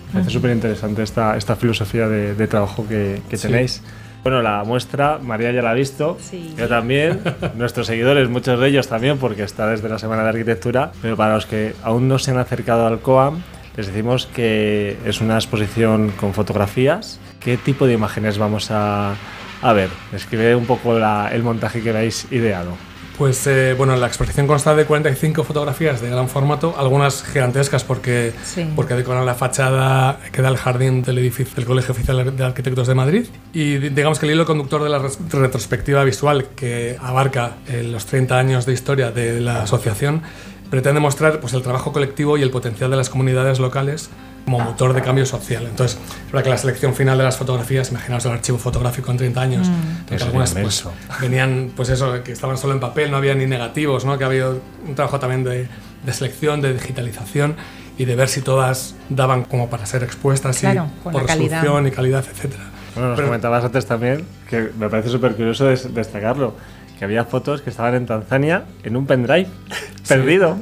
me 0.08 0.14
parece 0.14 0.32
súper 0.32 0.52
interesante 0.52 1.04
esta, 1.04 1.38
esta 1.38 1.56
filosofía 1.56 2.08
de, 2.08 2.34
de 2.36 2.48
trabajo 2.48 2.86
que, 2.88 3.22
que 3.30 3.38
Sí. 3.38 3.48
tenéis. 3.48 3.82
Bueno, 4.24 4.44
la 4.44 4.64
muestra, 4.64 5.18
María 5.18 5.52
ya 5.52 5.64
la 5.64 5.72
ha 5.72 5.74
visto, 5.74 6.18
Sí. 6.22 6.54
yo 6.56 6.68
también, 6.68 7.22
nuestros 7.58 7.88
seguidores, 7.88 8.30
muchos 8.30 8.60
de 8.60 8.68
ellos 8.68 8.88
también, 8.88 9.18
porque 9.18 9.42
está 9.44 9.66
desde 9.68 9.90
la 9.90 9.98
Semana 9.98 10.22
de 10.24 10.30
Arquitectura, 10.30 10.92
pero 11.02 11.18
para 11.18 11.34
los 11.34 11.48
que 11.48 11.74
aún 11.84 12.08
no 12.08 12.20
se 12.20 12.30
han 12.30 12.38
acercado 12.38 12.86
al 12.86 13.00
COAM, 13.00 13.42
les 13.78 13.88
decimos 13.88 14.28
que 14.28 14.98
es 15.06 15.22
una 15.22 15.36
exposición 15.36 16.12
con 16.12 16.34
fotografías. 16.34 17.20
¿Qué 17.40 17.58
tipo 17.58 17.88
de 17.88 17.94
imágenes 17.94 18.38
vamos 18.38 18.70
a, 18.72 19.16
a 19.62 19.74
ver? 19.74 19.90
Describe 20.12 20.56
un 20.56 20.66
poco 20.66 20.98
la- 21.00 21.30
el 21.34 21.44
montaje 21.44 21.82
que 21.82 21.90
habéis 21.90 22.28
ideado. 22.32 22.72
Pues 23.18 23.46
eh, 23.46 23.76
bueno, 23.78 23.96
la 23.98 24.08
exposición 24.08 24.48
consta 24.48 24.74
de 24.74 24.86
45 24.86 25.44
fotografías 25.44 26.02
de 26.02 26.10
gran 26.10 26.28
formato, 26.28 26.74
algunas 26.78 27.24
gigantescas 27.24 27.84
porque, 27.84 28.34
Sí. 28.44 28.66
porque 28.76 28.96
decoran 28.96 29.26
la 29.28 29.36
fachada 29.36 30.18
que 30.32 30.42
da 30.42 30.50
el 30.50 30.58
jardín 30.58 31.04
del 31.04 31.20
edificio 31.20 31.54
del 31.56 31.66
Colegio 31.66 31.92
Oficial 31.92 32.36
de 32.36 32.44
Arquitectos 32.44 32.88
de 32.88 32.96
Madrid. 32.96 33.26
Y 33.54 33.78
di- 33.78 33.90
digamos 33.90 34.18
que 34.18 34.26
el 34.26 34.32
hilo 34.32 34.46
conductor 34.46 34.82
de 34.82 34.90
la 34.90 35.00
retrospectiva 35.34 36.04
visual 36.04 36.48
que 36.56 36.98
abarca 37.00 37.58
eh, 37.68 37.84
los 37.84 38.08
30 38.08 38.40
años 38.40 38.66
de 38.66 38.74
historia 38.74 39.12
de 39.12 39.40
la 39.40 39.64
asociación 39.64 40.24
pretende 40.72 41.00
mostrar 41.00 41.40
pues, 41.40 41.54
el 41.54 41.62
trabajo 41.62 41.92
colectivo 41.94 42.38
y 42.38 42.42
el 42.42 42.50
potencial 42.50 42.90
de 42.90 42.98
las 42.98 43.10
comunidades 43.10 43.60
locales 43.60 44.10
como 44.46 44.60
motor 44.60 44.94
de 44.94 45.04
cambio 45.04 45.26
social. 45.28 45.68
Entonces, 45.70 46.00
es 46.26 46.32
verdad 46.32 46.44
que 46.46 46.50
la 46.50 46.58
selección 46.58 46.96
final 46.96 47.16
de 47.20 47.24
las 47.26 47.38
fotografías, 47.38 47.92
imaginaos 47.92 48.26
el 48.26 48.32
archivo 48.32 48.58
fotográfico 48.58 49.12
en 49.12 49.18
30 49.18 49.40
años, 49.42 49.68
que 50.08 50.16
Eso 50.16 50.24
es 50.24 50.24
algunas 50.24 50.54
pues, 50.56 50.84
venían, 51.22 51.72
pues 51.76 51.90
eso, 51.90 52.24
que 52.24 52.32
estaban 52.32 52.58
solo 52.58 52.74
en 52.74 52.80
papel, 52.80 53.12
no 53.12 53.18
había 53.18 53.36
ni 53.36 53.46
negativos, 53.46 54.04
¿no? 54.06 54.18
que 54.18 54.24
había 54.24 54.48
un 54.50 54.96
trabajo 54.96 55.20
también 55.20 55.44
de, 55.44 55.68
de 56.04 56.14
selección, 56.14 56.60
de 56.62 56.74
digitalización 56.74 57.56
y 58.00 58.06
de 58.06 58.16
ver 58.16 58.30
si 58.30 58.42
todas 58.42 58.96
daban 59.10 59.44
como 59.44 59.70
para 59.70 59.86
ser 59.86 60.02
expuestas 60.02 60.58
Claro, 60.58 60.88
y 61.00 61.04
por 61.04 61.14
la 61.14 61.24
calidad. 61.26 61.62
resolución 61.62 61.88
y 61.88 61.92
calidad, 61.92 62.26
etcétera. 62.28 62.64
Bueno, 62.96 63.10
nos 63.10 63.18
Pero- 63.18 63.28
comentabas 63.28 63.64
antes 63.64 63.86
también, 63.86 64.26
que 64.50 64.72
me 64.80 64.90
parece 64.90 65.10
súper 65.10 65.36
curioso 65.36 65.66
des- 65.66 65.94
destacarlo, 65.94 66.56
que 67.02 67.06
había 67.06 67.26
fotos 67.26 67.64
que 67.64 67.72
estaban 67.72 67.96
en 67.96 68.06
Tanzania 68.06 68.66
en 68.84 68.96
un 68.96 69.08
pendrive 69.08 69.48
perdido. 70.08 70.56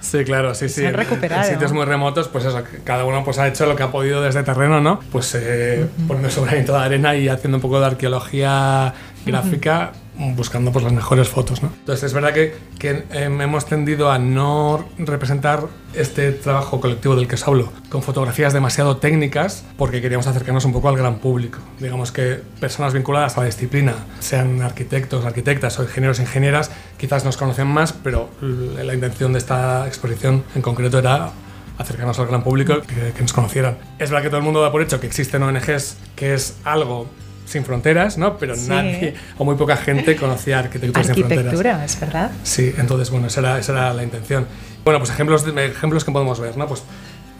Sí, 0.00 0.24
claro, 0.24 0.52
sí, 0.52 0.68
sí. 0.68 0.80
Se 0.80 0.86
han 0.88 0.94
En- 0.94 0.98
recuperado. 0.98 1.44
En 1.44 1.48
sitios 1.52 1.72
muy 1.72 1.84
remotos, 1.84 2.26
pues 2.26 2.44
eso, 2.44 2.60
cada 2.82 3.04
uno 3.04 3.22
pues 3.22 3.38
ha 3.38 3.46
hecho 3.46 3.66
lo 3.66 3.76
que 3.76 3.84
ha 3.84 3.92
podido 3.92 4.20
desde 4.20 4.42
terreno, 4.42 4.80
¿no? 4.80 4.98
Pues 5.12 5.32
eh, 5.36 5.86
poniendo 6.08 6.28
su 6.28 6.42
granito 6.42 6.72
de 6.72 6.80
arena 6.80 7.14
y 7.14 7.28
haciendo 7.28 7.58
un 7.58 7.62
poco 7.62 7.78
de 7.78 7.86
arqueología 7.86 8.94
gráfica, 9.24 9.92
buscando 10.18 10.72
pues 10.72 10.84
las 10.84 10.92
mejores 10.92 11.28
fotos, 11.28 11.62
¿no? 11.62 11.70
Entonces 11.78 12.04
es 12.04 12.12
verdad 12.12 12.32
que, 12.32 12.54
que 12.78 12.90
eh, 12.90 13.24
hemos 13.24 13.66
tendido 13.66 14.10
a 14.10 14.18
no 14.18 14.84
representar 14.98 15.64
este 15.94 16.32
trabajo 16.32 16.80
colectivo 16.80 17.16
del 17.16 17.28
que 17.28 17.34
os 17.34 17.46
hablo 17.46 17.72
con 17.90 18.02
fotografías 18.02 18.52
demasiado 18.52 18.96
técnicas 18.98 19.64
porque 19.76 20.00
queríamos 20.00 20.26
acercarnos 20.26 20.64
un 20.64 20.72
poco 20.72 20.88
al 20.88 20.96
gran 20.96 21.18
público. 21.18 21.58
Digamos 21.80 22.12
que 22.12 22.40
personas 22.60 22.92
vinculadas 22.94 23.36
a 23.36 23.40
la 23.40 23.46
disciplina, 23.46 23.94
sean 24.20 24.62
arquitectos, 24.62 25.24
arquitectas 25.24 25.78
o 25.78 25.82
ingenieros, 25.82 26.20
ingenieras, 26.20 26.70
quizás 26.96 27.24
nos 27.24 27.36
conocen 27.36 27.66
más, 27.66 27.92
pero 27.92 28.30
la 28.40 28.94
intención 28.94 29.32
de 29.32 29.38
esta 29.38 29.86
exposición 29.86 30.44
en 30.54 30.62
concreto 30.62 30.98
era 30.98 31.30
acercarnos 31.78 32.18
al 32.18 32.26
gran 32.26 32.42
público, 32.42 32.80
que, 32.82 33.12
que 33.12 33.20
nos 33.20 33.32
conocieran. 33.32 33.76
Es 33.98 34.10
verdad 34.10 34.22
que 34.22 34.28
todo 34.30 34.38
el 34.38 34.44
mundo 34.44 34.62
da 34.62 34.72
por 34.72 34.80
hecho 34.80 34.98
que 34.98 35.06
existen 35.06 35.42
ONGs, 35.42 35.96
que 36.14 36.32
es 36.32 36.56
algo 36.64 37.06
sin 37.46 37.64
fronteras, 37.64 38.18
¿no? 38.18 38.36
Pero 38.36 38.54
Sí. 38.54 38.68
nadie 38.68 39.14
o 39.38 39.44
muy 39.44 39.54
poca 39.56 39.76
gente 39.76 40.14
conocía 40.16 40.58
arquitectura 40.58 41.02
sin 41.04 41.14
fronteras. 41.14 41.44
Arquitectura, 41.46 41.84
es 41.84 41.98
verdad. 42.00 42.30
Sí, 42.42 42.74
entonces, 42.76 43.10
bueno, 43.10 43.28
esa 43.28 43.40
era, 43.40 43.58
esa 43.58 43.72
era 43.72 43.94
la 43.94 44.02
intención. 44.02 44.46
Bueno, 44.84 44.98
pues 45.00 45.10
ejemplos, 45.10 45.44
ejemplos 45.46 46.04
que 46.04 46.12
podemos 46.12 46.38
ver, 46.38 46.56
¿no? 46.58 46.66
Pues, 46.68 46.82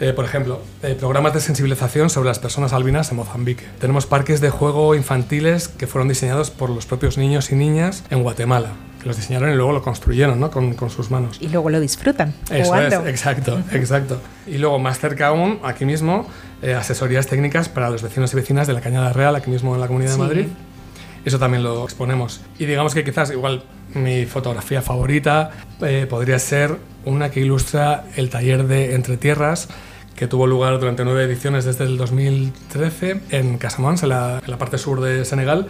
eh, 0.01 0.13
por 0.13 0.25
ejemplo, 0.25 0.61
eh, 0.83 0.95
programas 0.99 1.33
de 1.35 1.41
sensibilización 1.41 2.11
sobre 2.11 2.29
las 2.29 2.39
personas 2.39 2.73
albinas 2.73 3.11
en 3.11 3.17
Mozambique. 3.17 3.65
Tenemos 3.81 4.07
parques 4.07 4.41
de 4.41 4.51
juego 4.51 4.95
infantiles 4.95 5.69
que 5.69 5.87
fueron 5.87 6.09
diseñados 6.09 6.51
por 6.51 6.71
los 6.71 6.87
propios 6.87 7.17
niños 7.19 7.51
y 7.51 7.55
niñas 7.55 8.05
en 8.11 8.23
Guatemala, 8.23 8.73
que 9.07 9.09
los 9.09 9.17
diseñaron 9.17 9.51
y 9.53 9.55
luego 9.55 9.71
lo 9.73 9.83
construyeron, 9.83 10.41
¿no? 10.41 10.51
Con, 10.51 10.75
con 10.75 10.91
sus 10.91 11.13
manos. 11.13 11.37
Y 11.41 11.49
luego 11.49 11.71
lo 11.71 11.79
disfrutan. 11.79 12.35
Eso 12.51 12.65
jugando. 12.65 13.03
es, 13.05 13.09
exacto, 13.09 13.63
exacto. 13.73 14.21
Y 14.49 14.59
luego, 14.59 14.81
más 14.81 14.99
cerca 14.99 15.29
aún, 15.29 15.61
aquí 15.63 15.85
mismo, 15.85 16.27
eh, 16.61 16.75
asesorías 16.75 17.29
técnicas 17.29 17.69
para 17.69 17.89
los 17.89 18.03
vecinos 18.03 18.33
y 18.33 18.37
vecinas 18.37 18.67
de 18.67 18.73
la 18.73 18.81
Cañada 18.81 19.13
Real, 19.13 19.37
aquí 19.37 19.49
mismo 19.49 19.75
en 19.77 19.81
la 19.81 19.87
Comunidad 19.87 20.15
Sí. 20.15 20.21
de 20.21 20.27
Madrid. 20.27 20.47
Eso 21.25 21.39
también 21.39 21.63
lo 21.63 21.85
exponemos. 21.85 22.41
Y 22.59 22.67
digamos 22.67 22.95
que 22.95 23.05
quizás 23.05 23.31
igual 23.31 23.63
mi 23.95 24.27
fotografía 24.27 24.83
favorita 24.83 25.51
eh, 25.83 26.07
podría 26.11 26.39
ser 26.41 26.77
una 27.05 27.31
que 27.31 27.41
ilustra 27.41 28.05
el 28.17 28.29
taller 28.31 28.67
de 28.67 28.95
Entre 28.97 29.17
Tierras 29.17 29.69
que 30.17 30.27
tuvo 30.27 30.47
lugar 30.49 30.79
durante 30.81 31.05
nueve 31.05 31.25
ediciones 31.25 31.65
desde 31.65 31.85
el 31.85 31.97
2013 31.97 33.21
en 33.31 33.59
Casamance, 33.59 34.05
en 34.05 34.09
la, 34.11 34.41
en 34.45 34.51
la 34.51 34.57
parte 34.59 34.79
sur 34.79 35.01
de 35.01 35.25
Senegal, 35.25 35.67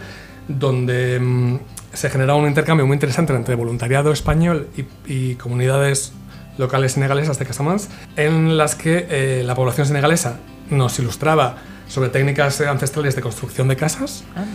donde 0.47 1.19
mm, 1.19 1.59
se 1.97 2.11
generaba 2.11 2.37
un 2.37 2.47
intercambio 2.47 2.85
muy 2.85 2.93
interesante 2.93 3.33
entre 3.33 3.55
voluntariado 3.55 4.11
español 4.11 4.67
y, 4.77 4.85
y 5.11 5.35
comunidades 5.35 6.13
locales 6.59 6.91
senegalesas 6.91 7.39
de 7.39 7.45
Casamance, 7.45 7.89
en 8.15 8.55
las 8.55 8.75
que 8.75 9.07
eh, 9.09 9.43
la 9.43 9.55
población 9.55 9.87
senegalesa 9.87 10.37
nos 10.69 10.99
ilustraba 10.99 11.57
sobre 11.87 12.09
técnicas 12.09 12.61
ancestrales 12.61 13.15
de 13.15 13.23
construcción 13.23 13.67
de 13.67 13.77
casas. 13.77 14.23
Ah, 14.35 14.45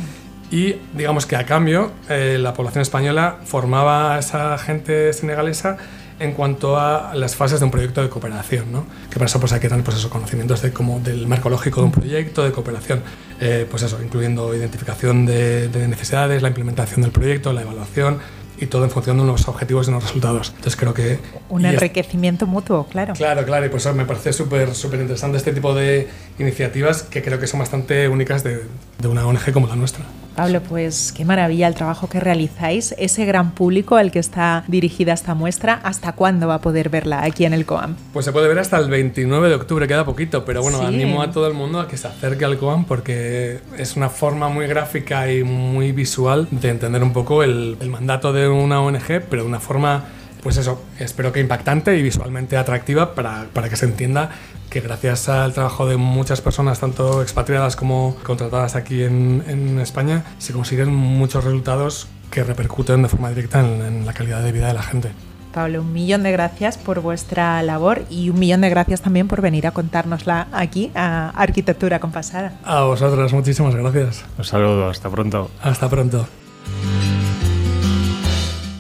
y 0.53 0.77
digamos 0.95 1.27
que 1.27 1.35
a 1.35 1.45
cambio 1.45 1.91
eh, 2.09 2.39
la 2.41 2.55
población 2.55 2.83
española 2.83 3.39
formaba 3.45 4.15
a 4.15 4.19
esa 4.21 4.57
gente 4.59 5.13
senegalesa 5.13 5.79
en 6.21 6.35
cuanto 6.35 6.79
a 6.79 7.13
las 7.15 7.35
fases 7.35 7.59
de 7.59 7.65
un 7.65 7.73
proyecto 7.73 8.03
de 8.03 8.09
cooperación, 8.09 8.71
¿no? 8.71 8.87
que 9.11 9.15
para 9.15 9.27
eso 9.27 9.41
pues, 9.41 9.53
hay 9.53 9.59
que 9.59 9.69
tener 9.69 9.83
pues, 9.83 9.97
eso, 9.97 10.09
conocimientos 10.09 10.63
de, 10.63 10.73
como 10.73 11.01
del 11.01 11.27
marco 11.27 11.51
lógico 11.51 11.81
de 11.81 11.87
un 11.87 11.93
proyecto 11.93 12.45
de 12.45 12.53
cooperación, 12.53 13.03
eh, 13.45 13.67
pues 13.69 13.83
eso, 13.83 13.99
incluyendo 14.01 14.55
identificación 14.55 15.27
de, 15.27 15.67
de 15.67 15.89
necesidades, 15.89 16.43
la 16.43 16.49
implementación 16.49 17.03
del 17.03 17.11
proyecto, 17.11 17.53
la 17.53 17.63
evaluación 17.63 18.19
y 18.57 18.67
todo 18.67 18.85
en 18.85 18.91
función 18.91 19.17
de 19.17 19.25
unos 19.25 19.49
objetivos 19.49 19.89
y 19.89 19.91
unos 19.91 20.05
resultados. 20.05 20.51
Entonces 20.51 20.77
creo 20.77 20.95
que... 20.95 21.19
Un 21.49 21.67
enriquecimiento 21.67 22.47
mutuo, 22.47 22.87
claro. 22.87 23.15
Claro, 23.15 23.45
claro, 23.45 23.67
y 23.67 23.69
pues 23.69 23.93
me 23.93 24.05
parece 24.05 24.33
súper 24.33 24.77
súper 24.77 25.01
interesante 25.01 25.39
este 25.39 25.53
tipo 25.53 25.75
de 25.75 26.09
iniciativas 26.39 27.03
que 27.03 27.21
creo 27.21 27.41
que 27.41 27.49
son 27.49 27.59
bastante 27.59 28.07
únicas 28.09 28.45
de, 28.45 28.63
de 29.01 29.09
una 29.09 29.27
ONG 29.27 29.53
como 29.53 29.67
la 29.67 29.75
nuestra. 29.75 30.05
Pablo, 30.33 30.61
pues 30.61 31.13
qué 31.17 31.25
maravilla 31.25 31.69
el 31.69 31.75
trabajo 31.75 32.09
que 32.09 32.21
realizáis. 32.21 32.95
Ese 32.99 33.25
gran 33.25 33.53
público 33.53 33.97
al 33.97 34.11
que 34.11 34.19
está 34.19 34.65
dirigida 34.69 35.13
esta 35.13 35.35
muestra, 35.35 35.81
¿hasta 35.83 36.13
cuándo 36.13 36.49
va 36.49 36.55
a 36.55 36.61
poder 36.61 36.89
verla 36.89 37.23
aquí 37.23 37.45
en 37.45 37.53
el 37.53 37.67
COAM? 37.67 37.97
Pues 38.13 38.25
se 38.25 38.33
puede 38.33 38.49
ver 38.49 38.59
hasta 38.59 38.79
el 38.79 38.89
29 38.89 39.49
de 39.49 39.55
octubre, 39.55 39.87
queda 39.87 40.05
poquito, 40.05 40.45
pero 40.45 40.63
bueno, 40.63 40.81
animo 40.83 41.23
a 41.23 41.31
todo 41.31 41.47
el 41.47 41.55
mundo 41.55 41.81
a 41.81 41.89
que 41.89 41.97
se 41.97 42.09
acerque 42.09 42.45
al 42.45 42.59
COAM 42.59 42.85
porque 42.85 43.61
es 43.79 43.97
una 43.97 44.09
forma 44.09 44.49
muy 44.49 44.67
gráfica 44.67 45.31
y 45.33 45.45
muy 45.45 45.93
visual 45.93 46.49
de 46.51 46.71
entender 46.71 47.03
un 47.03 47.13
poco 47.13 47.43
el, 47.43 47.77
el 47.81 47.91
mandato 47.91 48.33
de 48.33 48.49
una 48.49 48.81
ONG, 48.81 49.23
pero 49.29 49.43
de 49.43 49.49
una 49.49 49.61
forma 49.61 50.05
pues 50.43 50.57
eso, 50.57 50.83
espero 50.99 51.33
que 51.33 51.41
impactante 51.41 51.97
y 51.97 52.03
visualmente 52.03 52.57
atractiva 52.57 53.15
para, 53.15 53.47
para, 53.53 53.69
que 53.69 53.77
se 53.77 53.87
entienda 53.87 54.31
que 54.71 54.81
gracias 54.81 55.29
al 55.29 55.53
trabajo 55.53 55.87
de 55.87 55.97
muchas 55.97 56.41
personas, 56.41 56.81
tanto 56.81 57.23
expatriadas 57.23 57.77
como 57.77 58.17
contratadas 58.23 58.75
aquí 58.75 59.03
en, 59.05 59.45
en 59.47 59.79
España, 59.79 60.25
se 60.39 60.53
consiguen 60.53 60.95
muchos 60.95 61.45
resultados 61.45 62.09
que 62.31 62.43
repercuten 62.43 63.03
de 63.03 63.09
forma 63.09 63.29
directa 63.29 63.61
en, 63.61 63.83
en 63.83 64.07
la 64.07 64.13
calidad 64.15 64.43
de 64.43 64.53
vida 64.53 64.69
de 64.69 64.75
la 64.75 64.83
gente. 64.83 65.13
Pablo, 65.53 65.83
un 65.83 65.93
millón 65.93 66.23
de 66.23 66.33
gracias 66.33 66.79
por 66.79 67.01
vuestra 67.01 67.63
labor 67.63 68.03
y 68.11 68.31
un 68.31 68.39
millón 68.39 68.63
de 68.63 68.71
gracias 68.71 69.03
también 69.03 69.29
por 69.29 69.43
venir 69.43 69.67
a 69.67 69.71
contárnosla 69.71 70.49
aquí 70.51 70.91
a 70.95 71.31
Arquitectura 71.31 72.01
Compasada. 72.01 72.55
A 72.65 72.83
vosotras, 72.83 73.33
muchísimas 73.33 73.75
gracias. 73.75 74.25
Un 74.39 74.45
saludo, 74.45 74.89
hasta 74.89 75.11
pronto. 75.11 75.51
Hasta 75.63 75.89
pronto. 75.89 76.27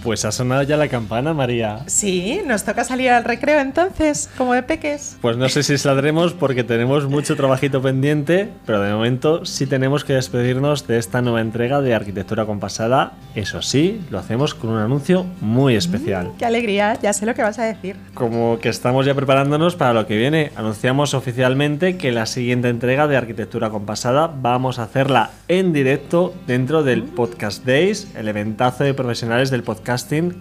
Pues 0.02 0.24
ha 0.24 0.32
sonado 0.32 0.62
ya 0.64 0.76
la 0.76 0.88
campana, 0.88 1.32
María. 1.32 1.80
Sí, 1.86 2.40
nos 2.44 2.64
toca 2.64 2.82
salir 2.82 3.10
al 3.10 3.22
recreo 3.22 3.60
entonces, 3.60 4.28
como 4.36 4.52
de 4.52 4.64
peques. 4.64 5.16
Pues 5.20 5.36
no 5.36 5.48
sé 5.48 5.62
si 5.62 5.78
saldremos 5.78 6.32
porque 6.32 6.64
tenemos 6.64 7.06
mucho 7.06 7.36
trabajito 7.36 7.80
pendiente, 7.80 8.48
pero 8.66 8.80
de 8.80 8.92
momento 8.92 9.44
sí 9.44 9.66
tenemos 9.66 10.04
que 10.04 10.14
despedirnos 10.14 10.88
de 10.88 10.98
esta 10.98 11.22
nueva 11.22 11.40
entrega 11.40 11.80
de 11.80 11.94
Arquitectura 11.94 12.46
Compasada. 12.46 13.12
Eso 13.36 13.62
sí, 13.62 14.00
lo 14.10 14.18
hacemos 14.18 14.54
con 14.54 14.70
un 14.70 14.78
anuncio 14.78 15.24
muy 15.40 15.76
especial. 15.76 16.28
Mm, 16.28 16.36
¡Qué 16.36 16.46
alegría! 16.46 16.98
Ya 17.00 17.12
sé 17.12 17.24
lo 17.24 17.34
que 17.34 17.42
vas 17.42 17.60
a 17.60 17.64
decir. 17.64 17.96
Como 18.14 18.58
que 18.58 18.70
estamos 18.70 19.06
ya 19.06 19.14
preparándonos 19.14 19.76
para 19.76 19.92
lo 19.92 20.06
que 20.06 20.16
viene, 20.16 20.50
anunciamos 20.56 21.14
oficialmente 21.14 21.96
que 21.96 22.10
la 22.10 22.26
siguiente 22.26 22.68
entrega 22.68 23.06
de 23.06 23.16
Arquitectura 23.16 23.70
Compasada 23.70 24.26
vamos 24.26 24.80
a 24.80 24.84
hacerla 24.84 25.30
en 25.46 25.72
directo 25.72 26.34
dentro 26.46 26.82
del 26.82 27.04
Podcast 27.04 27.64
Days, 27.64 28.08
el 28.16 28.26
eventazo 28.26 28.84
de 28.84 28.94
profesionales 28.94 29.50
del 29.50 29.62
podcast 29.62 29.91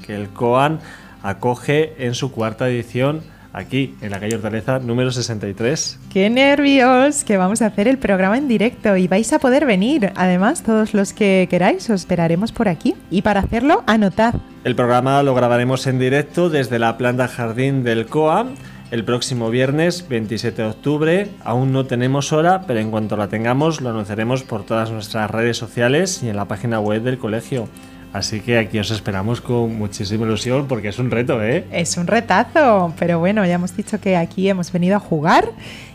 que 0.05 0.15
el 0.15 0.29
COAN 0.29 0.79
acoge 1.23 2.05
en 2.05 2.15
su 2.15 2.31
cuarta 2.31 2.69
edición 2.69 3.21
aquí 3.53 3.95
en 4.01 4.11
la 4.11 4.19
calle 4.19 4.35
Hortaleza 4.35 4.79
número 4.79 5.11
63. 5.11 5.99
¡Qué 6.09 6.29
nervios! 6.29 7.23
Que 7.23 7.37
vamos 7.37 7.61
a 7.61 7.67
hacer 7.67 7.87
el 7.87 7.97
programa 7.97 8.37
en 8.37 8.47
directo 8.47 8.95
y 8.95 9.07
vais 9.07 9.31
a 9.33 9.39
poder 9.39 9.65
venir. 9.65 10.13
Además, 10.15 10.63
todos 10.63 10.93
los 10.93 11.13
que 11.13 11.47
queráis 11.49 11.89
os 11.89 12.01
esperaremos 12.01 12.51
por 12.51 12.69
aquí. 12.69 12.95
Y 13.09 13.23
para 13.23 13.41
hacerlo, 13.41 13.83
anotad. 13.87 14.35
El 14.63 14.75
programa 14.75 15.21
lo 15.23 15.35
grabaremos 15.35 15.85
en 15.87 15.99
directo 15.99 16.49
desde 16.49 16.79
la 16.79 16.97
planta 16.97 17.27
jardín 17.27 17.83
del 17.83 18.05
COA. 18.05 18.47
El 18.91 19.05
próximo 19.05 19.49
viernes 19.49 20.07
27 20.09 20.61
de 20.61 20.67
octubre, 20.67 21.29
aún 21.45 21.71
no 21.71 21.85
tenemos 21.85 22.33
hora, 22.33 22.63
pero 22.67 22.81
en 22.81 22.91
cuanto 22.91 23.15
la 23.15 23.29
tengamos 23.29 23.79
lo 23.79 23.89
anunciaremos 23.89 24.43
por 24.43 24.65
todas 24.65 24.91
nuestras 24.91 25.31
redes 25.31 25.55
sociales 25.55 26.21
y 26.23 26.29
en 26.29 26.35
la 26.35 26.45
página 26.45 26.81
web 26.81 27.01
del 27.01 27.17
colegio. 27.17 27.69
Así 28.13 28.41
que 28.41 28.57
aquí 28.57 28.77
os 28.77 28.91
esperamos 28.91 29.39
con 29.39 29.77
muchísima 29.77 30.25
ilusión 30.25 30.67
porque 30.67 30.89
es 30.89 30.99
un 30.99 31.09
reto, 31.11 31.41
¿eh? 31.41 31.65
Es 31.71 31.95
un 31.95 32.07
retazo, 32.07 32.93
pero 32.99 33.19
bueno, 33.19 33.45
ya 33.45 33.53
hemos 33.53 33.75
dicho 33.75 34.01
que 34.01 34.17
aquí 34.17 34.49
hemos 34.49 34.71
venido 34.71 34.97
a 34.97 34.99
jugar 34.99 35.49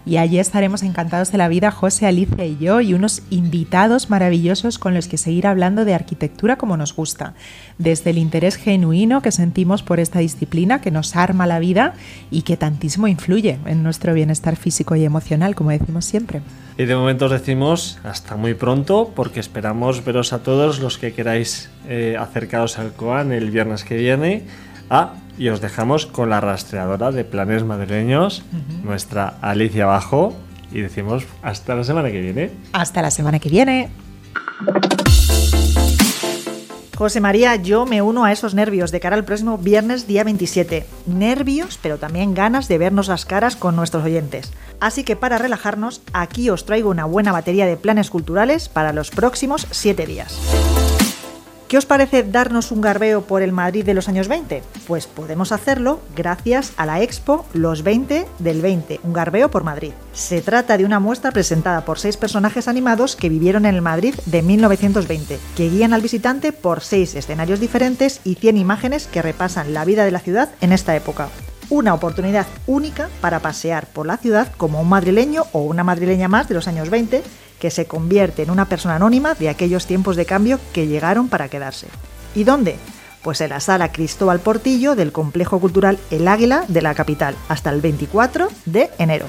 y 0.06 0.18
allí 0.18 0.38
estaremos 0.38 0.84
encantados 0.84 1.32
de 1.32 1.38
la 1.38 1.48
vida 1.48 1.72
José, 1.72 2.06
Alicia 2.06 2.46
y 2.46 2.56
yo 2.58 2.80
y 2.80 2.94
unos 2.94 3.22
invitados 3.28 4.08
maravillosos 4.08 4.78
con 4.78 4.94
los 4.94 5.08
que 5.08 5.18
seguir 5.18 5.48
hablando 5.48 5.84
de 5.84 5.94
arquitectura 5.94 6.56
como 6.56 6.76
nos 6.76 6.94
gusta, 6.94 7.34
desde 7.76 8.10
el 8.10 8.18
interés 8.18 8.54
genuino 8.54 9.20
que 9.20 9.32
sentimos 9.32 9.82
por 9.82 9.98
esta 9.98 10.20
disciplina 10.20 10.80
que 10.80 10.92
nos 10.92 11.16
arma 11.16 11.46
la 11.46 11.58
vida 11.58 11.94
y 12.30 12.42
que 12.42 12.56
tantísimo 12.56 13.08
influye 13.08 13.58
en 13.66 13.82
nuestro 13.82 14.14
bienestar 14.14 14.54
físico 14.54 14.94
y 14.94 15.04
emocional, 15.04 15.56
como 15.56 15.70
decimos 15.70 16.04
siempre. 16.04 16.40
Y 16.78 16.84
de 16.84 16.94
momento 16.94 17.24
os 17.24 17.32
decimos 17.32 17.98
hasta 18.04 18.36
muy 18.36 18.54
pronto 18.54 19.10
porque 19.14 19.40
esperamos 19.40 20.04
veros 20.04 20.32
a 20.32 20.42
todos 20.42 20.78
los 20.78 20.98
que 20.98 21.12
queráis 21.12 21.70
eh, 21.88 22.16
acercaros 22.18 22.78
al 22.78 22.92
COAN 22.92 23.32
el 23.32 23.50
viernes 23.50 23.82
que 23.82 23.96
viene. 23.96 24.44
Ah, 24.90 25.14
y 25.38 25.48
os 25.48 25.60
dejamos 25.60 26.06
con 26.06 26.30
la 26.30 26.40
rastreadora 26.40 27.10
de 27.10 27.24
planes 27.24 27.64
madrileños, 27.64 28.42
uh 28.52 28.56
-huh. 28.56 28.84
nuestra 28.84 29.34
Alicia 29.42 29.86
Bajo. 29.86 30.34
Y 30.72 30.80
decimos 30.80 31.24
hasta 31.42 31.74
la 31.74 31.84
semana 31.84 32.10
que 32.10 32.20
viene. 32.20 32.50
Hasta 32.72 33.02
la 33.02 33.10
semana 33.10 33.38
que 33.38 33.48
viene. 33.48 33.88
José 36.96 37.20
María, 37.20 37.56
yo 37.56 37.84
me 37.84 38.00
uno 38.00 38.24
a 38.24 38.32
esos 38.32 38.54
nervios 38.54 38.90
de 38.90 39.00
cara 39.00 39.16
al 39.16 39.24
próximo 39.24 39.58
viernes 39.58 40.06
día 40.06 40.24
27. 40.24 40.86
Nervios, 41.06 41.78
pero 41.82 41.98
también 41.98 42.32
ganas 42.32 42.68
de 42.68 42.78
vernos 42.78 43.08
las 43.08 43.26
caras 43.26 43.54
con 43.54 43.76
nuestros 43.76 44.02
oyentes. 44.02 44.50
Así 44.80 45.04
que 45.04 45.14
para 45.14 45.36
relajarnos, 45.36 46.00
aquí 46.14 46.48
os 46.48 46.64
traigo 46.64 46.88
una 46.88 47.04
buena 47.04 47.32
batería 47.32 47.66
de 47.66 47.76
planes 47.76 48.08
culturales 48.08 48.70
para 48.70 48.94
los 48.94 49.10
próximos 49.10 49.66
7 49.70 50.06
días. 50.06 50.40
¿Qué 51.68 51.78
os 51.78 51.86
parece 51.86 52.22
darnos 52.22 52.70
un 52.70 52.80
garbeo 52.80 53.22
por 53.22 53.42
el 53.42 53.50
Madrid 53.50 53.84
de 53.84 53.92
los 53.92 54.08
años 54.08 54.28
20? 54.28 54.62
Pues 54.86 55.08
podemos 55.08 55.50
hacerlo 55.50 55.98
gracias 56.14 56.72
a 56.76 56.86
la 56.86 57.02
Expo 57.02 57.44
Los 57.54 57.82
20 57.82 58.24
del 58.38 58.62
20, 58.62 59.00
un 59.02 59.12
garbeo 59.12 59.50
por 59.50 59.64
Madrid. 59.64 59.90
Se 60.12 60.42
trata 60.42 60.78
de 60.78 60.84
una 60.84 61.00
muestra 61.00 61.32
presentada 61.32 61.84
por 61.84 61.98
seis 61.98 62.16
personajes 62.16 62.68
animados 62.68 63.16
que 63.16 63.28
vivieron 63.28 63.66
en 63.66 63.74
el 63.74 63.82
Madrid 63.82 64.14
de 64.26 64.42
1920, 64.42 65.40
que 65.56 65.68
guían 65.68 65.92
al 65.92 66.02
visitante 66.02 66.52
por 66.52 66.82
seis 66.82 67.16
escenarios 67.16 67.58
diferentes 67.58 68.20
y 68.22 68.36
100 68.36 68.58
imágenes 68.58 69.08
que 69.08 69.22
repasan 69.22 69.74
la 69.74 69.84
vida 69.84 70.04
de 70.04 70.12
la 70.12 70.20
ciudad 70.20 70.50
en 70.60 70.70
esta 70.70 70.94
época 70.94 71.30
una 71.70 71.94
oportunidad 71.94 72.46
única 72.66 73.08
para 73.20 73.40
pasear 73.40 73.86
por 73.86 74.06
la 74.06 74.16
ciudad 74.16 74.52
como 74.56 74.80
un 74.80 74.88
madrileño 74.88 75.44
o 75.52 75.60
una 75.60 75.84
madrileña 75.84 76.28
más 76.28 76.48
de 76.48 76.54
los 76.54 76.68
años 76.68 76.90
20 76.90 77.22
que 77.58 77.70
se 77.70 77.86
convierte 77.86 78.42
en 78.42 78.50
una 78.50 78.68
persona 78.68 78.96
anónima 78.96 79.34
de 79.34 79.48
aquellos 79.48 79.86
tiempos 79.86 80.16
de 80.16 80.26
cambio 80.26 80.60
que 80.72 80.86
llegaron 80.86 81.28
para 81.28 81.48
quedarse. 81.48 81.88
¿Y 82.34 82.44
dónde? 82.44 82.76
Pues 83.22 83.40
en 83.40 83.50
la 83.50 83.60
sala 83.60 83.90
Cristóbal 83.90 84.40
Portillo 84.40 84.94
del 84.94 85.12
Complejo 85.12 85.58
Cultural 85.58 85.98
El 86.10 86.28
Águila 86.28 86.64
de 86.68 86.82
la 86.82 86.94
capital, 86.94 87.34
hasta 87.48 87.70
el 87.70 87.80
24 87.80 88.48
de 88.66 88.90
enero. 88.98 89.26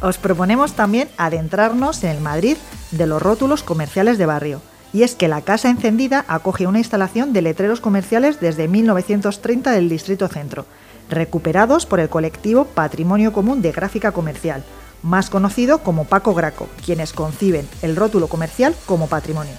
Os 0.00 0.18
proponemos 0.18 0.72
también 0.72 1.08
adentrarnos 1.16 2.02
en 2.04 2.10
el 2.10 2.20
Madrid 2.20 2.56
de 2.90 3.06
los 3.06 3.22
rótulos 3.22 3.62
comerciales 3.62 4.18
de 4.18 4.26
barrio. 4.26 4.60
Y 4.96 5.02
es 5.02 5.14
que 5.14 5.28
la 5.28 5.42
Casa 5.42 5.68
Encendida 5.68 6.24
acoge 6.26 6.66
una 6.66 6.78
instalación 6.78 7.34
de 7.34 7.42
letreros 7.42 7.82
comerciales 7.82 8.40
desde 8.40 8.66
1930 8.66 9.72
del 9.72 9.90
Distrito 9.90 10.26
Centro, 10.26 10.64
recuperados 11.10 11.84
por 11.84 12.00
el 12.00 12.08
colectivo 12.08 12.64
Patrimonio 12.64 13.30
Común 13.34 13.60
de 13.60 13.72
Gráfica 13.72 14.12
Comercial, 14.12 14.64
más 15.02 15.28
conocido 15.28 15.82
como 15.82 16.06
Paco 16.06 16.32
Graco, 16.32 16.70
quienes 16.82 17.12
conciben 17.12 17.68
el 17.82 17.94
rótulo 17.94 18.28
comercial 18.28 18.74
como 18.86 19.06
patrimonio. 19.06 19.52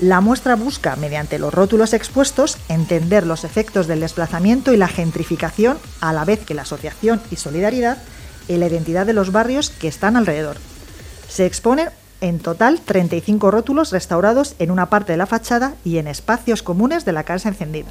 La 0.00 0.22
muestra 0.22 0.56
busca, 0.56 0.96
mediante 0.96 1.38
los 1.38 1.52
rótulos 1.52 1.92
expuestos, 1.92 2.56
entender 2.70 3.26
los 3.26 3.44
efectos 3.44 3.86
del 3.86 4.00
desplazamiento 4.00 4.72
y 4.72 4.78
la 4.78 4.88
gentrificación, 4.88 5.76
a 6.00 6.14
la 6.14 6.24
vez 6.24 6.42
que 6.42 6.54
la 6.54 6.62
asociación 6.62 7.20
y 7.30 7.36
solidaridad 7.36 7.98
en 8.48 8.60
la 8.60 8.68
identidad 8.68 9.04
de 9.04 9.12
los 9.12 9.30
barrios 9.30 9.68
que 9.68 9.88
están 9.88 10.16
alrededor. 10.16 10.56
Se 11.28 11.44
exponen 11.44 11.90
en 12.24 12.38
total 12.38 12.80
35 12.80 13.50
rótulos 13.50 13.92
restaurados 13.92 14.54
en 14.58 14.70
una 14.70 14.88
parte 14.88 15.12
de 15.12 15.18
la 15.18 15.26
fachada 15.26 15.74
y 15.84 15.98
en 15.98 16.08
espacios 16.08 16.62
comunes 16.62 17.04
de 17.04 17.12
la 17.12 17.24
casa 17.24 17.50
encendida. 17.50 17.90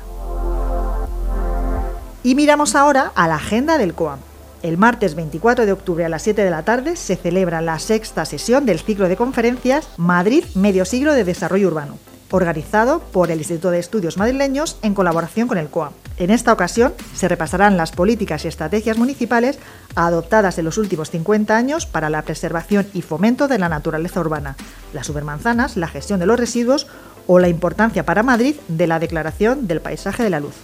Y 2.24 2.34
miramos 2.34 2.74
ahora 2.74 3.12
a 3.14 3.28
la 3.28 3.36
agenda 3.36 3.78
del 3.78 3.94
COAM. 3.94 4.18
El 4.64 4.80
martes 4.80 5.14
24 5.14 5.68
de 5.68 5.72
octubre 5.72 6.06
a 6.06 6.10
las 6.10 6.24
7 6.24 6.44
de 6.44 6.50
la 6.50 6.64
tarde 6.64 6.96
se 6.96 7.16
celebra 7.16 7.62
la 7.62 7.78
sexta 7.78 8.26
sesión 8.26 8.66
del 8.66 8.80
ciclo 8.80 9.08
de 9.08 9.18
conferencias 9.18 9.88
Madrid 9.98 10.46
Medio 10.56 10.86
Siglo 10.86 11.14
de 11.14 11.26
Desarrollo 11.26 11.68
Urbano, 11.68 12.00
organizado 12.34 13.00
por 13.00 13.30
el 13.30 13.38
Instituto 13.38 13.70
de 13.70 13.78
Estudios 13.78 14.18
Madrileños 14.18 14.80
en 14.82 14.96
colaboración 14.96 15.48
con 15.48 15.60
el 15.60 15.70
COAM. 15.70 15.94
En 16.18 16.32
esta 16.32 16.52
ocasión 16.52 16.92
se 17.14 17.28
repasarán 17.28 17.78
las 17.78 17.92
políticas 17.92 18.44
y 18.44 18.48
estrategias 18.48 18.98
municipales 18.98 19.60
adoptadas 19.94 20.58
en 20.58 20.66
los 20.66 20.80
últimos 20.80 21.12
50 21.12 21.56
años 21.56 21.86
para 21.86 22.10
la 22.10 22.24
preservación 22.24 22.88
y 22.92 23.04
fomento 23.04 23.48
de 23.48 23.60
la 23.60 23.70
naturaleza 23.70 24.20
urbana, 24.20 24.56
las 24.94 25.06
supermanzanas, 25.06 25.78
la 25.78 25.88
gestión 25.88 26.20
de 26.20 26.26
los 26.26 26.40
residuos 26.40 26.88
o 27.28 27.38
la 27.38 27.50
importancia 27.50 28.04
para 28.04 28.24
Madrid 28.24 28.56
de 28.68 28.88
la 28.88 28.98
Declaración 28.98 29.68
del 29.68 29.82
Paisaje 29.82 30.24
de 30.24 30.32
la 30.32 30.40
Luz. 30.40 30.56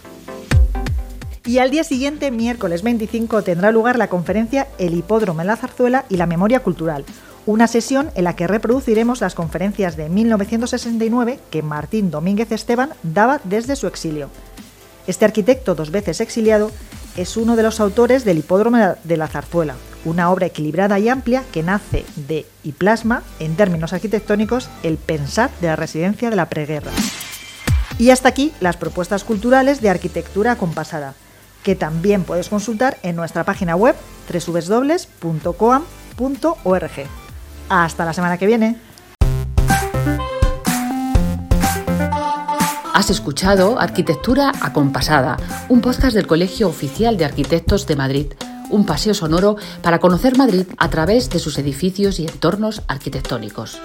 Y 1.46 1.60
al 1.60 1.70
día 1.70 1.84
siguiente, 1.84 2.32
miércoles 2.32 2.82
25, 2.82 3.44
tendrá 3.44 3.72
lugar 3.72 3.96
la 3.98 4.10
conferencia 4.10 4.68
El 4.80 4.96
Hipódromo 4.96 5.42
en 5.42 5.48
la 5.48 5.56
Zarzuela 5.56 6.06
y 6.10 6.18
la 6.18 6.26
Memoria 6.26 6.62
Cultural, 6.62 7.06
una 7.50 7.68
sesión 7.68 8.12
en 8.14 8.26
la 8.26 8.36
que 8.36 8.46
reproduciremos 8.46 9.22
las 9.22 9.34
conferencias 9.34 9.98
de 9.98 10.08
1969 10.08 11.40
que 11.50 11.64
Martín 11.64 12.12
Domínguez 12.12 12.52
Esteban 12.52 12.92
daba 13.02 13.42
desde 13.44 13.76
su 13.76 13.88
exilio. 13.88 14.30
Este 15.08 15.26
arquitecto 15.26 15.74
dos 15.74 15.90
veces 15.90 16.22
exiliado 16.22 16.70
es 17.18 17.38
uno 17.38 17.56
de 17.56 17.64
los 17.64 17.80
autores 17.80 18.24
del 18.24 18.38
Hipódromo 18.38 18.78
de 19.04 19.18
la 19.18 19.28
Zarzuela, 19.28 19.74
una 20.06 20.30
obra 20.30 20.46
equilibrada 20.46 21.00
y 21.00 21.10
amplia 21.10 21.44
que 21.52 21.64
nace 21.64 22.06
de 22.16 22.46
y 22.64 22.74
plasma, 22.74 23.24
en 23.40 23.56
términos 23.56 23.94
arquitectónicos, 23.94 24.70
el 24.84 24.98
pensar 24.98 25.50
de 25.60 25.70
la 25.70 25.76
residencia 25.76 26.30
de 26.30 26.36
la 26.36 26.50
preguerra. 26.50 26.92
Y 27.98 28.12
hasta 28.12 28.30
aquí 28.30 28.54
las 28.60 28.78
propuestas 28.78 29.24
culturales 29.24 29.82
de 29.82 29.90
arquitectura 29.90 30.52
acompasada, 30.52 31.16
que 31.64 31.76
también 31.76 32.26
puedes 32.26 32.48
consultar 32.48 33.00
en 33.02 33.16
nuestra 33.16 33.44
página 33.44 33.76
web 33.76 33.96
www.coam.org. 34.32 35.10
Hasta 37.70 38.04
la 38.04 38.14
semana 38.14 38.38
que 38.38 38.48
viene. 38.48 38.78
Has 42.94 43.10
escuchado 43.10 43.80
Arquitectura 43.80 44.52
Acompasada, 44.62 45.38
un 45.70 45.80
podcast 45.80 46.16
del 46.16 46.28
Colegio 46.28 46.68
Oficial 46.68 47.16
de 47.16 47.26
Arquitectos 47.26 47.88
de 47.88 47.96
Madrid, 47.96 48.34
un 48.70 48.86
paseo 48.86 49.14
sonoro 49.14 49.56
para 49.82 50.00
conocer 50.00 50.38
Madrid 50.38 50.66
a 50.78 50.90
través 50.90 51.30
de 51.30 51.40
sus 51.40 51.58
edificios 51.60 52.20
y 52.20 52.26
entornos 52.26 52.82
arquitectónicos. 52.88 53.80